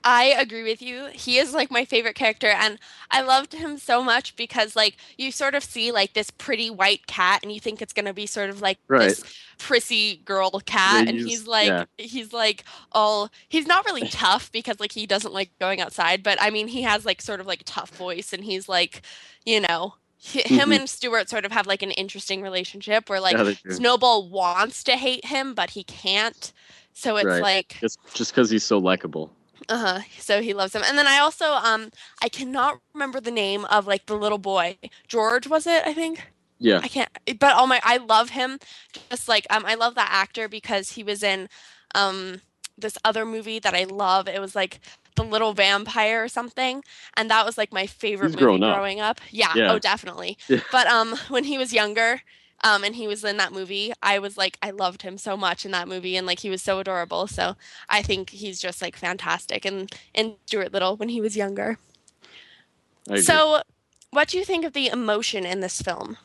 I 0.07 0.25
agree 0.39 0.63
with 0.65 0.83
you. 0.83 1.07
He 1.15 1.39
is 1.39 1.55
like 1.55 1.71
my 1.71 1.87
favorite 1.87 2.15
character 2.15 2.49
and 2.49 2.79
I 3.11 3.23
loved 3.23 3.55
him 3.55 3.79
so 3.79 4.05
much 4.05 4.37
because 4.37 4.77
like 4.77 4.99
you 5.17 5.33
sort 5.33 5.55
of 5.55 5.65
see 5.65 5.93
like 5.93 6.13
this 6.13 6.29
pretty 6.31 6.69
white 6.69 7.07
cat 7.07 7.41
and 7.43 7.51
you 7.51 7.59
think 7.59 7.81
it's 7.81 7.95
going 7.95 8.05
to 8.05 8.13
be 8.13 8.27
sort 8.27 8.51
of 8.51 8.61
like 8.61 8.79
Right. 8.87 9.09
this 9.09 9.25
prissy 9.57 10.17
girl 10.27 10.51
cat 10.67 11.07
They 11.07 11.09
and 11.09 11.19
use- 11.21 11.25
he's 11.25 11.47
like 11.47 11.69
yeah. 11.69 11.85
he's 11.97 12.35
like 12.35 12.65
all 12.93 13.31
he's 13.49 13.67
not 13.67 13.87
really 13.87 14.07
tough 14.09 14.53
because 14.53 14.79
like 14.79 14.93
he 14.93 15.07
doesn't 15.07 15.33
like 15.33 15.51
going 15.59 15.81
outside 15.81 16.23
but 16.23 16.37
I 16.41 16.51
mean 16.51 16.69
he 16.69 16.83
has 16.83 17.07
like 17.07 17.23
sort 17.23 17.41
of 17.41 17.47
like 17.47 17.63
tough 17.65 17.89
voice 17.97 18.35
and 18.35 18.45
he's 18.45 18.69
like 18.69 19.01
you 19.47 19.59
know 19.61 19.95
him 20.25 20.71
Mhm. 20.71 20.77
and 20.77 20.89
Stuart 20.91 21.29
sort 21.29 21.45
of 21.45 21.53
have 21.53 21.67
like 21.67 21.83
an 21.83 21.91
interesting 21.93 22.43
relationship 22.43 23.09
where 23.11 23.21
like 23.21 23.37
yeah. 23.37 23.53
Snowball 23.69 24.29
wants 24.29 24.83
to 24.85 24.93
hate 24.97 25.27
him 25.27 25.55
but 25.55 25.71
he 25.71 25.85
can't 25.85 26.53
so 26.93 27.17
it's 27.17 27.27
Right. 27.27 27.43
like 27.43 27.77
just 27.81 27.99
just 28.15 28.33
because 28.33 28.51
he's 28.51 28.65
so 28.65 28.79
likable. 28.79 29.31
Uh 29.69 29.79
huh. 29.79 30.01
So 30.19 30.43
he 30.43 30.53
loves 30.53 30.75
him, 30.75 30.83
and 30.85 30.99
then 30.99 31.07
I 31.07 31.19
also 31.19 31.53
um 31.53 31.91
I 32.23 32.29
cannot 32.29 32.81
remember 32.95 33.21
the 33.21 33.31
name 33.31 33.65
of 33.67 33.87
like 33.87 34.07
the 34.07 34.17
little 34.17 34.39
boy 34.39 34.79
George 35.09 35.47
was 35.47 35.67
it 35.67 35.83
I 35.87 35.93
think 35.95 36.33
Yeah. 36.59 36.81
I 36.83 36.89
can't 36.89 37.09
but 37.39 37.55
oh 37.57 37.67
my 37.67 37.81
I 37.83 37.97
love 37.99 38.31
him 38.31 38.59
just 39.11 39.29
like 39.29 39.47
um 39.51 39.65
I 39.67 39.75
love 39.75 39.95
that 39.97 40.11
actor 40.13 40.49
because 40.49 40.91
he 40.93 41.03
was 41.05 41.23
in 41.23 41.49
um 41.95 42.41
this 42.77 42.99
other 43.05 43.25
movie 43.25 43.59
that 43.61 43.75
I 43.75 43.85
love 43.85 44.29
it 44.29 44.41
was 44.41 44.55
like 44.55 44.81
the 45.17 45.23
little 45.25 45.53
vampire 45.53 46.25
or 46.25 46.29
something 46.29 46.83
and 47.17 47.31
that 47.31 47.45
was 47.47 47.57
like 47.57 47.73
my 47.73 47.87
favorite 47.87 48.29
He's 48.29 48.35
movie 48.37 48.45
grown 48.45 48.63
up. 48.63 48.77
growing 48.77 49.01
up 49.01 49.21
yeah, 49.31 49.53
Yeah. 49.55 49.73
oh 49.73 49.79
definitely 49.79 50.37
Yeah. 50.49 50.61
but 50.73 50.87
um 50.87 51.17
when 51.29 51.45
he 51.45 51.57
was 51.59 51.73
younger 51.73 52.23
um 52.63 52.83
and 52.85 52.95
he 52.97 53.07
was 53.07 53.23
in 53.25 53.37
that 53.37 53.53
movie 53.53 53.93
I 54.03 54.19
was 54.19 54.37
like 54.37 54.59
I 54.63 54.71
loved 54.71 55.03
him 55.03 55.19
so 55.19 55.37
much 55.37 55.65
in 55.65 55.71
that 55.73 55.89
movie 55.89 56.17
and 56.17 56.27
like 56.27 56.41
he 56.41 56.51
was 56.51 56.63
so 56.63 56.79
adorable 56.79 57.27
so 57.27 57.57
I 57.89 58.03
think 58.03 58.31
he's 58.31 58.61
just 58.61 58.81
like 58.83 58.97
fantastic 58.97 59.65
and 59.65 59.91
in 60.15 60.37
Stuart 60.47 60.73
Little 60.73 60.97
when 60.97 61.09
he 61.11 61.21
was 61.21 61.37
younger 61.37 61.79
so 63.17 63.63
what 64.11 64.29
do 64.29 64.39
you 64.39 64.45
think 64.45 64.65
of 64.65 64.73
the 64.73 64.89
emotion 64.89 65.45
in 65.45 65.61
this 65.61 65.83
film 65.83 66.17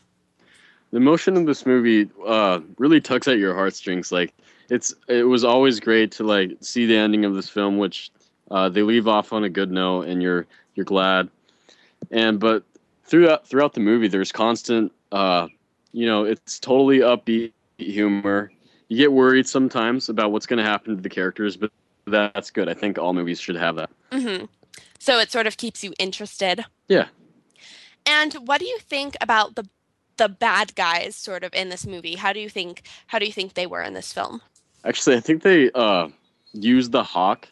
the 0.90 0.96
emotion 0.96 1.36
in 1.36 1.44
this 1.44 1.66
movie 1.66 2.08
uh, 2.26 2.60
really 2.78 3.00
tugs 3.00 3.28
at 3.28 3.38
your 3.38 3.54
heartstrings. 3.54 4.10
Like 4.10 4.34
it's 4.70 4.92
it 5.06 5.22
was 5.22 5.44
always 5.44 5.78
great 5.78 6.10
to 6.12 6.24
like 6.24 6.50
see 6.62 6.84
the 6.86 6.96
ending 6.96 7.24
of 7.24 7.34
this 7.34 7.48
film, 7.48 7.78
which 7.78 8.10
uh, 8.50 8.68
they 8.68 8.82
leave 8.82 9.06
off 9.08 9.32
on 9.32 9.44
a 9.44 9.48
good 9.48 9.70
note, 9.70 10.08
and 10.08 10.22
you're 10.22 10.46
you're 10.74 10.84
glad. 10.84 11.28
And 12.10 12.40
but 12.40 12.64
throughout 13.04 13.46
throughout 13.46 13.74
the 13.74 13.80
movie, 13.80 14.08
there's 14.08 14.32
constant, 14.32 14.92
uh, 15.12 15.48
you 15.92 16.06
know, 16.06 16.24
it's 16.24 16.58
totally 16.58 16.98
upbeat 16.98 17.52
humor. 17.78 18.52
You 18.88 18.96
get 18.96 19.12
worried 19.12 19.46
sometimes 19.46 20.08
about 20.08 20.32
what's 20.32 20.46
going 20.46 20.58
to 20.58 20.64
happen 20.64 20.96
to 20.96 21.02
the 21.02 21.08
characters, 21.08 21.56
but 21.56 21.70
that's 22.06 22.50
good. 22.50 22.68
I 22.68 22.74
think 22.74 22.98
all 22.98 23.12
movies 23.12 23.40
should 23.40 23.56
have 23.56 23.76
that. 23.76 23.90
hmm 24.12 24.46
So 24.98 25.18
it 25.18 25.30
sort 25.30 25.46
of 25.46 25.56
keeps 25.56 25.84
you 25.84 25.92
interested. 25.98 26.64
Yeah. 26.88 27.06
And 28.06 28.34
what 28.34 28.58
do 28.58 28.66
you 28.66 28.78
think 28.78 29.16
about 29.20 29.54
the 29.54 29.68
the 30.16 30.28
bad 30.28 30.74
guys 30.74 31.16
sort 31.16 31.44
of 31.44 31.54
in 31.54 31.70
this 31.70 31.86
movie? 31.86 32.16
How 32.16 32.32
do 32.32 32.40
you 32.40 32.48
think 32.48 32.82
how 33.06 33.18
do 33.18 33.26
you 33.26 33.32
think 33.32 33.54
they 33.54 33.66
were 33.66 33.82
in 33.82 33.94
this 33.94 34.12
film? 34.12 34.42
Actually, 34.84 35.16
I 35.16 35.20
think 35.20 35.42
they 35.42 35.70
uh, 35.72 36.08
used 36.52 36.92
the 36.92 37.02
hawk 37.02 37.48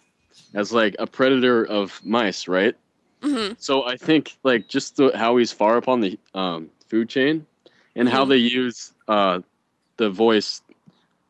as 0.54 0.72
like 0.72 0.96
a 0.98 1.06
predator 1.06 1.64
of 1.64 2.00
mice, 2.04 2.48
right? 2.48 2.74
hmm 3.22 3.52
So 3.58 3.84
I 3.86 3.96
think 3.96 4.36
like 4.44 4.68
just 4.68 4.96
the, 4.96 5.10
how 5.16 5.36
he's 5.36 5.52
far 5.52 5.76
up 5.76 5.88
on 5.88 6.00
the 6.00 6.18
um, 6.34 6.70
food 6.88 7.08
chain, 7.08 7.46
and 7.96 8.08
how 8.08 8.24
Mhm. 8.24 8.28
they 8.28 8.36
use 8.36 8.92
uh, 9.08 9.40
the 9.96 10.10
voice. 10.10 10.62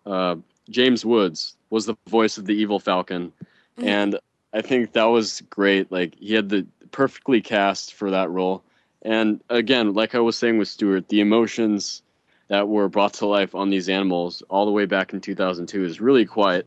Uh, 0.06 0.36
James 0.70 1.04
Woods 1.04 1.56
was 1.70 1.86
the 1.86 1.96
voice 2.08 2.38
of 2.38 2.44
the 2.46 2.54
evil 2.54 2.78
Falcon, 2.78 3.32
Mhm. 3.78 3.84
and 3.84 4.18
I 4.52 4.62
think 4.62 4.92
that 4.92 5.04
was 5.04 5.42
great. 5.50 5.90
Like 5.92 6.14
he 6.18 6.34
had 6.34 6.48
the 6.48 6.66
perfectly 6.90 7.40
cast 7.40 7.94
for 7.94 8.10
that 8.10 8.30
role. 8.30 8.62
And 9.02 9.40
again, 9.50 9.94
like 9.94 10.14
I 10.14 10.20
was 10.20 10.36
saying 10.36 10.58
with 10.58 10.68
Stuart, 10.68 11.08
the 11.08 11.20
emotions 11.20 12.02
that 12.48 12.66
were 12.68 12.88
brought 12.88 13.12
to 13.14 13.26
life 13.26 13.54
on 13.54 13.70
these 13.70 13.88
animals 13.88 14.42
all 14.48 14.64
the 14.66 14.72
way 14.72 14.86
back 14.86 15.12
in 15.12 15.20
2002 15.20 15.84
is 15.84 16.00
really 16.00 16.24
quite 16.26 16.64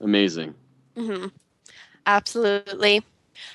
amazing. 0.00 0.54
Absolutely. 2.06 3.02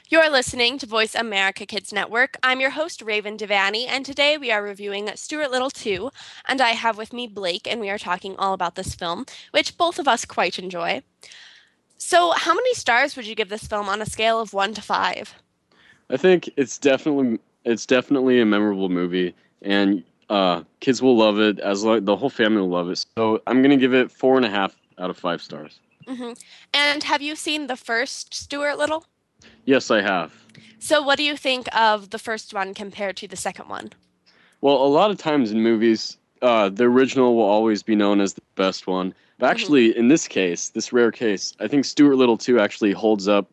You're 0.10 0.30
listening 0.30 0.78
to 0.80 0.86
Voice 0.86 1.16
America 1.16 1.66
Kids 1.66 1.94
Network. 1.94 2.36
I'm 2.44 2.60
your 2.60 2.72
host, 2.72 3.02
Raven 3.02 3.38
Devanney, 3.38 3.86
and 3.88 4.06
today 4.06 4.38
we 4.38 4.52
are 4.52 4.62
reviewing 4.62 5.10
Stuart 5.16 5.52
Little 5.52 5.70
2, 5.70 6.10
and 6.48 6.60
I 6.60 6.70
have 6.70 6.98
with 6.98 7.14
me 7.14 7.28
Blake, 7.28 7.68
and 7.68 7.80
we 7.80 7.90
are 7.90 7.98
talking 7.98 8.36
all 8.38 8.54
about 8.54 8.76
this 8.76 8.96
film, 8.96 9.26
which 9.52 9.78
both 9.78 10.00
of 10.00 10.08
us 10.08 10.26
quite 10.26 10.60
enjoy. 10.60 11.02
So, 11.98 12.32
how 12.36 12.54
many 12.54 12.74
stars 12.74 13.16
would 13.16 13.28
you 13.28 13.36
give 13.36 13.50
this 13.50 13.68
film 13.68 13.88
on 13.88 14.02
a 14.02 14.06
scale 14.06 14.40
of 14.40 14.52
1 14.52 14.74
to 14.74 14.82
5? 14.82 15.36
I 16.10 16.18
think 16.18 16.50
it's 16.58 16.78
definitely 16.78 17.40
it's 17.66 17.86
definitely 17.86 18.42
a 18.42 18.46
memorable 18.46 18.90
movie, 18.90 19.36
and 19.62 20.04
uh, 20.30 20.64
kids 20.80 21.02
will 21.02 21.18
love 21.18 21.40
it 21.40 21.60
as 21.60 21.84
lo- 21.84 22.00
the 22.00 22.16
whole 22.16 22.30
family 22.30 22.62
will 22.62 22.70
love 22.70 22.90
it. 22.90 23.06
So 23.16 23.42
I'm 23.46 23.62
gonna 23.62 23.78
give 23.78 23.94
it 23.94 24.12
four 24.12 24.38
and 24.38 24.46
a 24.46 24.50
half 24.50 24.76
out 24.98 25.10
of 25.10 25.18
five 25.18 25.42
stars. 25.42 25.80
Hmm 26.10 26.34
And 26.74 27.04
have 27.04 27.22
you 27.22 27.36
seen 27.36 27.68
the 27.68 27.76
first 27.76 28.34
Stuart 28.34 28.78
Little? 28.78 29.06
Yes, 29.66 29.92
I 29.92 30.02
have. 30.02 30.34
So, 30.80 31.02
what 31.02 31.18
do 31.18 31.24
you 31.24 31.38
think 31.38 31.68
of 31.76 32.10
the 32.10 32.20
first 32.20 32.54
one 32.54 32.74
compared 32.74 33.16
to 33.18 33.28
the 33.28 33.36
second 33.36 33.70
one? 33.70 33.92
Well, 34.62 34.78
a 34.78 34.88
lot 34.88 35.12
of 35.12 35.18
times 35.18 35.52
in 35.52 35.62
movies, 35.62 36.18
uh, 36.42 36.70
the 36.70 36.86
original 36.86 37.36
will 37.36 37.44
always 37.44 37.84
be 37.84 37.96
known 37.96 38.20
as 38.22 38.34
the 38.34 38.42
best 38.56 38.88
one. 38.88 39.14
But 39.38 39.52
actually, 39.52 39.96
in 39.98 40.10
this 40.10 40.28
case, 40.28 40.70
this 40.70 40.92
rare 40.92 41.12
case, 41.12 41.54
I 41.60 41.68
think 41.68 41.86
Stuart 41.86 42.16
Little 42.16 42.38
2 42.38 42.60
actually 42.60 42.92
holds 42.92 43.28
up 43.28 43.50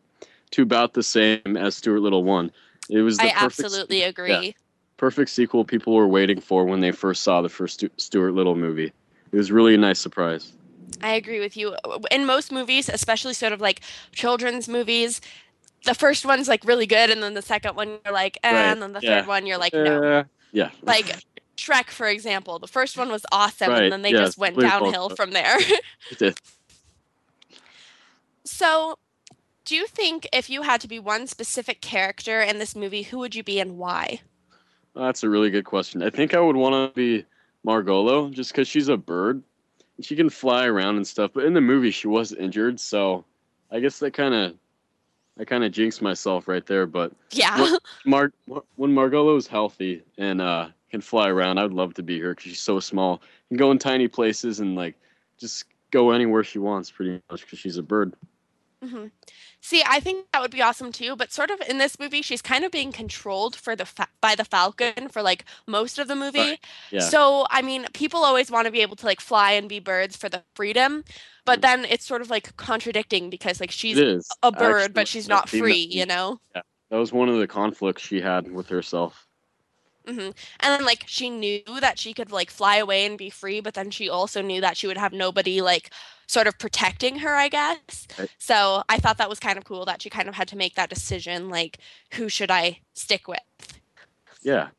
to 0.51 0.63
about 0.63 0.93
the 0.93 1.03
same 1.03 1.55
as 1.57 1.77
Stuart 1.77 1.99
Little 2.01 2.23
1. 2.23 2.51
It 2.89 3.01
was 3.01 3.17
the 3.17 3.25
I 3.25 3.33
absolutely 3.35 4.01
agree. 4.01 4.55
perfect 4.97 5.29
sequel 5.29 5.63
people 5.63 5.93
were 5.93 6.07
waiting 6.07 6.41
for 6.41 6.65
when 6.65 6.81
they 6.81 6.91
first 6.91 7.23
saw 7.23 7.41
the 7.41 7.49
first 7.49 7.75
Stu- 7.75 7.89
Stuart 7.97 8.31
Little 8.33 8.55
movie. 8.55 8.91
It 9.31 9.37
was 9.37 9.51
really 9.51 9.75
a 9.75 9.77
nice 9.77 9.99
surprise. 9.99 10.53
I 11.01 11.13
agree 11.15 11.39
with 11.39 11.57
you. 11.57 11.75
In 12.11 12.25
most 12.25 12.51
movies, 12.51 12.89
especially 12.89 13.33
sort 13.33 13.53
of 13.53 13.61
like 13.61 13.81
children's 14.11 14.67
movies, 14.67 15.21
the 15.85 15.93
first 15.93 16.25
one's 16.25 16.47
like 16.47 16.63
really 16.65 16.85
good, 16.85 17.09
and 17.09 17.21
then 17.21 17.33
the 17.33 17.41
second 17.41 17.75
one 17.75 17.99
you're 18.03 18.13
like, 18.13 18.37
eh, 18.43 18.51
Right, 18.51 18.71
and 18.71 18.81
then 18.81 18.93
the 18.93 18.99
yeah. 19.01 19.19
third 19.19 19.27
one 19.27 19.45
you're 19.45 19.57
like, 19.57 19.73
no. 19.73 20.03
Uh, 20.03 20.23
yeah. 20.51 20.71
Like 20.81 21.05
Shrek, 21.57 21.89
for 21.89 22.07
example, 22.07 22.59
the 22.59 22.67
first 22.67 22.97
one 22.97 23.09
was 23.09 23.25
awesome, 23.31 23.71
Right, 23.71 23.83
and 23.83 23.91
then 23.91 24.01
they 24.01 24.11
yeah, 24.11 24.19
just 24.19 24.37
went 24.37 24.59
downhill 24.59 25.09
from 25.09 25.31
there. 25.31 25.57
So, 28.49 28.97
do 29.65 29.75
you 29.75 29.87
think 29.87 30.27
if 30.31 30.49
you 30.49 30.61
had 30.61 30.79
to 30.79 30.87
be 30.87 30.99
one 30.99 31.27
specific 31.27 31.81
character 31.81 32.39
in 32.39 32.59
this 32.59 32.77
movie, 32.77 33.03
who 33.03 33.17
would 33.19 33.35
you 33.35 33.43
be 33.43 33.59
and 33.59 33.77
why? 33.77 34.21
That's 34.95 35.21
a 35.21 35.29
really 35.29 35.49
good 35.49 35.65
question. 35.65 36.01
I 36.01 36.09
think 36.09 36.33
I 36.33 36.39
would 36.39 36.55
want 36.55 36.73
to 36.73 36.95
be 36.95 37.25
Margalo 37.65 38.31
just 38.31 38.53
because 38.53 38.69
she's 38.69 38.87
a 38.87 38.95
bird. 38.95 39.43
And 39.97 40.05
She 40.05 40.15
can 40.15 40.29
fly 40.29 40.65
around 40.65 40.95
and 40.97 41.05
stuff, 41.07 41.31
but 41.33 41.45
in 41.45 41.53
the 41.53 41.61
movie 41.61 41.91
she 41.91 42.07
was 42.07 42.31
injured, 42.33 42.79
so 42.79 43.25
I 43.71 43.79
guess 43.79 43.99
that 43.99 44.11
kind 44.13 44.33
of 44.33 44.53
I 45.39 45.45
kind 45.45 45.63
of 45.63 45.71
jinxed 45.71 46.01
myself 46.01 46.47
right 46.47 46.65
there. 46.65 46.85
But 46.85 47.11
Yeah. 47.31 47.59
What- 47.59 47.83
Mar- 48.05 48.33
when 48.75 48.91
Margalo 48.93 49.37
is 49.37 49.45
healthy 49.47 50.03
and 50.17 50.41
uh, 50.41 50.69
can 50.89 51.01
fly 51.01 51.29
around, 51.29 51.57
I 51.59 51.63
would 51.63 51.73
love 51.73 51.93
to 51.95 52.03
be 52.03 52.19
her 52.21 52.31
because 52.31 52.43
she's 52.51 52.59
so 52.61 52.79
small, 52.79 53.21
can 53.49 53.57
go 53.57 53.71
in 53.71 53.77
tiny 53.77 54.07
places 54.07 54.59
and 54.59 54.75
like 54.75 54.95
just 55.37 55.65
go 55.91 56.11
anywhere 56.11 56.43
she 56.43 56.59
wants, 56.59 56.89
pretty 56.89 57.21
much 57.29 57.41
because 57.41 57.59
she's 57.59 57.77
a 57.77 57.83
bird. 57.83 58.13
Hmm 58.83 59.07
See, 59.61 59.83
I 59.87 59.99
think 59.99 60.27
that 60.33 60.41
would 60.41 60.51
be 60.51 60.61
awesome 60.61 60.91
too. 60.91 61.15
But 61.15 61.31
sort 61.31 61.51
of 61.51 61.61
in 61.69 61.77
this 61.79 61.99
movie, 61.99 62.21
she's 62.21 62.41
kind 62.41 62.63
of 62.65 62.71
being 62.71 62.91
controlled 62.91 63.55
for 63.55 63.75
the 63.75 63.85
fa- 63.85 64.07
by 64.21 64.35
the 64.35 64.45
Falcon 64.45 65.09
for 65.09 65.21
like 65.21 65.45
most 65.67 65.99
of 65.99 66.07
the 66.07 66.15
movie. 66.15 66.39
Right. 66.51 66.59
Yeah. 66.91 67.01
So 67.01 67.47
I 67.49 67.61
mean, 67.61 67.87
people 67.93 68.23
always 68.23 68.51
want 68.51 68.65
to 68.67 68.71
be 68.71 68.81
able 68.81 68.95
to 68.97 69.05
like 69.05 69.21
fly 69.21 69.53
and 69.53 69.69
be 69.69 69.79
birds 69.79 70.17
for 70.17 70.29
the 70.29 70.43
freedom, 70.55 71.03
but 71.45 71.61
then 71.61 71.85
it's 71.85 72.05
sort 72.05 72.21
of 72.21 72.29
like 72.29 72.55
contradicting 72.57 73.29
because 73.29 73.59
like 73.61 73.71
she's 73.71 74.03
a 74.43 74.51
bird, 74.51 74.63
actually, 74.83 74.93
but 74.93 75.07
she's 75.07 75.29
not 75.29 75.49
free. 75.49 75.83
You 75.83 76.05
know. 76.05 76.39
That 76.89 76.97
was 76.97 77.13
one 77.13 77.29
of 77.29 77.37
the 77.39 77.47
conflicts 77.47 78.01
she 78.01 78.21
had 78.21 78.51
with 78.51 78.69
herself. 78.69 79.26
Hmm 80.07 80.19
And 80.19 80.33
then 80.61 80.85
like 80.85 81.03
she 81.07 81.29
knew 81.29 81.61
that 81.81 81.99
she 81.99 82.13
could 82.13 82.31
like 82.31 82.49
fly 82.49 82.77
away 82.77 83.05
and 83.05 83.17
be 83.17 83.29
free, 83.29 83.59
but 83.61 83.73
then 83.73 83.91
she 83.91 84.09
also 84.09 84.41
knew 84.41 84.61
that 84.61 84.77
she 84.77 84.87
would 84.87 84.97
have 84.97 85.13
nobody 85.13 85.61
like 85.61 85.91
sort 86.27 86.47
of 86.47 86.57
protecting 86.59 87.19
her, 87.19 87.35
I 87.35 87.49
guess. 87.49 88.07
Right. 88.17 88.29
So 88.37 88.83
I 88.89 88.97
thought 88.99 89.17
that 89.17 89.29
was 89.29 89.39
kind 89.39 89.57
of 89.57 89.65
cool 89.65 89.85
that 89.85 90.01
she 90.01 90.09
kind 90.09 90.29
of 90.29 90.35
had 90.35 90.47
to 90.49 90.57
make 90.57 90.75
that 90.75 90.89
decision 90.89 91.49
like 91.49 91.79
who 92.13 92.29
should 92.29 92.51
I 92.51 92.79
stick 92.93 93.27
with? 93.27 93.39
Yeah. 94.41 94.69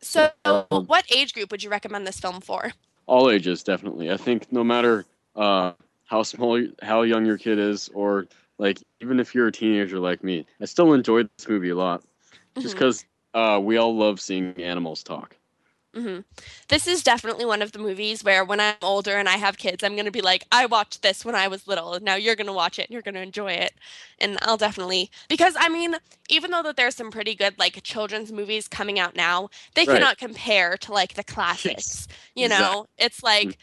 So 0.00 0.32
Um, 0.44 0.86
what 0.86 1.04
age 1.12 1.34
group 1.34 1.50
would 1.50 1.62
you 1.62 1.70
recommend 1.70 2.06
this 2.06 2.20
film 2.20 2.40
for? 2.40 2.72
all 3.06 3.30
ages 3.30 3.62
definitely 3.62 4.10
i 4.10 4.16
think 4.16 4.50
no 4.52 4.64
matter 4.64 5.04
uh, 5.36 5.72
how 6.04 6.22
small 6.22 6.60
how 6.82 7.02
young 7.02 7.26
your 7.26 7.38
kid 7.38 7.58
is 7.58 7.88
or 7.94 8.26
like 8.58 8.80
even 9.00 9.18
if 9.20 9.34
you're 9.34 9.48
a 9.48 9.52
teenager 9.52 9.98
like 9.98 10.22
me 10.22 10.46
i 10.60 10.64
still 10.64 10.92
enjoyed 10.92 11.28
this 11.36 11.48
movie 11.48 11.70
a 11.70 11.74
lot 11.74 12.02
just 12.58 12.74
because 12.74 13.04
uh, 13.34 13.60
we 13.62 13.76
all 13.76 13.96
love 13.96 14.20
seeing 14.20 14.54
animals 14.62 15.02
talk 15.02 15.36
hmm 15.94 16.20
This 16.68 16.88
is 16.88 17.04
definitely 17.04 17.44
one 17.44 17.62
of 17.62 17.70
the 17.70 17.78
movies 17.78 18.24
where 18.24 18.44
when 18.44 18.58
I'm 18.58 18.74
older 18.82 19.16
and 19.16 19.28
I 19.28 19.36
have 19.36 19.58
kids, 19.58 19.84
I'm 19.84 19.92
going 19.94 20.06
to 20.06 20.10
be 20.10 20.22
like, 20.22 20.44
I 20.50 20.66
watched 20.66 21.02
this 21.02 21.24
when 21.24 21.36
I 21.36 21.46
was 21.46 21.68
little. 21.68 21.94
And 21.94 22.04
Now 22.04 22.16
you're 22.16 22.34
going 22.34 22.48
to 22.48 22.52
watch 22.52 22.80
it 22.80 22.86
and 22.88 22.90
you're 22.92 23.02
going 23.02 23.14
to 23.14 23.22
enjoy 23.22 23.52
it. 23.52 23.74
And 24.18 24.36
I'll 24.42 24.56
definitely, 24.56 25.08
because 25.28 25.54
I 25.56 25.68
mean, 25.68 25.94
even 26.28 26.50
though 26.50 26.64
that 26.64 26.76
there's 26.76 26.96
some 26.96 27.12
pretty 27.12 27.36
good 27.36 27.56
like 27.60 27.80
children's 27.84 28.32
movies 28.32 28.66
coming 28.66 28.98
out 28.98 29.14
now, 29.14 29.50
they 29.76 29.86
Right. 29.86 29.86
cannot 29.86 30.18
compare 30.18 30.76
to 30.78 30.92
like 30.92 31.14
the 31.14 31.22
classics. 31.24 32.08
You 32.34 32.48
exactly. 32.48 32.48
know, 32.48 32.86
it's 32.98 33.22
like, 33.22 33.56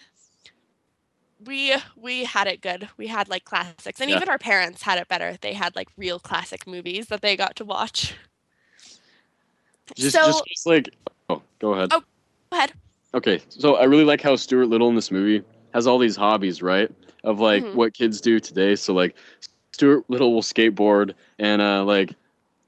we 1.39 1.76
we 1.95 2.24
had 2.26 2.47
it 2.47 2.61
good. 2.61 2.89
We 2.97 3.07
had 3.07 3.28
like 3.28 3.45
classics, 3.45 3.99
and 3.99 4.09
Yeah. 4.09 4.11
even 4.11 4.30
our 4.30 4.38
parents 4.38 4.84
had 4.84 4.99
it 4.99 5.07
better. 5.07 5.38
They 5.41 5.53
had 5.53 5.76
like 5.76 5.88
real 5.97 6.19
classic 6.19 6.67
movies 6.67 7.07
that 7.07 7.22
they 7.22 7.36
got 7.36 7.55
to 7.57 7.65
watch. 7.65 8.13
Just, 9.96 10.16
so 10.16 10.26
just, 10.26 10.44
just 10.48 10.68
like 10.68 10.89
oh 11.30 11.42
go 11.60 11.74
ahead 11.74 11.89
Oh. 11.92 12.02
go 12.52 12.58
ahead. 12.58 12.74
okay 13.14 13.42
so 13.50 13.76
i 13.76 13.84
really 13.84 14.06
like 14.06 14.22
how 14.22 14.36
stuart 14.36 14.68
little 14.68 14.89
in 14.89 14.96
this 14.96 15.12
movie 15.12 15.44
has 15.74 15.88
all 15.88 15.98
these 15.98 16.16
hobbies 16.16 16.62
right 16.62 16.92
of 17.24 17.39
like 17.39 17.64
Mhm. 17.64 17.76
what 17.76 17.94
kids 17.94 18.20
do 18.22 18.39
today 18.39 18.76
so 18.76 18.94
like 18.94 19.16
Stuart 19.74 20.04
Little 20.10 20.34
will 20.34 20.42
skateboard 20.42 21.14
and 21.39 21.62
uh, 21.62 21.84
like 21.86 22.14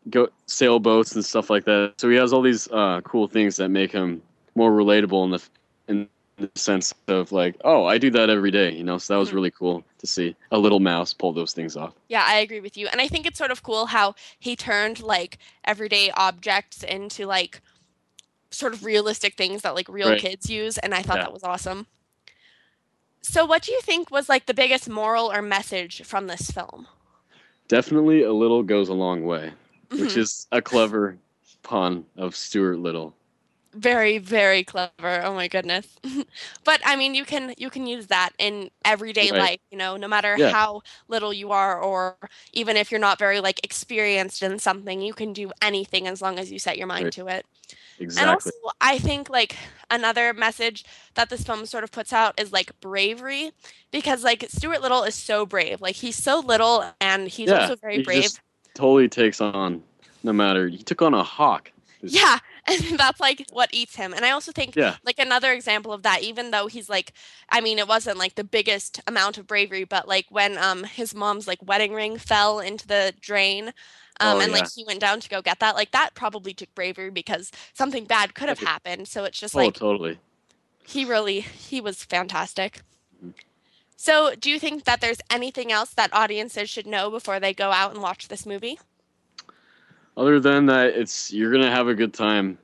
go 0.09 0.29
sailboats 0.47 1.15
and 1.15 1.23
stuff 1.23 1.49
like 1.49 1.65
that. 1.65 1.93
So 1.97 2.09
he 2.09 2.15
has 2.15 2.31
all 2.33 2.41
these 2.41 2.67
uh, 2.71 3.01
cool 3.01 3.27
things 3.27 3.57
that 3.57 3.69
make 3.69 3.91
him 3.91 4.21
more 4.55 4.71
relatable 4.71 5.23
in 5.25 5.31
the 5.31 5.41
in 5.89 6.07
the 6.37 6.49
sense 6.55 6.93
of 7.07 7.31
like, 7.31 7.55
oh, 7.63 7.85
I 7.85 7.97
do 7.97 8.09
that 8.11 8.29
every 8.29 8.51
day, 8.51 8.71
you 8.73 8.83
know. 8.83 8.97
So 8.97 9.13
that 9.13 9.19
was 9.19 9.29
Mhm. 9.29 9.33
really 9.33 9.51
cool 9.51 9.83
to 9.99 10.07
see 10.07 10.35
a 10.51 10.57
little 10.57 10.79
mouse 10.79 11.13
pull 11.13 11.31
those 11.33 11.53
things 11.53 11.77
off. 11.77 11.93
Yeah, 12.09 12.23
I 12.27 12.39
agree 12.39 12.59
with 12.59 12.75
you. 12.77 12.87
And 12.87 12.99
I 12.99 13.07
think 13.07 13.25
it's 13.25 13.37
sort 13.37 13.51
of 13.51 13.63
cool 13.63 13.87
how 13.87 14.15
he 14.39 14.55
turned 14.55 15.01
like 15.01 15.37
everyday 15.63 16.11
objects 16.11 16.83
into 16.83 17.25
like 17.25 17.61
sort 18.51 18.73
of 18.73 18.83
realistic 18.83 19.35
things 19.35 19.61
that 19.61 19.75
like 19.75 19.87
real 19.89 20.09
Right. 20.09 20.19
kids 20.19 20.49
use. 20.49 20.77
And 20.79 20.93
I 20.93 21.01
thought 21.01 21.17
Yeah. 21.17 21.23
that 21.23 21.33
was 21.33 21.43
awesome. 21.43 21.87
So, 23.21 23.45
what 23.45 23.61
do 23.63 23.71
you 23.71 23.79
think 23.81 24.11
was 24.11 24.27
like 24.27 24.47
the 24.47 24.53
biggest 24.53 24.89
moral 24.89 25.31
or 25.31 25.41
message 25.41 26.03
from 26.03 26.27
this 26.27 26.51
film? 26.51 26.87
Definitely, 27.69 28.23
a 28.23 28.33
little 28.33 28.63
goes 28.63 28.89
a 28.89 28.93
long 28.93 29.23
way, 29.23 29.53
which 29.89 30.11
Mhm. 30.11 30.17
is 30.17 30.47
a 30.51 30.61
clever 30.61 31.17
pun 31.63 32.05
of 32.17 32.35
Stuart 32.35 32.77
Little. 32.79 33.15
Very 33.73 34.17
very 34.19 34.63
clever 34.63 34.91
oh 35.23 35.33
my 35.33 35.47
goodness 35.47 35.97
but 36.63 36.81
i 36.85 36.95
mean 36.95 37.15
you 37.15 37.25
can 37.25 37.53
you 37.57 37.69
can 37.69 37.87
use 37.87 38.07
that 38.07 38.31
in 38.39 38.69
everyday 38.85 39.31
Right. 39.31 39.39
life 39.41 39.59
you 39.71 39.77
know 39.77 39.97
no 39.97 40.07
matter 40.07 40.37
Yeah. 40.37 40.49
how 40.51 40.81
little 41.07 41.33
you 41.33 41.51
are 41.51 41.79
or 41.81 42.17
even 42.53 42.77
if 42.77 42.91
you're 42.91 42.99
not 42.99 43.19
very 43.19 43.39
like 43.39 43.59
experienced 43.63 44.43
in 44.43 44.59
something 44.59 45.01
you 45.01 45.13
can 45.13 45.33
do 45.33 45.51
anything 45.61 46.07
as 46.07 46.21
long 46.21 46.39
as 46.39 46.51
you 46.51 46.59
set 46.59 46.77
your 46.77 46.87
mind 46.87 47.05
Right. 47.05 47.13
to 47.13 47.27
it 47.27 47.45
Exactly. 47.99 48.21
and 48.23 48.29
also 48.29 48.75
i 48.81 48.97
think 48.99 49.29
like 49.29 49.55
another 49.89 50.33
message 50.33 50.85
that 51.15 51.29
this 51.29 51.43
film 51.43 51.65
sort 51.65 51.83
of 51.83 51.91
puts 51.91 52.13
out 52.13 52.39
is 52.39 52.51
like 52.51 52.71
bravery 52.81 53.51
because 53.91 54.23
like 54.23 54.45
stuart 54.49 54.81
little 54.81 55.03
is 55.03 55.15
so 55.15 55.45
brave 55.45 55.81
like 55.81 55.95
he's 55.97 56.15
so 56.15 56.39
little 56.39 56.83
and 57.01 57.27
he's 57.29 57.51
Yeah, 57.51 57.53
also 57.53 57.75
very 57.75 57.97
he 57.97 58.03
brave 58.03 58.31
totally 58.73 59.07
takes 59.09 59.41
on, 59.41 59.83
no 60.23 60.33
matter. 60.33 60.67
He 60.67 60.77
took 60.83 61.01
on 61.01 61.13
a 61.13 61.23
hawk. 61.23 61.71
Yeah, 62.05 62.39
and 62.91 62.97
that's 62.99 63.19
like 63.19 63.45
what 63.51 63.69
eats 63.73 63.95
him. 63.95 64.13
And 64.13 64.23
I 64.25 64.31
also 64.31 64.51
think 64.51 64.77
Yeah. 64.77 64.97
like 65.03 65.19
another 65.19 65.51
example 65.51 65.91
of 65.93 66.03
that, 66.03 66.21
even 66.23 66.51
though 66.51 66.67
he's 66.67 66.89
like, 66.89 67.13
I 67.49 67.61
mean, 67.61 67.79
it 67.79 67.87
wasn't 67.87 68.17
like 68.17 68.35
the 68.35 68.43
biggest 68.43 69.01
amount 69.07 69.37
of 69.37 69.47
bravery, 69.47 69.83
but 69.83 70.07
like 70.07 70.25
when 70.29 70.57
um 70.57 70.83
his 70.85 71.13
mom's 71.13 71.47
like 71.47 71.59
wedding 71.65 71.93
ring 71.93 72.17
fell 72.17 72.59
into 72.59 72.87
the 72.87 73.13
drain, 73.19 73.73
um, 74.19 74.39
Oh, 74.39 74.39
and 74.41 74.51
like 74.51 74.67
he 74.73 74.83
went 74.85 74.99
down 75.01 75.19
to 75.19 75.29
go 75.29 75.41
get 75.41 75.59
that, 75.59 75.75
like 75.75 75.91
that 75.91 76.11
probably 76.15 76.53
took 76.53 76.73
bravery 76.75 77.09
because 77.09 77.51
something 77.73 78.05
bad 78.05 78.35
could 78.35 78.49
have 78.49 78.59
happened. 78.59 79.07
So 79.07 79.23
it's 79.25 79.39
just 79.39 79.55
oh, 79.55 79.57
like 79.57 79.71
totally. 79.71 80.19
he 80.85 81.03
really 81.05 81.41
he 81.41 81.81
was 81.81 82.03
fantastic. 82.05 82.81
Mhm. 83.21 83.33
So, 83.95 84.35
do 84.35 84.49
you 84.51 84.59
think 84.59 84.83
that 84.83 85.01
there's 85.01 85.21
anything 85.31 85.71
else 85.71 85.93
that 85.95 86.13
audiences 86.13 86.69
should 86.69 86.85
know 86.85 87.09
before 87.09 87.39
they 87.39 87.53
go 87.55 87.71
out 87.71 87.91
and 87.93 88.01
watch 88.03 88.27
this 88.27 88.45
movie? 88.45 88.79
Other 90.15 90.39
than 90.39 90.65
that, 90.67 90.87
it's 90.95 91.31
you're 91.33 91.51
gonna 91.51 91.71
have 91.71 91.87
a 91.87 91.93
good 91.95 92.13
time, 92.13 92.57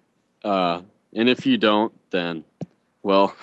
uh, 0.44 0.82
and 1.14 1.28
if 1.30 1.46
you 1.46 1.58
don't, 1.58 1.92
then, 2.12 2.44
well, 3.04 3.36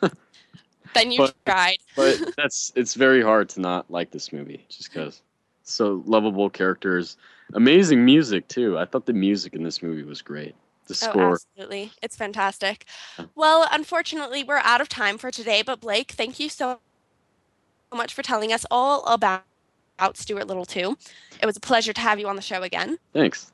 Then 0.94 1.10
you 1.10 1.18
But- 1.20 1.34
tried. 1.46 1.78
but 1.96 2.20
that's 2.36 2.70
it's 2.76 2.92
very 2.94 3.22
hard 3.22 3.48
to 3.50 3.60
not 3.60 3.90
like 3.90 4.10
this 4.10 4.30
movie 4.32 4.64
just 4.68 4.92
because 4.92 5.22
so 5.62 6.02
lovable 6.04 6.50
characters, 6.50 7.16
amazing 7.54 8.04
music 8.04 8.46
too. 8.48 8.78
I 8.78 8.84
thought 8.84 9.06
the 9.06 9.12
music 9.14 9.54
in 9.54 9.62
this 9.62 9.82
movie 9.82 10.02
was 10.02 10.20
great. 10.20 10.54
The 10.88 10.92
Oh, 11.06 11.10
score. 11.10 11.32
absolutely. 11.32 11.92
It's 12.02 12.16
fantastic. 12.16 12.84
Yeah. 13.18 13.24
Well, 13.36 13.66
unfortunately, 13.70 14.42
we're 14.44 14.58
out 14.58 14.80
of 14.82 14.88
time 14.90 15.16
for 15.16 15.30
today, 15.30 15.62
but 15.62 15.80
Blake, 15.80 16.10
thank 16.10 16.38
you 16.38 16.48
so 16.50 16.80
much 17.94 18.12
for 18.12 18.22
telling 18.22 18.52
us 18.52 18.66
all 18.70 19.06
about, 19.06 19.44
about 20.02 20.16
Stuart 20.16 20.48
Little 20.48 20.64
2. 20.64 20.98
It 21.40 21.46
was 21.46 21.56
a 21.56 21.60
pleasure 21.60 21.92
to 21.92 22.00
have 22.00 22.18
you 22.18 22.26
on 22.26 22.34
the 22.34 22.42
show 22.42 22.62
again. 22.62 22.98
Thanks. 23.12 23.52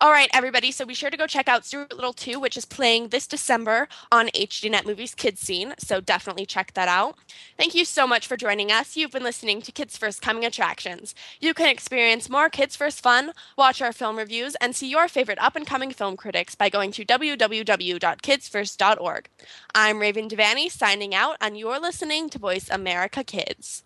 All 0.00 0.12
right, 0.12 0.30
everybody. 0.32 0.70
So 0.72 0.84
be 0.84 0.94
sure 0.94 1.10
to 1.10 1.16
go 1.16 1.26
check 1.26 1.48
out 1.48 1.64
Stuart 1.64 1.92
Little 1.92 2.12
2, 2.12 2.38
which 2.38 2.56
is 2.56 2.64
playing 2.64 3.08
this 3.08 3.26
December 3.26 3.88
on 4.10 4.28
HDNet 4.28 4.86
Movies 4.86 5.14
Kids 5.14 5.40
Scene. 5.40 5.74
So 5.78 6.00
definitely 6.00 6.46
check 6.46 6.74
that 6.74 6.88
out. 6.88 7.16
Thank 7.56 7.74
you 7.74 7.84
so 7.84 8.06
much 8.06 8.28
for 8.28 8.36
joining 8.36 8.70
us. 8.70 8.96
You've 8.96 9.10
been 9.10 9.24
listening 9.24 9.60
to 9.62 9.72
Kids 9.72 9.96
First 9.96 10.22
Coming 10.22 10.44
Attractions. 10.44 11.16
You 11.40 11.52
can 11.52 11.68
experience 11.68 12.30
more 12.30 12.48
Kids 12.48 12.76
First 12.76 13.00
fun, 13.00 13.32
watch 13.58 13.82
our 13.82 13.92
film 13.92 14.18
reviews, 14.18 14.54
and 14.60 14.76
see 14.76 14.88
your 14.88 15.08
favorite 15.08 15.38
up 15.40 15.56
and 15.56 15.66
coming 15.66 15.90
film 15.90 16.16
critics 16.16 16.54
by 16.54 16.68
going 16.68 16.92
to 16.92 17.04
www.kidsfirst.org. 17.04 19.28
I'm 19.74 20.00
Raven 20.00 20.28
Devanney 20.28 20.70
signing 20.70 21.12
out, 21.14 21.36
and 21.40 21.58
you're 21.58 21.80
listening 21.80 22.30
to 22.30 22.38
Voice 22.38 22.70
America 22.70 23.24
Kids. 23.24 23.82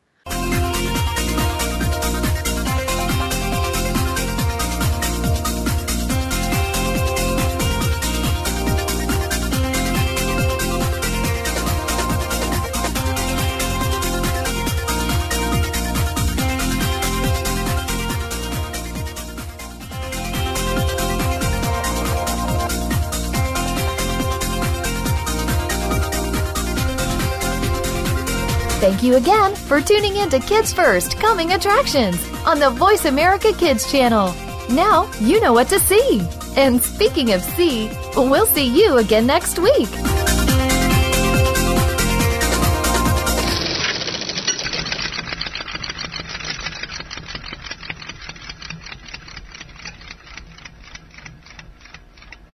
Thank 28.87 29.03
you 29.03 29.16
again 29.16 29.57
for 29.57 29.80
tuning 29.80 30.14
in 30.14 30.30
to 30.30 30.39
Kids 30.39 30.72
First 30.72 31.18
Coming 31.18 31.55
Attractions 31.55 32.24
on 32.47 32.61
the 32.61 32.70
Voice 32.70 33.05
America 33.05 33.53
Kids 33.53 33.91
channel. 33.91 34.32
Now 34.70 35.11
you 35.18 35.41
know 35.41 35.53
what 35.53 35.66
to 35.70 35.80
see. 35.80 36.24
And 36.57 36.80
speaking 36.80 37.32
of 37.32 37.43
see, 37.43 37.91
we'll 38.14 38.47
see 38.47 38.64
you 38.64 38.99
again 38.99 39.26
next 39.26 39.59
week. 39.59 39.89